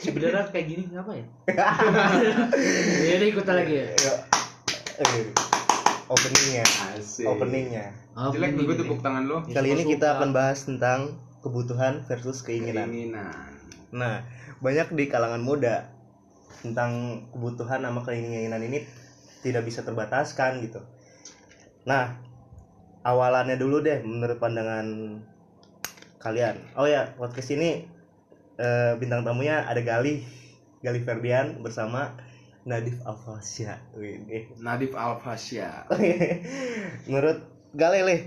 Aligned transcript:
Sebenarnya 0.00 0.46
kayak 0.48 0.66
gini 0.66 0.82
ngapa 0.90 1.12
ya? 1.12 1.26
Ya 3.10 3.12
udah 3.18 3.28
ikutan 3.28 3.54
lagi 3.58 3.74
ya. 3.74 3.86
Eh, 5.00 5.24
openingnya 6.10 6.64
Asik. 6.94 7.24
openingnya 7.24 7.86
Oh, 8.12 8.34
Jelek 8.34 8.58
gue 8.58 8.74
tepuk 8.74 9.00
tangan 9.00 9.24
lo. 9.24 9.40
kali 9.46 9.72
ini 9.72 9.86
kita 9.86 10.18
akan 10.18 10.34
bahas 10.34 10.66
tentang 10.66 11.14
kebutuhan 11.40 12.02
versus 12.04 12.42
keinginan 12.42 12.90
Keinginan. 12.90 13.54
nah 13.94 14.26
banyak 14.58 14.92
di 14.92 15.06
kalangan 15.06 15.40
muda 15.40 15.88
tentang 16.60 17.24
kebutuhan 17.32 17.80
sama 17.80 18.02
keinginan 18.04 18.60
ini 18.60 18.84
tidak 19.40 19.64
bisa 19.64 19.86
terbataskan 19.86 20.60
gitu 20.60 20.82
nah 21.86 22.18
awalannya 23.06 23.56
dulu 23.56 23.80
deh 23.80 24.02
menurut 24.04 24.36
pandangan 24.36 25.16
kalian 26.20 26.60
oh 26.76 26.84
ya 26.84 27.14
podcast 27.16 27.54
ini 27.56 27.88
eh, 28.60 28.92
bintang 29.00 29.24
tamunya 29.24 29.64
ada 29.64 29.80
Gali 29.80 30.20
Gali 30.84 31.00
Ferdian 31.00 31.64
bersama 31.64 32.12
Nadif 32.68 33.00
Alfasya 33.08 33.80
Nadif 34.60 34.92
Alfasya. 34.92 35.88
menurut 37.08 37.40
Gali 37.72 38.00
leh 38.04 38.20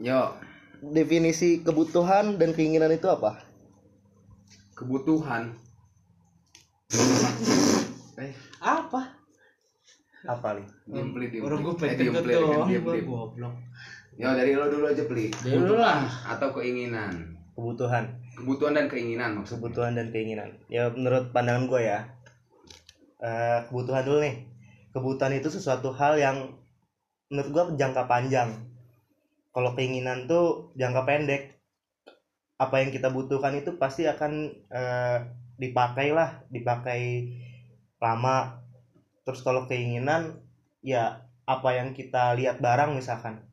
Yo, 0.00 0.34
definisi 0.82 1.62
kebutuhan 1.62 2.40
dan 2.40 2.50
keinginan 2.56 2.90
itu 2.90 3.06
apa 3.06 3.44
kebutuhan. 4.74 5.54
eh, 8.18 8.34
Apa? 8.58 9.22
apa 10.24 10.56
nih 10.56 10.66
diem 10.88 11.08
beli 11.12 11.26
diem. 11.28 11.44
Orang 11.44 11.60
gue 11.60 11.74
pengen 11.76 12.00
diem 12.00 12.80
beli. 12.80 13.04
goblok. 13.04 13.54
Yo, 14.16 14.28
dari 14.32 14.56
lo 14.56 14.72
dulu 14.72 14.88
aja 14.88 15.04
beli. 15.04 15.28
Dari 15.28 15.60
lu 15.60 15.76
lah. 15.76 16.08
Atau 16.32 16.56
keinginan. 16.56 17.36
kebutuhan 17.54 18.23
Kebutuhan 18.34 18.74
dan 18.74 18.86
keinginan 18.90 19.38
maksudnya. 19.38 19.62
kebutuhan 19.62 19.92
dan 19.94 20.08
keinginan. 20.10 20.50
Ya 20.66 20.90
menurut 20.90 21.30
pandangan 21.30 21.70
gue 21.70 21.80
ya 21.86 22.14
eh, 23.22 23.58
kebutuhan 23.70 24.04
dulu 24.04 24.18
nih. 24.22 24.36
Kebutuhan 24.94 25.34
itu 25.34 25.48
sesuatu 25.50 25.90
hal 25.94 26.18
yang 26.18 26.58
menurut 27.30 27.50
gue 27.50 27.64
jangka 27.78 28.06
panjang. 28.10 28.54
Kalau 29.54 29.72
keinginan 29.78 30.26
tuh 30.26 30.74
jangka 30.74 31.02
pendek. 31.06 31.42
Apa 32.54 32.86
yang 32.86 32.94
kita 32.94 33.10
butuhkan 33.10 33.54
itu 33.58 33.74
pasti 33.78 34.06
akan 34.06 34.50
eh, 34.70 35.18
dipakai 35.58 36.10
lah 36.10 36.42
dipakai 36.50 37.30
lama. 38.02 38.62
Terus 39.22 39.40
kalau 39.46 39.70
keinginan 39.70 40.42
ya 40.84 41.24
apa 41.46 41.70
yang 41.76 41.94
kita 41.94 42.34
lihat 42.34 42.58
barang 42.58 42.98
misalkan. 42.98 43.46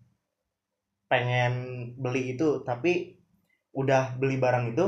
Pengen 1.06 1.54
beli 2.00 2.34
itu 2.34 2.64
tapi 2.64 3.21
udah 3.72 4.16
beli 4.16 4.36
barang 4.36 4.72
itu 4.72 4.86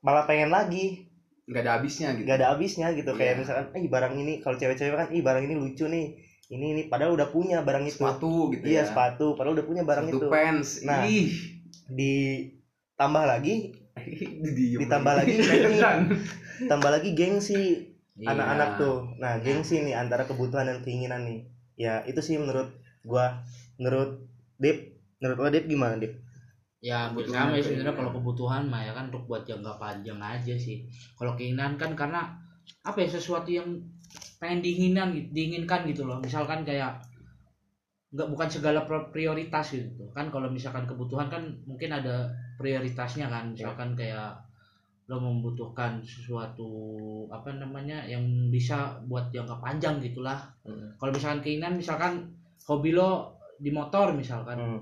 malah 0.00 0.24
pengen 0.24 0.48
lagi 0.48 1.06
Nggak 1.44 1.62
ada 1.66 1.72
habisnya 1.76 2.08
gitu. 2.14 2.24
gak 2.24 2.36
ada 2.38 2.46
habisnya 2.54 2.86
gitu 2.94 3.10
kayak 3.10 3.34
Iya. 3.34 3.40
misalkan 3.42 3.66
eh 3.74 3.84
barang 3.84 4.14
ini 4.14 4.32
kalau 4.38 4.54
cewek-cewek 4.54 4.94
kan 4.94 5.08
ih 5.10 5.18
barang 5.20 5.42
ini 5.42 5.54
lucu 5.54 5.84
nih 5.84 6.14
ini 6.48 6.66
ini 6.72 6.82
padahal 6.86 7.12
udah 7.12 7.26
punya 7.28 7.58
barang 7.60 7.84
itu 7.84 7.98
Sepatu 7.98 8.50
gitu 8.50 8.64
iya 8.64 8.82
ya. 8.82 8.86
sepatu 8.86 9.34
padahal 9.34 9.54
udah 9.54 9.66
punya 9.66 9.82
barang 9.82 10.06
Sepatu 10.06 10.18
itu 10.20 10.26
pants. 10.28 10.68
Nah. 10.82 11.02
Ih. 11.02 11.26
ditambah 11.90 13.24
lagi 13.24 13.74
ditambah 14.80 15.12
lagi 15.12 15.34
tambah 16.70 16.90
lagi 16.90 17.10
gengsi 17.12 17.90
Iya. 18.12 18.30
anak-anak 18.30 18.70
tuh 18.76 18.96
nah 19.16 19.40
gengsi 19.40 19.80
nih 19.80 19.96
antara 19.96 20.22
kebutuhan 20.22 20.68
dan 20.68 20.78
keinginan 20.80 21.24
nih 21.24 21.48
ya 21.74 22.04
itu 22.04 22.20
sih 22.20 22.36
menurut 22.36 22.68
gua 23.02 23.40
menurut 23.74 24.22
Dip 24.54 24.92
menurut 25.18 25.40
lo 25.40 25.48
Dip 25.48 25.64
gimana 25.64 25.96
Dip 25.96 26.20
Ya 26.80 27.12
hampir 27.12 27.28
Kebutuhan 27.28 27.52
sama 27.52 27.56
ya 27.56 27.62
sebenarnya 27.62 27.94
kalau 27.96 28.10
kebutuhan 28.16 28.62
mah 28.72 28.80
ya 28.80 28.92
kan 28.96 29.04
untuk 29.12 29.24
buat 29.28 29.42
jangka 29.44 29.72
panjang 29.76 30.16
aja 30.16 30.54
sih. 30.56 30.88
Kalau 31.16 31.36
keinginan 31.36 31.76
kan 31.76 31.92
karena 31.92 32.32
apa 32.80 32.98
ya 33.04 33.08
sesuatu 33.12 33.52
yang 33.52 33.68
pengen 34.40 34.64
diinginan 34.64 35.12
gitu, 35.12 35.28
diinginkan 35.36 35.84
gitu 35.84 36.08
loh. 36.08 36.16
Misalkan 36.24 36.64
kayak 36.64 37.04
nggak 38.10 38.26
bukan 38.26 38.48
segala 38.50 38.82
prioritas 39.14 39.70
gitu 39.70 40.10
kan 40.10 40.34
kalau 40.34 40.50
misalkan 40.50 40.82
kebutuhan 40.82 41.30
kan 41.30 41.46
mungkin 41.62 41.94
ada 41.94 42.26
prioritasnya 42.58 43.30
kan 43.30 43.54
misalkan 43.54 43.94
kayak 43.94 44.34
lo 45.06 45.22
membutuhkan 45.22 46.02
sesuatu 46.02 46.66
apa 47.30 47.54
namanya 47.54 48.02
yang 48.10 48.50
bisa 48.50 48.98
buat 49.06 49.30
jangka 49.30 49.62
panjang 49.62 50.02
gitulah 50.02 50.42
Hmm. 50.66 50.90
kalau 50.98 51.14
misalkan 51.14 51.42
keinginan 51.46 51.78
misalkan 51.78 52.34
hobi 52.66 52.90
lo 52.98 53.38
di 53.62 53.70
motor 53.70 54.10
misalkan 54.10 54.58
Hmm. 54.58 54.80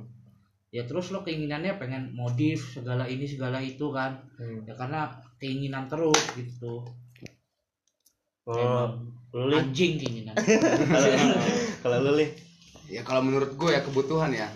Ya 0.68 0.84
terus 0.84 1.08
lo 1.08 1.24
keinginannya 1.24 1.80
pengen 1.80 2.12
modif 2.12 2.76
segala 2.76 3.08
ini 3.08 3.24
segala 3.24 3.58
itu 3.64 3.88
kan 3.88 4.20
Hmm. 4.36 4.68
ya 4.68 4.74
karena 4.76 5.08
keinginan 5.40 5.88
terus 5.88 6.20
gitu 6.36 6.84
Oh, 8.48 8.56
Emang 8.56 9.12
anjing 9.60 10.00
keinginan 10.00 10.32
kalau 10.88 11.08
kalau 11.84 11.96
lu 12.00 12.12
Li? 12.16 12.26
Ya 12.88 13.04
kalau 13.04 13.20
menurut 13.20 13.52
gue 13.60 13.76
ya 13.76 13.84
kebutuhan 13.84 14.32
ya. 14.32 14.48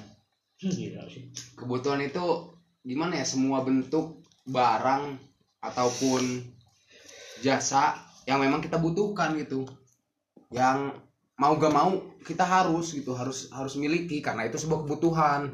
Gila 0.56 1.04
sih. 1.12 1.28
Kebutuhan 1.52 2.00
itu 2.00 2.56
gimana 2.80 3.20
ya 3.20 3.26
semua 3.28 3.60
bentuk 3.60 4.24
barang 4.48 5.20
ataupun 5.60 6.40
jasa 7.44 8.00
yang 8.24 8.40
memang 8.40 8.64
kita 8.64 8.80
butuhkan 8.80 9.36
gitu. 9.36 9.68
Yang 10.48 10.96
mau 11.42 11.58
gak 11.58 11.74
mau 11.74 11.90
kita 12.22 12.46
harus 12.46 12.94
gitu 12.94 13.18
harus 13.18 13.50
harus 13.50 13.74
miliki 13.74 14.22
karena 14.22 14.46
itu 14.46 14.62
sebuah 14.62 14.86
kebutuhan. 14.86 15.50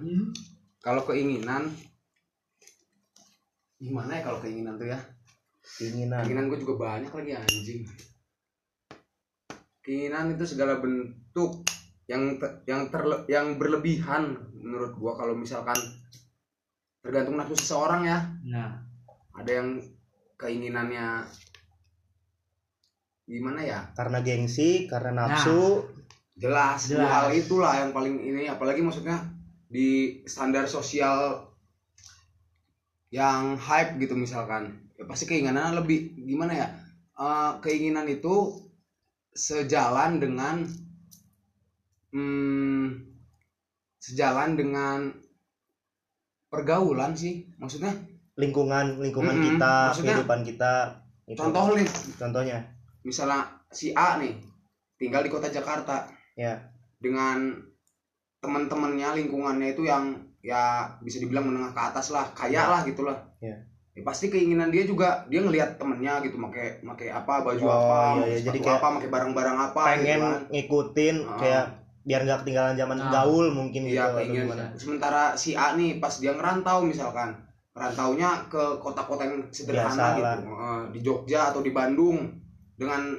Kalau 0.84 1.02
keinginan 1.08 1.72
gimana 3.80 4.20
ya 4.20 4.22
kalau 4.28 4.38
keinginan 4.44 4.76
tuh 4.76 4.92
ya? 4.92 5.00
keinginan 5.80 6.24
Keinginan 6.28 6.52
gue 6.52 6.58
juga 6.60 6.74
banyak 6.76 7.08
lagi 7.08 7.32
anjing. 7.32 7.80
Keinginan 9.80 10.36
itu 10.36 10.44
segala 10.44 10.76
bentuk 10.76 11.64
yang 12.04 12.36
te- 12.36 12.64
yang 12.68 12.88
terle- 12.92 13.24
yang 13.28 13.56
berlebihan 13.60 14.36
menurut 14.56 14.96
gua 14.96 15.12
kalau 15.16 15.36
misalkan 15.36 15.76
tergantung 17.04 17.36
nafsu 17.36 17.56
seseorang 17.56 18.04
ya. 18.04 18.18
nah 18.48 18.80
Ada 19.36 19.60
yang 19.62 19.68
keinginannya 20.40 21.28
gimana 23.28 23.60
ya? 23.60 23.80
karena 23.92 24.18
gengsi 24.24 24.88
karena 24.88 25.12
nafsu 25.28 25.84
Jelas, 26.38 26.86
dua 26.86 27.02
Jelas. 27.02 27.10
hal 27.10 27.26
itulah 27.34 27.74
yang 27.82 27.90
paling 27.90 28.14
ini 28.22 28.46
apalagi 28.46 28.78
maksudnya 28.78 29.26
di 29.66 30.22
standar 30.22 30.70
sosial 30.70 31.50
yang 33.10 33.58
hype 33.58 33.98
gitu 33.98 34.14
misalkan. 34.14 34.86
Ya 34.94 35.02
pasti 35.10 35.26
keinginan 35.26 35.74
lebih 35.74 36.14
gimana 36.14 36.54
ya? 36.54 36.66
Eh, 37.18 37.52
keinginan 37.58 38.06
itu 38.06 38.54
sejalan 39.34 40.22
dengan 40.22 40.62
hmm, 42.14 42.86
sejalan 43.98 44.54
dengan 44.54 45.10
pergaulan 46.48 47.12
sih 47.18 47.50
maksudnya 47.60 47.92
lingkungan 48.38 49.02
lingkungan 49.02 49.36
Mm-mm. 49.36 49.46
kita 49.52 49.74
Maksudnya, 49.92 50.14
kehidupan 50.16 50.40
kita 50.46 50.72
itu. 51.28 51.36
contoh 51.36 51.76
nih 51.76 51.88
contohnya 52.16 52.58
misalnya 53.00 53.40
si 53.68 53.92
A 53.92 54.16
nih 54.16 54.34
tinggal 54.94 55.20
di 55.20 55.28
kota 55.28 55.46
Jakarta 55.46 56.08
ya 56.34 56.58
dengan 56.96 57.54
teman-temannya 58.38 59.18
lingkungannya 59.18 59.68
itu 59.72 59.82
yang 59.84 60.14
ya 60.38 60.86
bisa 61.00 61.18
dibilang 61.18 61.44
menengah 61.44 61.70
ke 61.70 61.80
atas 61.84 62.08
lah 62.08 62.30
kaya 62.32 62.54
Ya. 62.56 62.70
lah 62.70 62.80
gitulah 62.82 63.18
Ya. 63.38 63.54
ya 63.92 64.02
pasti 64.02 64.26
keinginan 64.28 64.70
dia 64.70 64.82
juga 64.82 65.26
dia 65.26 65.42
ngelihat 65.42 65.74
temennya 65.74 66.22
gitu 66.22 66.38
make 66.38 66.78
make 66.80 67.06
apa 67.08 67.42
baju 67.42 67.58
Oh, 67.60 67.74
apa 67.74 67.98
iya, 68.20 68.26
iya. 68.28 68.38
Jadi 68.46 68.58
kayak 68.60 68.78
apa 68.78 68.88
make 68.94 69.08
barang-barang 69.08 69.58
apa 69.60 69.80
pengen 69.88 70.06
gitu 70.06 70.22
kan. 70.24 70.40
ngikutin 70.48 71.16
Ah. 71.20 71.36
kayak 71.36 71.64
biar 72.00 72.20
nggak 72.24 72.38
ketinggalan 72.40 72.74
zaman 72.74 72.98
Ah. 73.00 73.10
gaul 73.12 73.46
mungkin 73.50 73.80
gitu 73.84 73.98
Iya 73.98 74.06
atau 74.08 74.16
keinginan. 74.16 74.46
gimana 74.46 74.64
Sementara 74.74 75.22
si 75.34 75.50
A 75.52 75.74
nih 75.74 75.98
pas 75.98 76.14
dia 76.14 76.32
ngerantau 76.32 76.78
misalkan, 76.82 77.34
ngerantaunya 77.74 78.30
ke 78.48 78.62
kota-kota 78.78 79.22
yang 79.24 79.42
sederhana 79.48 80.14
Biasa 80.14 80.16
gitu. 80.16 80.40
Eh, 80.48 80.82
di 80.88 80.98
Jogja 81.00 81.40
atau 81.48 81.60
di 81.60 81.70
Bandung 81.70 82.18
dengan 82.78 83.18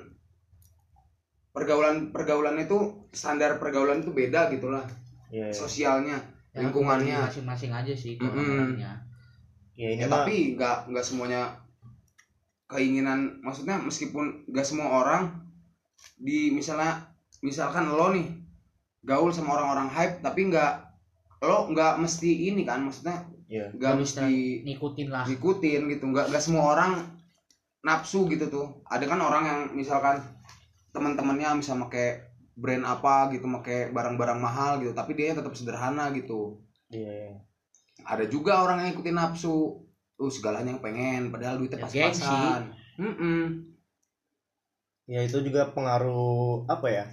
pergaulan 1.52 2.16
pergaulan 2.16 2.56
itu 2.58 3.10
standar 3.12 3.60
pergaulan 3.60 4.02
itu 4.02 4.12
beda 4.16 4.48
gitulah 4.54 4.86
Iya, 5.30 5.46
iya. 5.46 5.54
sosialnya 5.54 6.18
ya, 6.50 6.66
lingkungannya. 6.66 7.30
masing-masing 7.30 7.70
aja 7.70 7.94
sih 7.94 8.18
Mm-mm. 8.18 8.34
orangnya 8.34 8.98
ya 9.78 9.88
ini 9.94 10.02
ya 10.02 10.08
mah 10.10 10.26
tapi 10.26 10.58
nggak 10.58 10.90
nggak 10.90 11.06
semuanya 11.06 11.54
keinginan 12.66 13.38
maksudnya 13.46 13.78
meskipun 13.78 14.46
nggak 14.50 14.66
semua 14.66 14.90
orang 14.90 15.30
di 16.18 16.50
misalnya 16.50 17.14
misalkan 17.46 17.94
lo 17.94 18.10
nih 18.10 18.26
gaul 19.06 19.30
sama 19.30 19.56
orang-orang 19.56 19.90
hype 19.90 20.18
tapi 20.20 20.50
nggak 20.50 20.74
lo 21.46 21.70
nggak 21.72 22.02
mesti 22.02 22.52
ini 22.52 22.66
kan 22.66 22.84
maksudnya 22.84 23.24
ya 23.46 23.70
nggak 23.72 23.94
bisa 24.02 24.26
mesti 24.26 24.66
ngikutin 24.66 25.08
lah 25.14 25.24
ngikutin 25.30 25.82
gitu 25.94 26.04
nggak 26.10 26.26
nggak 26.34 26.44
semua 26.44 26.74
orang 26.76 26.92
nafsu 27.86 28.28
gitu 28.32 28.50
tuh. 28.52 28.68
Ada 28.88 29.06
kan 29.08 29.20
orang 29.20 29.44
yang 29.46 29.62
misalkan 29.76 30.20
teman-temannya 30.92 31.62
bisa 31.62 31.78
pakai 31.78 32.28
brand 32.60 32.84
apa 32.84 33.32
gitu 33.32 33.48
pakai 33.48 33.96
barang-barang 33.96 34.40
mahal 34.42 34.84
gitu 34.84 34.92
tapi 34.92 35.16
dia 35.16 35.32
tetap 35.32 35.56
sederhana 35.56 36.12
gitu. 36.12 36.60
Iya 36.92 37.40
ada 38.06 38.26
juga 38.28 38.64
orang 38.64 38.86
yang 38.86 38.90
ikutin 38.96 39.16
nafsu. 39.16 39.86
Tuh 40.20 40.28
segalanya 40.28 40.76
yang 40.76 40.84
pengen 40.84 41.32
padahal 41.32 41.56
duitnya 41.64 41.80
Ya, 41.88 42.12
pas-pasan. 42.12 42.76
Mm-mm. 43.00 43.72
ya 45.10 45.26
itu 45.26 45.42
juga 45.42 45.72
pengaruh 45.74 46.70
apa 46.70 46.88
ya 46.92 47.06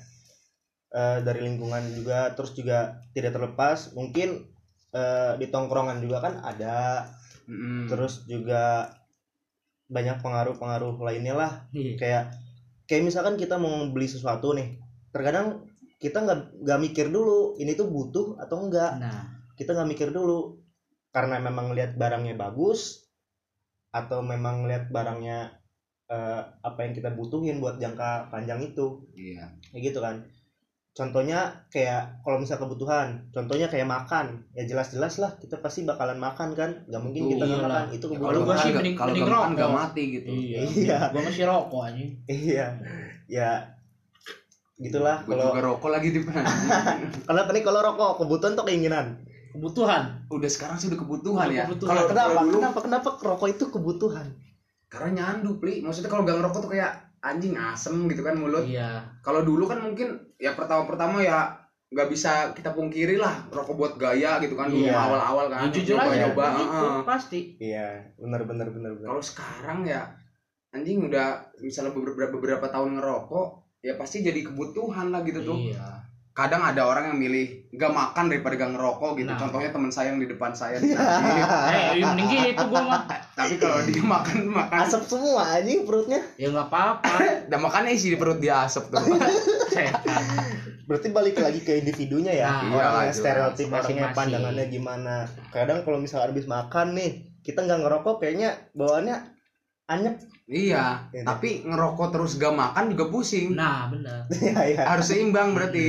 Eh, 0.96 1.18
dari 1.20 1.44
lingkungan 1.44 1.82
juga 1.92 2.32
terus 2.32 2.56
juga 2.56 3.04
tidak 3.12 3.36
terlepas. 3.36 3.92
Mungkin 3.92 4.48
eh, 4.96 5.32
di 5.36 5.46
tongkrongan 5.52 6.00
juga 6.00 6.24
kan 6.24 6.40
ada. 6.40 7.06
Mm-mm. 7.46 7.86
terus 7.86 8.26
juga 8.26 8.90
banyak 9.86 10.18
pengaruh-pengaruh 10.22 10.98
lainnya 11.02 11.34
lah. 11.34 11.52
Iya. 11.70 11.94
kayak 11.98 12.22
kayak 12.86 13.02
misalkan 13.02 13.34
kita 13.38 13.58
mau 13.58 13.86
beli 13.90 14.06
sesuatu 14.06 14.54
nih 14.54 14.78
terkadang 15.10 15.66
kita 15.98 16.22
nggak 16.22 16.40
nggak 16.62 16.80
mikir 16.82 17.06
dulu 17.08 17.56
ini 17.58 17.72
tuh 17.74 17.88
butuh 17.88 18.36
atau 18.38 18.62
enggak 18.62 19.00
Nah, 19.00 19.26
kita 19.56 19.72
nggak 19.72 19.90
mikir 19.90 20.08
dulu 20.12 20.60
karena 21.10 21.40
memang 21.40 21.72
lihat 21.72 21.96
barangnya 21.96 22.36
bagus 22.36 23.08
atau 23.90 24.20
memang 24.20 24.68
lihat 24.68 24.92
barangnya 24.92 25.56
eh, 26.12 26.42
apa 26.62 26.78
yang 26.84 26.92
kita 26.92 27.10
butuhin 27.16 27.58
buat 27.58 27.80
jangka 27.80 28.28
panjang 28.28 28.60
itu. 28.62 29.08
Iya. 29.16 29.56
Kayak 29.72 29.82
gitu 29.90 29.98
kan 30.04 30.16
contohnya 30.96 31.38
kayak 31.68 32.24
kalau 32.24 32.40
misal 32.40 32.56
kebutuhan 32.56 33.28
contohnya 33.28 33.68
kayak 33.68 33.84
makan. 33.84 34.48
Ya 34.50 34.64
jelas-jelas 34.64 35.20
lah 35.20 35.36
kita 35.36 35.60
pasti 35.60 35.84
bakalan 35.84 36.16
makan 36.16 36.52
kan? 36.52 36.88
Nggak 36.88 37.02
mungkin 37.02 37.22
kita 37.30 37.44
nggak 37.44 37.60
makan. 37.62 37.84
Itu 37.92 38.06
Ya, 38.06 38.16
kebutuhan. 38.16 38.24
kalau 38.26 38.40
gua 38.40 38.48
makan 38.50 38.64
sih 38.64 38.72
mending- 38.72 38.96
kalau 38.96 39.08
mending 39.12 39.22
nggak 39.22 39.36
makan 39.36 39.52
nggak 39.52 39.68
rokok. 39.68 39.80
mati 39.84 40.02
gitu. 40.10 40.26
Iya. 40.26 40.58
Iya. 40.66 40.98
Gua 41.12 41.22
masih 41.22 41.44
rokok 41.44 41.80
anjing. 41.84 42.10
iya. 42.26 42.66
Ya. 43.28 43.50
Gitulah 44.76 45.16
Gua 45.22 45.30
kalau 45.30 45.44
juga 45.50 45.60
rokok 45.66 45.88
lagi 45.88 46.08
di 46.10 46.18
depan 46.20 46.44
kenapa 47.22 47.48
nih 47.50 47.62
kalau 47.62 47.80
rokok 47.82 48.10
kebutuhan 48.18 48.52
atau 48.52 48.64
keinginan. 48.64 49.06
Kebutuhan. 49.52 50.02
udah 50.28 50.50
sekarang 50.52 50.76
kebutuhan 50.76 51.48
Udah 51.48 51.56
ya. 51.56 51.64
Kebutuhan. 51.64 51.88
kalau 51.88 52.04
kenapa? 52.06 52.28
kalau 52.28 52.42
dulu 52.44 52.56
kenapa? 52.58 52.78
Kenapa 52.82 53.08
rokok 53.16 53.48
itu 53.48 53.64
kebutuhan? 53.68 54.26
Karena 54.86 55.08
nyandu 55.12 55.56
pli. 55.56 55.80
Maksudnya 55.80 56.08
kalau 56.08 56.24
nggak 56.24 56.36
ngerokok 56.40 56.60
tuh 56.60 56.70
kayak 56.72 57.05
anjing 57.26 57.58
asem 57.58 58.06
gitu 58.06 58.22
kan 58.22 58.38
mulut 58.38 58.62
Iya. 58.62 59.18
kalau 59.20 59.42
dulu 59.42 59.66
kan 59.66 59.82
mungkin 59.82 60.14
ya 60.38 60.54
pertama-pertama 60.54 61.20
ya 61.20 61.50
nggak 61.86 62.08
bisa 62.10 62.50
kita 62.50 62.70
pungkiri 62.70 63.14
lah 63.14 63.46
rokok 63.46 63.74
buat 63.74 63.92
gaya 63.94 64.38
gitu 64.38 64.54
kan 64.54 64.66
dulu 64.66 64.86
Iya. 64.86 64.94
awal-awal 64.96 65.46
kan 65.50 65.60
Ya, 65.66 65.74
jujur 65.74 65.94
aja 65.94 66.06
nyoba-nyoba, 66.06 66.46
gitu, 66.54 66.86
heeh. 66.86 66.98
pasti. 67.02 67.38
iya 67.58 67.88
benar 68.14 68.42
benar 68.42 68.66
benar 68.70 68.90
benar 68.94 69.08
kalau 69.10 69.22
sekarang 69.22 69.78
ya 69.84 70.06
anjing 70.70 71.02
udah 71.02 71.42
misalnya 71.58 71.90
beberapa 71.90 72.30
beberapa 72.30 72.66
tahun 72.66 72.98
ngerokok 72.98 73.46
ya 73.82 73.94
pasti 73.94 74.18
jadi 74.20 74.40
kebutuhan 74.42 75.10
lah 75.10 75.22
gitu 75.22 75.42
tuh 75.42 75.58
Iya. 75.58 76.05
Kadang 76.36 76.60
ada 76.60 76.84
orang 76.84 77.08
yang 77.08 77.18
milih 77.18 77.46
nggak 77.70 77.88
makan 77.90 78.28
daripada 78.28 78.54
gak 78.54 78.70
ngerokok 78.70 79.10
gitu 79.16 79.26
Nah. 79.26 79.40
contohnya 79.40 79.70
teman 79.70 79.88
saya 79.88 80.12
yang 80.12 80.20
di 80.20 80.28
depan 80.28 80.52
saya 80.52 80.76
Eh, 80.84 81.96
ya 81.96 82.04
mending 82.06 82.28
gitu 82.46 82.62
gua 82.66 82.82
mah. 82.84 83.00
tapi 83.32 83.56
kalau 83.56 83.80
dia 83.82 84.04
makan 84.04 84.38
makan 84.46 84.78
asap 84.78 85.02
semua 85.06 85.42
anjing 85.50 85.82
perutnya 85.82 86.20
Ya 86.36 86.48
enggak 86.48 86.68
apa-apa. 86.68 87.08
dan 87.50 87.58
makannya 87.58 87.90
isi 87.90 88.12
di 88.12 88.18
perut 88.18 88.36
dia 88.36 88.62
asap 88.62 88.84
tuh 88.86 89.00
berarti 90.86 91.08
balik 91.10 91.36
lagi 91.36 91.60
ke 91.60 91.72
individunya 91.76 92.32
ya 92.32 92.52
Nah, 92.52 92.62
iya, 92.62 92.76
orangnya 92.76 93.02
jelas. 93.02 93.16
stereotip 93.16 93.66
orangnya 93.66 93.80
Masing-masing. 93.80 94.14
pandangannya 94.14 94.66
gimana 94.68 95.14
kadang 95.50 95.78
kalau 95.82 95.98
misalnya 95.98 96.28
habis 96.28 96.46
makan 96.46 96.86
nih 96.92 97.10
kita 97.40 97.58
nggak 97.60 97.80
ngerokok 97.80 98.14
kayaknya 98.18 98.48
bawaannya 98.70 99.16
anyep 99.86 100.14
iya 100.46 101.00
Iya. 101.10 101.22
tapi 101.24 101.62
ngerokok 101.62 102.08
terus 102.12 102.36
gak 102.36 102.54
makan 102.54 102.84
juga 102.88 103.04
pusing 103.08 103.50
Nah, 103.52 103.88
benar. 103.88 104.30
ya 104.30 104.62
ya 104.64 104.82
harus 104.84 105.06
seimbang 105.06 105.50
berarti 105.52 105.86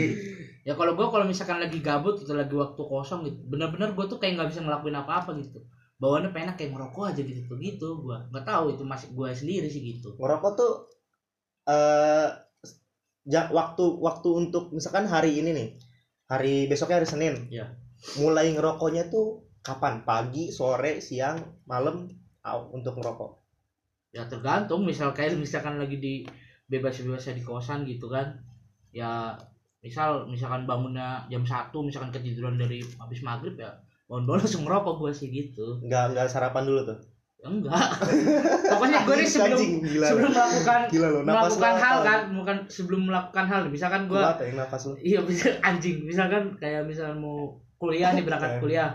Ya 0.68 0.74
kalau 0.80 0.94
gua 0.98 1.08
kalau 1.14 1.26
misalkan 1.32 1.58
lagi 1.64 1.80
gabut 1.88 2.16
gitu, 2.22 2.32
lagi 2.36 2.52
waktu 2.64 2.82
kosong 2.94 3.22
gitu, 3.28 3.40
bener-bener 3.52 3.90
gua 3.96 4.06
tuh 4.12 4.20
kayak 4.22 4.34
nggak 4.38 4.50
bisa 4.52 4.62
ngelakuin 4.66 4.98
apa-apa 5.00 5.32
gitu. 5.40 5.60
Bawaannya 6.02 6.30
pengen 6.36 6.54
kayak 6.60 6.72
ngerokok 6.76 7.04
aja 7.10 7.22
gitu 7.24 7.42
gitu 7.68 7.88
gua. 8.06 8.18
Nggak 8.32 8.46
tahu 8.52 8.66
itu 8.76 8.84
masih 8.84 9.08
gua 9.18 9.30
sendiri 9.32 9.68
sih 9.72 9.82
gitu. 9.96 10.10
ngerokok 10.20 10.52
tuh 10.60 10.72
eh 11.68 12.28
ja- 13.34 13.52
waktu 13.52 13.84
waktu 14.08 14.30
untuk 14.42 14.64
misalkan 14.78 15.06
hari 15.14 15.32
ini 15.40 15.50
nih 15.60 15.68
hari 16.32 16.54
besoknya 16.72 16.98
hari 17.00 17.08
Senin 17.14 17.34
Iya. 17.52 17.66
mulai 18.22 18.48
ngerokoknya 18.56 19.04
tuh 19.14 19.26
kapan 19.68 19.96
pagi 20.08 20.44
sore 20.58 21.04
siang 21.04 21.38
malam 21.68 22.08
untuk 22.78 22.94
ngerokok 23.00 23.32
Ya 24.16 24.24
tergantung 24.32 24.82
misal 24.90 25.12
kayak 25.18 25.36
misalkan 25.38 25.76
lagi 25.82 25.98
di 26.00 26.14
bebas-bebasnya 26.72 27.34
di 27.40 27.44
kosan 27.46 27.86
gitu 27.86 28.08
kan. 28.12 28.28
Ya 28.96 29.36
misal 29.88 30.28
misalkan 30.28 30.68
bangunnya 30.68 31.24
jam 31.32 31.42
1 31.42 31.72
misalkan 31.80 32.12
ketiduran 32.12 32.60
dari 32.60 32.84
habis 33.00 33.24
maghrib 33.24 33.56
ya 33.56 33.72
bangun-bangun 34.08 34.40
langsung 34.44 34.64
ngerokok 34.64 34.96
gua 35.00 35.12
sih 35.12 35.28
gitu. 35.28 35.80
nggak 35.84 36.12
nggak 36.16 36.28
sarapan 36.28 36.68
dulu 36.68 36.84
tuh 36.84 37.00
Ya, 37.38 37.54
enggak. 37.54 37.70
Pokoknya 38.74 39.06
gue 39.06 39.14
nih 39.14 39.30
sebelum 39.30 39.62
gila 39.86 40.08
sebelum 40.10 40.32
melakukan 40.34 40.80
gila 40.98 41.08
lo 41.14 41.20
nafas 41.22 41.54
melakukan 41.54 41.74
hal 41.78 41.98
apa? 42.02 42.08
kan 42.10 42.20
bukan 42.34 42.58
sebelum 42.66 43.02
melakukan 43.06 43.46
hal 43.46 43.62
misalkan 43.70 44.02
Gua 44.10 44.34
gue 44.34 44.98
iya 45.06 45.22
bisa 45.22 45.54
anjing 45.62 46.02
misalkan 46.02 46.58
kayak 46.58 46.90
misal 46.90 47.14
mau 47.14 47.62
kuliah 47.78 48.10
nih 48.18 48.26
berangkat 48.26 48.58
Eh. 48.58 48.62
kuliah 48.62 48.90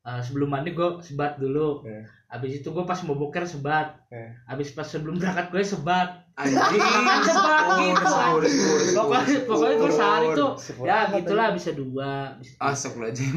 Eh, 0.00 0.18
sebelum 0.18 0.50
mandi 0.50 0.74
gue 0.74 0.98
sebat 0.98 1.38
dulu 1.38 1.86
Eh. 1.86 2.02
Habis 2.30 2.52
itu 2.56 2.68
gue 2.68 2.84
pas 2.84 2.94
mau 3.02 3.14
boker 3.14 3.42
sebat. 3.42 3.98
Eh. 4.08 4.30
habis 4.44 4.70
pas 4.70 4.82
sebelum 4.82 5.18
berangkat 5.18 5.50
gue 5.50 5.62
sebat. 5.66 6.08
Anjing. 6.32 6.80
Sebat 7.20 7.64
gitu. 7.76 8.04
sepur, 8.06 8.40
sepur, 8.40 8.78
sepur, 8.80 8.80
pokoknya 8.96 9.38
pokoknya 9.44 9.74
gue 9.76 9.92
sehari 9.92 10.26
tuh 10.32 10.50
Sepur 10.56 10.84
ya 10.86 10.98
gitulah 11.10 11.48
bisa 11.52 11.70
dua 11.72 12.10
bisa 12.38 12.54
Astagfirullahaladzim 12.56 13.34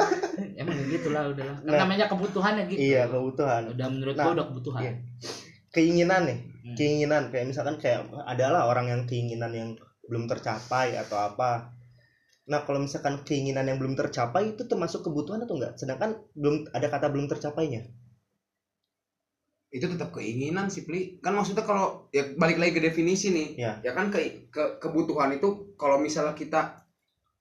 emang 0.60 0.76
gitulah 0.86 1.22
udahlah 1.26 1.56
Nah. 1.64 1.74
namanya 1.76 2.06
kebutuhan 2.06 2.54
ya 2.54 2.64
gitu. 2.66 2.78
Iya 2.78 3.02
kebutuhan. 3.08 3.62
Udah 3.72 3.86
menurut 3.88 4.14
Nah, 4.14 4.22
gue 4.22 4.32
udah 4.36 4.46
kebutuhan. 4.46 4.80
iya. 4.80 4.92
keinginan 5.68 6.22
nih 6.24 6.38
Hmm. 6.62 6.74
keinginan. 6.74 7.22
Kayak 7.30 7.46
misalkan 7.48 7.76
kayak 7.78 8.00
adalah 8.26 8.66
orang 8.66 8.86
yang 8.88 9.02
keinginan 9.04 9.50
yang 9.50 9.68
belum 10.04 10.26
tercapai 10.26 10.94
atau 10.94 11.14
apa. 11.16 11.70
Nah 12.46 12.62
kalau 12.62 12.78
misalkan 12.78 13.22
keinginan 13.22 13.66
yang 13.66 13.78
belum 13.78 13.94
tercapai 13.94 14.54
itu 14.54 14.66
termasuk 14.66 15.02
kebutuhan 15.02 15.42
atau 15.42 15.58
enggak? 15.58 15.74
Sedangkan 15.74 16.14
belum 16.34 16.70
ada 16.70 16.86
kata 16.86 17.10
belum 17.10 17.26
tercapainya 17.26 17.86
itu 19.76 19.84
tetap 19.92 20.08
keinginan 20.16 20.72
sih 20.72 20.88
pli. 20.88 21.20
Kan 21.20 21.36
maksudnya 21.36 21.68
kalau 21.68 22.08
ya 22.08 22.24
balik 22.40 22.56
lagi 22.56 22.80
ke 22.80 22.82
definisi 22.82 23.28
nih. 23.28 23.48
Ya. 23.60 23.72
ya 23.84 23.92
kan 23.92 24.08
ke, 24.08 24.48
ke 24.48 24.80
kebutuhan 24.80 25.36
itu 25.36 25.76
kalau 25.76 26.00
misalnya 26.00 26.32
kita 26.32 26.80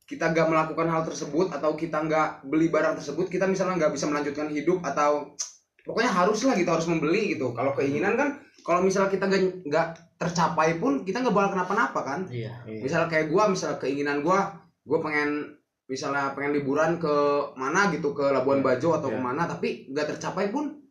kita 0.06 0.36
nggak 0.36 0.52
melakukan 0.52 0.86
hal 0.92 1.02
tersebut 1.08 1.50
atau 1.50 1.74
kita 1.74 2.04
nggak 2.06 2.46
beli 2.46 2.70
barang 2.70 3.02
tersebut 3.02 3.26
kita 3.26 3.50
misalnya 3.50 3.82
nggak 3.82 3.94
bisa 3.98 4.06
melanjutkan 4.06 4.54
hidup 4.54 4.86
atau 4.86 5.34
pokoknya 5.82 6.12
harus 6.14 6.46
lah 6.46 6.54
kita 6.54 6.76
harus 6.76 6.86
membeli 6.92 7.34
gitu. 7.34 7.56
Kalau 7.56 7.72
keinginan 7.74 8.20
kan 8.20 8.30
kalau 8.68 8.84
misalnya 8.84 9.10
kita 9.10 9.26
nggak 9.66 9.88
tercapai 10.20 10.78
pun 10.78 11.08
kita 11.08 11.24
nggak 11.24 11.34
bakal 11.34 11.56
kenapa-napa 11.56 12.00
kan. 12.04 12.20
Iya. 12.28 12.68
Misalnya 12.68 13.08
kayak 13.08 13.32
gua 13.32 13.48
misalnya 13.48 13.80
keinginan 13.80 14.20
gua 14.22 14.60
gua 14.84 15.00
pengen 15.02 15.56
misalnya 15.86 16.34
pengen 16.34 16.58
liburan 16.58 16.98
ke 16.98 17.16
mana 17.54 17.94
gitu 17.94 18.12
ke 18.18 18.26
Labuan 18.34 18.62
Iya, 18.62 18.66
Bajo 18.66 18.90
atau 18.98 19.10
iya. 19.14 19.16
ke 19.18 19.22
mana 19.22 19.44
tapi 19.46 19.70
nggak 19.94 20.18
tercapai 20.18 20.50
pun 20.50 20.85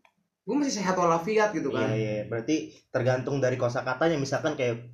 gua 0.44 0.54
masih 0.60 0.76
sehat 0.76 0.92
walafiat 0.94 1.50
gitu 1.52 1.72
kan 1.72 1.88
Iya, 1.88 1.96
iya. 1.96 2.22
Berarti 2.28 2.70
tergantung 2.92 3.40
dari 3.40 3.56
kosakatanya. 3.56 4.20
Misalkan 4.20 4.54
kayak 4.54 4.84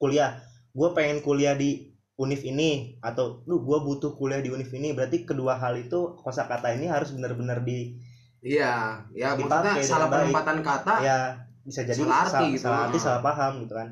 kuliah, 0.00 0.40
gue 0.72 0.88
pengen 0.96 1.20
kuliah 1.20 1.52
di 1.52 1.92
univ 2.16 2.40
ini 2.42 2.96
atau 3.04 3.44
lu 3.44 3.60
gue 3.60 3.76
butuh 3.76 4.16
kuliah 4.16 4.40
di 4.40 4.48
univ 4.48 4.72
ini. 4.72 4.96
Berarti 4.96 5.28
kedua 5.28 5.60
hal 5.60 5.76
itu 5.76 6.16
kosakata 6.16 6.72
ini 6.72 6.88
harus 6.88 7.12
benar-benar 7.12 7.60
di 7.60 7.92
Iya, 8.40 9.02
ya 9.12 9.34
maksudnya 9.34 9.74
salah 9.82 10.06
penempatan 10.08 10.62
kata. 10.62 10.94
ya 11.02 11.18
bisa 11.66 11.82
jadi 11.82 11.98
Salah 11.98 12.20
arti 12.22 12.30
salah, 12.30 12.48
gitu. 12.54 12.62
salah 12.62 12.80
arti 12.86 12.98
Ah. 12.98 13.02
salah 13.02 13.20
paham 13.20 13.52
gitu 13.64 13.74
kan. 13.74 13.88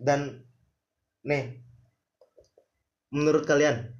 Dan 0.00 0.20
nih 1.22 1.62
menurut 3.12 3.44
kalian 3.44 3.92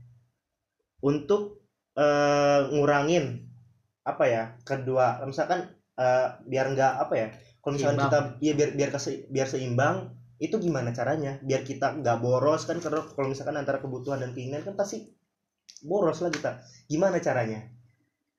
untuk 0.98 1.62
eh, 1.92 2.60
ngurangin 2.72 3.44
apa 4.02 4.24
ya 4.24 4.42
kedua 4.64 5.20
misalkan 5.28 5.68
eh, 5.94 6.28
biar 6.42 6.66
nggak 6.68 6.92
apa 6.98 7.14
ya 7.14 7.28
kalau 7.58 7.72
misalkan 7.74 7.98
kita 8.02 8.18
ya 8.40 8.52
biar 8.52 8.70
biar 8.72 8.90
kese- 8.90 9.26
biar 9.26 9.46
seimbang 9.46 10.10
itu 10.36 10.58
gimana 10.58 10.90
caranya? 10.90 11.38
Biar 11.38 11.62
kita 11.62 11.94
nggak 11.96 12.18
boros 12.18 12.64
kan 12.64 12.76
karena 12.76 12.98
kalau 13.00 13.28
misalkan 13.28 13.54
antara 13.54 13.78
kebutuhan 13.78 14.18
dan 14.18 14.32
keinginan 14.32 14.60
kan 14.60 14.74
pasti 14.74 15.06
boros 15.80 16.18
lah 16.18 16.28
kita. 16.28 16.58
Gimana 16.86 17.18
caranya? 17.18 17.70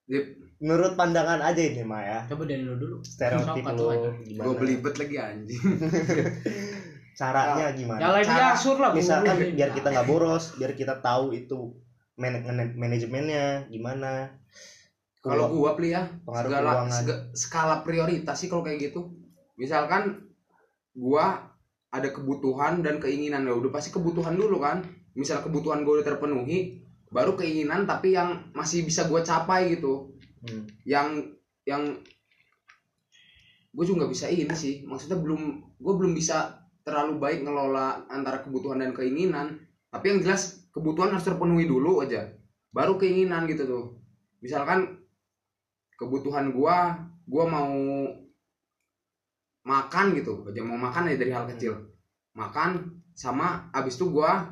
Yep. 0.04 0.26
menurut 0.60 0.96
pandangan 0.96 1.40
aja 1.40 1.60
ini 1.60 1.80
mah 1.82 2.02
ya. 2.02 2.20
Coba 2.26 2.44
dari 2.44 2.60
lu 2.60 2.76
dulu. 2.76 3.00
Stereotip 3.00 3.64
atuh, 3.66 4.16
gimana? 4.22 4.44
Gue 4.44 4.56
belibet 4.58 4.96
lagi 4.96 5.16
anjing. 5.16 5.60
caranya 7.14 7.70
gimana? 7.72 8.00
nyalain 8.02 8.26
Cara- 8.26 8.36
dia 8.36 8.48
asur 8.52 8.78
lah 8.78 8.92
misalkan 8.92 9.38
guru. 9.38 9.54
biar 9.54 9.70
kita 9.72 9.88
nggak 9.88 10.08
boros 10.08 10.58
biar 10.58 10.72
kita 10.74 10.98
tahu 10.98 11.32
itu 11.32 11.78
man- 12.16 12.42
manajemennya 12.74 13.70
gimana 13.70 14.34
Kalau 15.24 15.48
gua 15.48 15.72
pli 15.80 15.96
ya, 15.96 16.04
segala 16.28 16.92
sega- 16.92 17.32
skala 17.32 17.76
prioritas 17.88 18.36
sih 18.36 18.52
kalau 18.52 18.60
kayak 18.60 18.92
gitu. 18.92 19.16
Misalkan 19.56 20.28
gua 20.92 21.48
ada 21.88 22.12
kebutuhan 22.12 22.84
dan 22.84 23.00
keinginan 23.00 23.48
ya 23.48 23.56
udah 23.56 23.72
pasti 23.72 23.96
kebutuhan 23.96 24.36
dulu 24.36 24.60
kan. 24.60 24.84
Misal 25.16 25.40
kebutuhan 25.40 25.88
gua 25.88 26.04
udah 26.04 26.08
terpenuhi, 26.12 26.84
baru 27.08 27.40
keinginan 27.40 27.88
tapi 27.88 28.20
yang 28.20 28.52
masih 28.52 28.84
bisa 28.84 29.08
gua 29.08 29.24
capai 29.24 29.80
gitu. 29.80 30.12
Hmm. 30.44 30.68
Yang 30.84 31.40
yang 31.64 32.04
gue 33.74 33.84
juga 33.90 34.06
nggak 34.06 34.14
bisa 34.14 34.30
ini 34.30 34.46
sih 34.54 34.86
maksudnya 34.86 35.18
belum 35.18 35.42
gue 35.82 35.94
belum 35.98 36.14
bisa 36.14 36.62
terlalu 36.86 37.18
baik 37.18 37.42
ngelola 37.42 38.06
antara 38.06 38.46
kebutuhan 38.46 38.78
dan 38.78 38.94
keinginan 38.94 39.58
tapi 39.90 40.14
yang 40.14 40.20
jelas 40.22 40.70
kebutuhan 40.70 41.10
harus 41.10 41.26
terpenuhi 41.26 41.66
dulu 41.66 42.06
aja 42.06 42.30
baru 42.70 43.02
keinginan 43.02 43.50
gitu 43.50 43.66
tuh 43.66 43.86
misalkan 44.46 45.03
kebutuhan 46.00 46.52
gua 46.54 46.98
gua 47.28 47.46
mau 47.48 47.74
makan 49.64 50.06
gitu. 50.20 50.44
Aja 50.48 50.62
mau 50.62 50.80
makan 50.80 51.10
aja 51.12 51.18
dari 51.20 51.32
hal 51.32 51.48
kecil. 51.56 51.74
Makan 52.36 53.02
sama 53.14 53.70
abis 53.72 53.96
itu 53.96 54.12
gua 54.12 54.50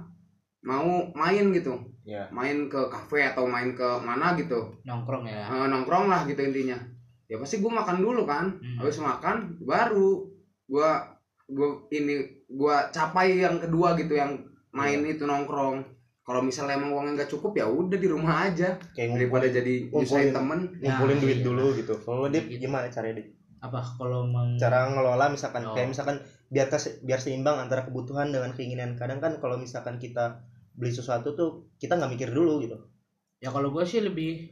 mau 0.64 1.10
main 1.18 1.52
gitu. 1.52 1.78
Ya. 2.06 2.30
Main 2.34 2.70
ke 2.70 2.90
kafe 2.90 3.26
atau 3.26 3.46
main 3.46 3.74
ke 3.74 3.88
mana 4.02 4.34
gitu. 4.38 4.78
Nongkrong 4.88 5.28
ya? 5.28 5.46
Eh, 5.46 5.68
nongkrong 5.68 6.10
lah 6.10 6.26
gitu 6.26 6.42
intinya. 6.42 6.78
Ya 7.28 7.40
pasti 7.40 7.60
gua 7.60 7.84
makan 7.84 8.04
dulu 8.04 8.24
kan. 8.24 8.60
Hmm. 8.60 8.78
habis 8.82 8.98
makan 9.02 9.60
baru 9.62 10.28
gua 10.66 11.20
gua 11.52 11.84
ini 11.92 12.46
gua 12.48 12.88
capai 12.90 13.44
yang 13.44 13.60
kedua 13.60 14.00
gitu 14.00 14.16
yang 14.16 14.40
main 14.72 15.04
itu 15.04 15.28
nongkrong 15.28 15.84
kalau 16.22 16.40
misalnya 16.40 16.76
emang 16.76 16.92
uangnya 16.92 17.14
nggak 17.18 17.32
cukup 17.32 17.52
ya 17.54 17.66
udah 17.66 17.98
di 17.98 18.06
rumah 18.06 18.46
aja 18.46 18.78
kayak 18.94 19.18
daripada 19.18 19.48
jadi 19.48 19.74
ngumpulin. 19.84 20.02
nyusahin 20.02 20.30
temen 20.32 20.60
ngumpulin 20.78 21.16
Nah, 21.16 21.24
duit 21.24 21.38
iya. 21.38 21.46
dulu 21.46 21.66
gitu 21.74 21.94
kalau 22.00 22.26
dia 22.28 22.42
Gitu. 22.42 22.62
gimana 22.62 22.88
caranya 22.88 23.16
Dik? 23.18 23.28
apa 23.62 23.78
kalau 23.96 24.26
meng 24.26 24.58
cara 24.58 24.90
ngelola 24.90 25.30
misalkan 25.30 25.62
Oh. 25.64 25.74
kayak 25.74 25.90
misalkan 25.90 26.18
biar 26.48 26.66
kes- 26.68 26.98
biar 27.00 27.18
seimbang 27.18 27.58
antara 27.60 27.82
kebutuhan 27.84 28.30
dengan 28.30 28.52
keinginan 28.52 28.94
kadang 28.96 29.18
kan 29.18 29.38
kalau 29.38 29.56
misalkan 29.56 29.96
kita 29.96 30.42
beli 30.72 30.90
sesuatu 30.90 31.32
tuh 31.32 31.50
kita 31.76 31.94
nggak 31.94 32.12
mikir 32.12 32.30
dulu 32.30 32.58
gitu 32.60 32.78
ya 33.38 33.50
kalau 33.50 33.70
gue 33.70 33.82
sih 33.84 34.00
lebih 34.00 34.50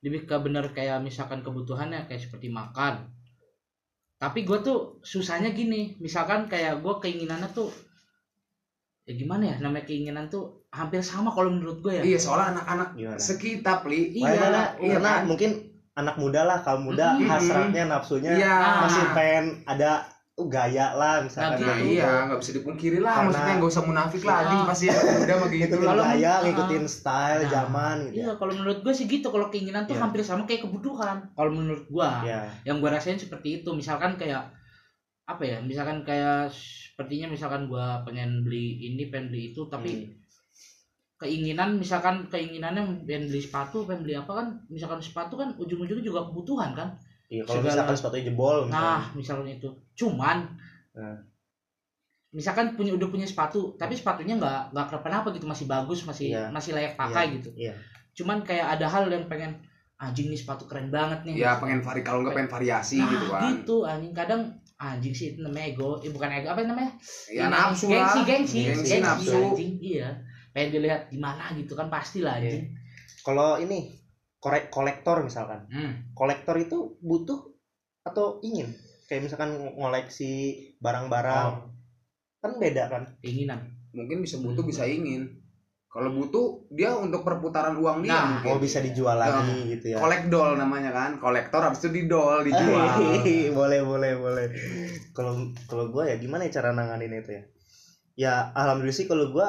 lebih 0.00 0.24
ke 0.24 0.36
bener 0.36 0.70
kayak 0.70 0.98
misalkan 1.00 1.40
kebutuhannya 1.40 2.06
kayak 2.06 2.18
seperti 2.20 2.48
makan 2.48 3.10
tapi 4.16 4.42
gue 4.42 4.58
tuh 4.60 4.78
susahnya 5.02 5.50
gini 5.50 5.98
misalkan 5.98 6.46
kayak 6.46 6.78
gue 6.78 6.94
keinginannya 7.00 7.50
tuh 7.50 7.70
ya 9.02 9.12
gimana 9.12 9.44
ya 9.44 9.56
namanya 9.58 9.84
keinginan 9.84 10.26
tuh 10.26 10.62
hampir 10.70 11.02
sama 11.02 11.28
kalau 11.28 11.50
menurut 11.50 11.78
gue 11.80 11.92
ya 11.92 12.02
iya 12.04 12.16
soalnya 12.16 12.54
anak-anak 12.54 12.88
sekitar 13.18 13.82
li 13.84 14.14
Iya, 14.14 14.30
Karena, 14.32 14.62
iya 14.78 14.94
karena 14.96 15.10
kan? 15.12 15.22
mungkin 15.26 15.50
anak 15.92 16.16
muda 16.16 16.40
lah 16.42 16.58
kaum 16.60 16.86
muda 16.86 17.14
Mm-mm. 17.14 17.26
hasratnya 17.26 17.84
nafsunya 17.84 18.32
iya 18.32 18.80
masih 18.80 19.02
pengen 19.12 19.46
ada 19.66 20.06
uh, 20.32 20.46
gaya 20.46 20.94
lah 20.94 21.20
misalkan 21.20 21.60
Nah, 21.60 21.76
gitu. 21.76 21.92
iya 21.92 22.08
nggak 22.24 22.38
bisa 22.40 22.52
dipungkiri 22.54 22.98
lah 22.98 23.12
Karena- 23.12 23.26
maksudnya 23.28 23.54
nggak 23.58 23.72
usah 23.74 23.84
munafik 23.84 24.22
lah 24.22 24.32
Ah. 24.32 24.40
anjing 24.40 24.62
pasti 24.64 24.84
ya 24.86 24.96
udah 24.96 25.36
mah 25.36 25.48
gitu 25.50 25.74
Kalau- 25.76 26.06
gaya 26.06 26.30
ah. 26.30 26.36
ngikutin 26.40 26.84
style 26.86 27.42
Nah, 27.42 27.50
zaman 27.50 27.96
gitu 28.06 28.16
iya 28.16 28.30
kalau 28.38 28.52
menurut 28.54 28.78
gue 28.80 28.94
sih 28.94 29.04
gitu 29.04 29.28
kalau 29.28 29.46
keinginan 29.48 29.84
tuh 29.84 29.98
Iya. 29.98 30.02
hampir 30.06 30.22
sama 30.22 30.46
kayak 30.46 30.62
kebutuhan 30.62 31.26
kalau 31.28 31.50
menurut 31.50 31.84
gue 31.84 32.08
ya 32.22 32.46
yang 32.62 32.78
gue 32.78 32.88
rasain 32.88 33.18
seperti 33.18 33.60
itu 33.60 33.68
misalkan 33.74 34.14
kayak 34.14 34.46
apa 35.22 35.42
ya 35.42 35.58
misalkan 35.60 36.02
kayak 36.02 36.54
sepertinya 37.02 37.26
misalkan 37.28 37.66
gue 37.66 37.86
pengen 38.06 38.30
beli 38.40 38.66
ini 38.80 39.10
pengen 39.10 39.26
beli 39.28 39.50
itu 39.50 39.66
tapi 39.66 39.90
Hmm. 40.06 40.14
keinginan 41.18 41.74
misalkan 41.76 42.26
keinginannya 42.28 43.02
pengen 43.02 43.26
beli 43.26 43.40
sepatu 43.40 43.82
pengen 43.82 44.02
beli 44.02 44.14
apa 44.16 44.32
kan 44.32 44.46
misalkan 44.68 44.98
sepatu 44.98 45.34
kan 45.34 45.50
ujung-ujungnya 45.52 45.98
juga 46.00 46.22
kebutuhan 46.24 46.70
kan 46.72 46.94
iya 47.26 47.42
kalau 47.42 47.58
Segala- 47.58 47.74
misalkan 47.74 47.96
sepatunya 47.96 48.24
jebol 48.24 48.56
misalkan 48.64 48.86
nah 48.86 49.02
misalkan 49.12 49.46
itu 49.48 49.68
cuman 49.96 50.38
Nah. 50.92 51.18
misalkan 52.30 52.76
punya 52.76 52.92
udah 52.92 53.08
punya 53.08 53.24
sepatu 53.24 53.74
tapi 53.74 53.92
sepatunya 53.92 54.36
nggak 54.36 54.70
nggak 54.70 54.86
kenapa-napa 54.88 55.32
gitu 55.32 55.44
masih 55.44 55.66
bagus 55.66 56.04
masih 56.04 56.30
Iya. 56.30 56.48
masih 56.48 56.70
layak 56.70 56.94
pakai 56.94 57.24
Iya, 57.24 57.34
gitu 57.34 57.50
iya. 57.56 57.74
cuman 58.12 58.46
kayak 58.46 58.78
ada 58.78 58.86
hal 58.86 59.08
yang 59.08 59.26
pengen 59.26 59.58
anjing 59.96 60.28
nih 60.28 60.36
sepatu 60.36 60.64
keren 60.64 60.86
banget 60.88 61.24
nih 61.24 61.40
ya 61.40 61.58
pengen 61.58 61.80
vari 61.80 62.00
kalau 62.00 62.22
nggak 62.22 62.36
pengen 62.36 62.52
variasi 62.52 62.98
nah, 62.98 63.08
gitu 63.08 63.26
kan 63.28 63.42
gitu 63.48 63.76
anjing 63.82 64.12
kadang 64.12 64.40
anjing 64.82 65.14
sih 65.14 65.26
itu 65.34 65.40
namanya 65.46 65.70
ego. 65.70 66.02
Eh 66.02 66.10
bukan 66.10 66.28
ego 66.34 66.50
apa 66.50 66.66
namanya? 66.66 66.92
Ya 67.30 67.46
nafsu 67.46 67.86
gengsi 67.86 68.18
lah. 68.18 68.26
gengsi. 68.26 68.58
Gengsi, 68.66 68.98
nafsu. 68.98 69.38
anjing 69.38 69.78
iya. 69.78 70.10
Pengen 70.50 70.68
dilihat 70.74 71.08
gimana 71.08 71.54
gitu 71.54 71.78
kan 71.78 71.86
pasti 71.86 72.20
lah 72.20 72.42
anjing. 72.42 72.74
Kalau 73.22 73.58
ini 73.62 73.94
korek 74.42 74.74
kolektor 74.74 75.22
misalkan. 75.22 75.70
Hmm. 75.70 76.10
kolektor 76.18 76.58
itu 76.58 76.98
butuh 76.98 77.38
atau 78.02 78.42
ingin? 78.42 78.74
Kayak 79.06 79.30
misalkan 79.30 79.50
ng- 79.54 79.76
ngoleksi 79.78 80.32
barang-barang. 80.82 81.52
Kan 82.42 82.52
beda 82.58 82.90
kan? 82.90 83.02
Keinginan. 83.22 83.78
Mungkin 83.94 84.24
bisa 84.24 84.42
butuh 84.42 84.66
bisa 84.66 84.82
ingin 84.88 85.41
kalau 85.92 86.08
butuh 86.08 86.72
dia 86.72 86.96
untuk 86.96 87.20
perputaran 87.20 87.76
uang 87.76 88.00
dia. 88.00 88.16
Nah, 88.16 88.24
mungkin 88.40 88.56
mau 88.56 88.60
bisa 88.64 88.80
dijual 88.80 89.12
lagi 89.20 89.76
gitu 89.76 89.92
ya. 89.92 90.00
kolek 90.00 90.32
doll 90.32 90.56
namanya 90.56 90.88
kan 90.88 91.20
kolektor 91.20 91.60
habis 91.60 91.84
itu 91.84 91.92
didol 91.92 92.40
dijual. 92.40 92.96
Boleh 93.52 93.84
boleh 93.84 94.12
boleh. 94.16 94.46
Kalau 95.12 95.52
kalau 95.68 95.92
gue 95.92 96.08
ya 96.08 96.16
gimana 96.16 96.48
ya 96.48 96.56
cara 96.56 96.72
nanganin 96.72 97.12
itu 97.12 97.36
ya? 97.36 97.42
Ya 98.16 98.32
alhamdulillah 98.56 98.96
sih 98.96 99.04
kalau 99.04 99.36
gue 99.36 99.48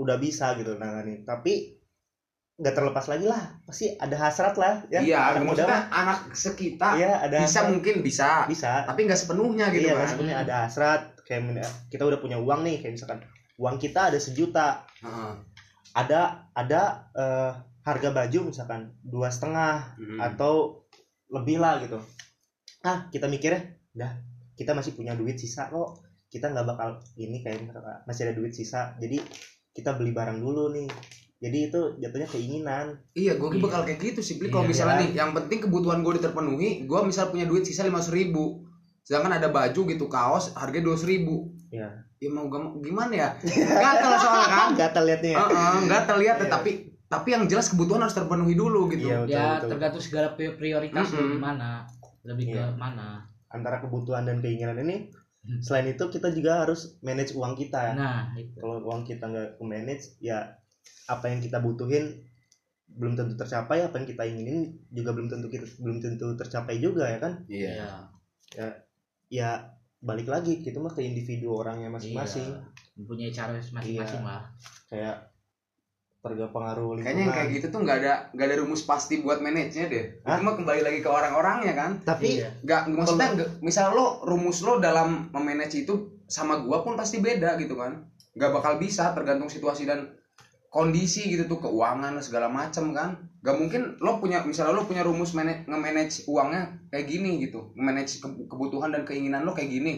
udah 0.00 0.16
bisa 0.16 0.56
gitu 0.56 0.80
nanganin. 0.80 1.28
Tapi 1.28 1.76
nggak 2.56 2.72
terlepas 2.72 3.12
lagi 3.12 3.28
lah. 3.28 3.60
Pasti 3.68 3.92
ada 4.00 4.16
hasrat 4.24 4.56
lah 4.56 4.80
ya. 4.88 5.04
Iya 5.04 5.36
anak 5.36 5.52
maksudnya 5.52 5.80
anak 5.92 6.18
sekitar 6.32 6.96
iya 6.96 7.28
ada 7.28 7.44
bisa 7.44 7.60
hasrat. 7.60 7.68
mungkin 7.76 7.94
bisa 8.00 8.28
bisa. 8.48 8.88
tapi 8.88 9.04
nggak 9.04 9.20
sepenuhnya 9.20 9.68
gitu 9.68 9.84
iya 9.84 10.00
kan. 10.00 10.08
sebenarnya 10.08 10.38
ada 10.48 10.54
hasrat. 10.64 11.12
Kayak 11.28 11.68
kita 11.92 12.08
udah 12.08 12.24
punya 12.24 12.40
uang 12.40 12.64
nih 12.64 12.80
kayak 12.80 12.96
misalkan 12.96 13.20
uang 13.56 13.76
kita 13.76 14.12
ada 14.12 14.18
sejuta 14.18 14.84
Heeh. 15.00 15.32
ada 15.92 16.20
ada 16.52 16.80
eh, 17.12 17.50
harga 17.82 18.08
baju 18.10 18.38
misalkan 18.48 18.94
dua 19.02 19.28
setengah 19.28 19.98
Hmm. 19.98 20.18
atau 20.22 20.84
lebih 21.28 21.58
lah 21.58 21.80
gitu 21.80 21.98
ah 22.82 23.08
kita 23.08 23.26
mikirnya 23.26 23.72
dah 23.92 24.12
kita 24.54 24.72
masih 24.72 24.92
punya 24.92 25.12
duit 25.12 25.36
sisa 25.36 25.66
kok 25.66 26.00
kita 26.28 26.48
nggak 26.48 26.66
bakal 26.66 26.88
ini 27.14 27.40
kayak 27.40 27.68
masih 28.04 28.28
ada 28.28 28.34
duit 28.34 28.52
sisa 28.52 28.96
jadi 28.96 29.20
kita 29.72 29.96
beli 29.96 30.12
barang 30.12 30.38
dulu 30.38 30.68
nih 30.70 30.88
jadi 31.38 31.58
itu 31.68 31.80
jatuhnya 31.98 32.28
keinginan 32.28 33.02
Iya, 33.12 33.34
gue 33.34 33.48
Iya. 33.50 33.60
bakal 33.60 33.82
kayak 33.82 33.98
gitu 34.00 34.22
sih. 34.22 34.38
Beli 34.38 34.46
kalau 34.48 34.62
Iya. 34.62 34.70
misalnya 34.70 34.96
nih, 35.02 35.10
yang 35.12 35.34
penting 35.34 35.58
kebutuhan 35.58 35.98
gue 36.00 36.14
terpenuhi, 36.16 36.86
gue 36.86 37.00
misal 37.02 37.28
punya 37.28 37.44
duit 37.44 37.66
sisa 37.66 37.82
lima 37.82 37.98
ribu, 38.06 38.62
sedangkan 39.02 39.42
ada 39.42 39.50
baju 39.50 39.80
gitu 39.82 40.06
kaos 40.06 40.54
harganya 40.54 40.94
dua 40.94 41.02
ribu. 41.02 41.50
ya 41.68 41.90
Ya 42.22 42.30
mau 42.30 42.46
gimana 42.78 43.10
ya? 43.10 43.28
Gatel 43.82 44.12
soalnya 44.14 44.46
kan. 44.46 44.68
nggak 44.72 44.90
terlihatnya 44.94 45.30
ya 45.32 45.38
Heeh, 45.42 45.74
nggak 45.84 46.02
terlihat 46.06 46.36
Iya. 46.38 46.48
tapi 46.48 46.70
tapi 47.06 47.28
yang 47.28 47.44
jelas 47.44 47.66
kebutuhan 47.68 48.00
harus 48.00 48.14
terpenuhi 48.14 48.54
dulu 48.54 48.86
gitu. 48.88 49.04
Iya, 49.04 49.18
betul, 49.20 49.34
ya 49.34 49.44
betul. 49.52 49.68
tergantung 49.68 50.02
segala 50.02 50.28
pri- 50.32 50.54
prioritas 50.54 51.06
lu 51.10 51.18
Mm-mm. 51.18 51.32
gimana 51.34 51.68
lebih 52.22 52.44
Iya. 52.48 52.70
ke 52.70 52.78
mana 52.78 53.06
antara 53.48 53.76
kebutuhan 53.78 54.22
dan 54.22 54.38
keinginan 54.38 54.78
ini 54.80 55.10
Hmm. 55.42 55.58
selain 55.58 55.90
itu 55.90 56.06
kita 56.06 56.30
juga 56.30 56.62
harus 56.62 56.94
manage 57.02 57.34
uang 57.34 57.58
kita 57.58 57.98
nah 57.98 58.30
itu 58.32 58.54
kalau 58.56 58.78
uang 58.80 59.02
kita 59.02 59.26
nggak 59.26 59.58
ke 59.58 59.64
manage 59.66 60.14
ya 60.22 60.54
apa 61.04 61.26
yang 61.26 61.42
kita 61.42 61.58
butuhin 61.58 62.22
belum 62.86 63.12
tentu 63.12 63.34
tercapai 63.34 63.82
apa 63.82 63.90
yang 63.92 64.06
kita 64.06 64.22
inginin 64.22 64.58
juga 64.88 65.10
belum 65.10 65.26
tentu 65.26 65.50
kita 65.50 65.66
belum 65.76 65.98
tentu 65.98 66.38
tercapai 66.38 66.78
juga 66.78 67.10
ya 67.10 67.18
kan 67.18 67.42
Iya. 67.44 67.74
ya 68.54 68.66
ya 69.26 69.50
balik 70.02 70.26
lagi 70.26 70.58
gitu 70.58 70.76
mah 70.76 70.90
ke 70.90 71.00
individu 71.00 71.54
orangnya 71.54 71.86
masing-masing 71.88 72.42
Iya. 72.44 72.58
mempunyai 72.94 73.30
cara 73.30 73.54
masing-masing 73.54 73.94
Iya. 73.96 74.18
lah 74.20 74.42
kayak 74.86 75.16
tergantung 76.20 76.52
pengaruh 76.52 76.90
lingkungan 76.92 77.06
Kayaknya 77.08 77.24
yang 77.24 77.34
kayak 77.34 77.50
gitu 77.50 77.66
tuh 77.68 77.80
nggak 77.82 77.98
ada 77.98 78.12
nggak 78.30 78.46
ada 78.46 78.56
rumus 78.56 78.82
pasti 78.82 79.14
buat 79.18 79.38
manage-nya 79.40 79.86
deh. 79.88 80.04
Hah? 80.22 80.38
Itu 80.38 80.42
mah 80.44 80.54
kembali 80.54 80.80
lagi 80.80 80.98
ke 81.00 81.10
orang-orangnya 81.10 81.72
kan. 81.72 81.90
tapi 82.00 82.38
Iya. 82.38 82.48
Nggak 82.62 82.80
maksudnya 82.92 83.28
nggak- 83.32 83.50
misal 83.58 83.90
lo 83.90 84.22
rumus 84.22 84.58
lo 84.60 84.78
dalam 84.78 85.30
memanage 85.30 85.82
itu 85.82 85.94
sama 86.26 86.58
gua 86.58 86.78
pun 86.80 86.94
pasti 86.94 87.18
beda 87.18 87.58
gitu 87.58 87.74
kan. 87.74 88.06
Nggak 88.32 88.50
bakal 88.52 88.78
bisa 88.78 89.10
tergantung 89.10 89.46
situasi 89.46 89.82
dan 89.82 90.14
kondisi 90.72 91.20
gitu 91.32 91.44
tuh 91.50 91.58
keuangan 91.68 92.14
segala 92.26 92.48
macam 92.58 92.84
kan. 92.96 93.10
Gak 93.44 93.56
mungkin 93.60 93.82
lo 94.04 94.12
punya 94.22 94.38
misalnya 94.50 94.72
lo 94.78 94.82
punya 94.88 95.02
rumus 95.08 95.30
manage, 95.38 95.62
nge-manage 95.70 96.14
uangnya 96.32 96.62
kayak 96.92 97.06
gini 97.12 97.30
gitu. 97.44 97.60
Nge-manage 97.76 98.12
ke- 98.22 98.46
kebutuhan 98.50 98.90
dan 98.94 99.02
keinginan 99.08 99.42
lo 99.46 99.52
kayak 99.56 99.70
gini. 99.76 99.94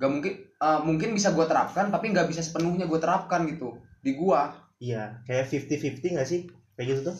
Gak 0.00 0.10
mungkin 0.14 0.32
eh, 0.66 0.80
mungkin 0.88 1.08
bisa 1.16 1.28
gua 1.36 1.46
terapkan 1.50 1.86
tapi 1.94 2.10
nggak 2.12 2.26
bisa 2.30 2.40
sepenuhnya 2.46 2.84
gua 2.90 2.98
terapkan 3.02 3.46
gitu 3.46 3.78
di 4.02 4.10
gua. 4.14 4.40
iya 4.86 5.02
kayak 5.26 5.44
50-50 5.50 6.08
nggak 6.14 6.28
sih 6.32 6.40
kayak 6.74 6.86
gitu 6.90 7.00
tuh 7.08 7.16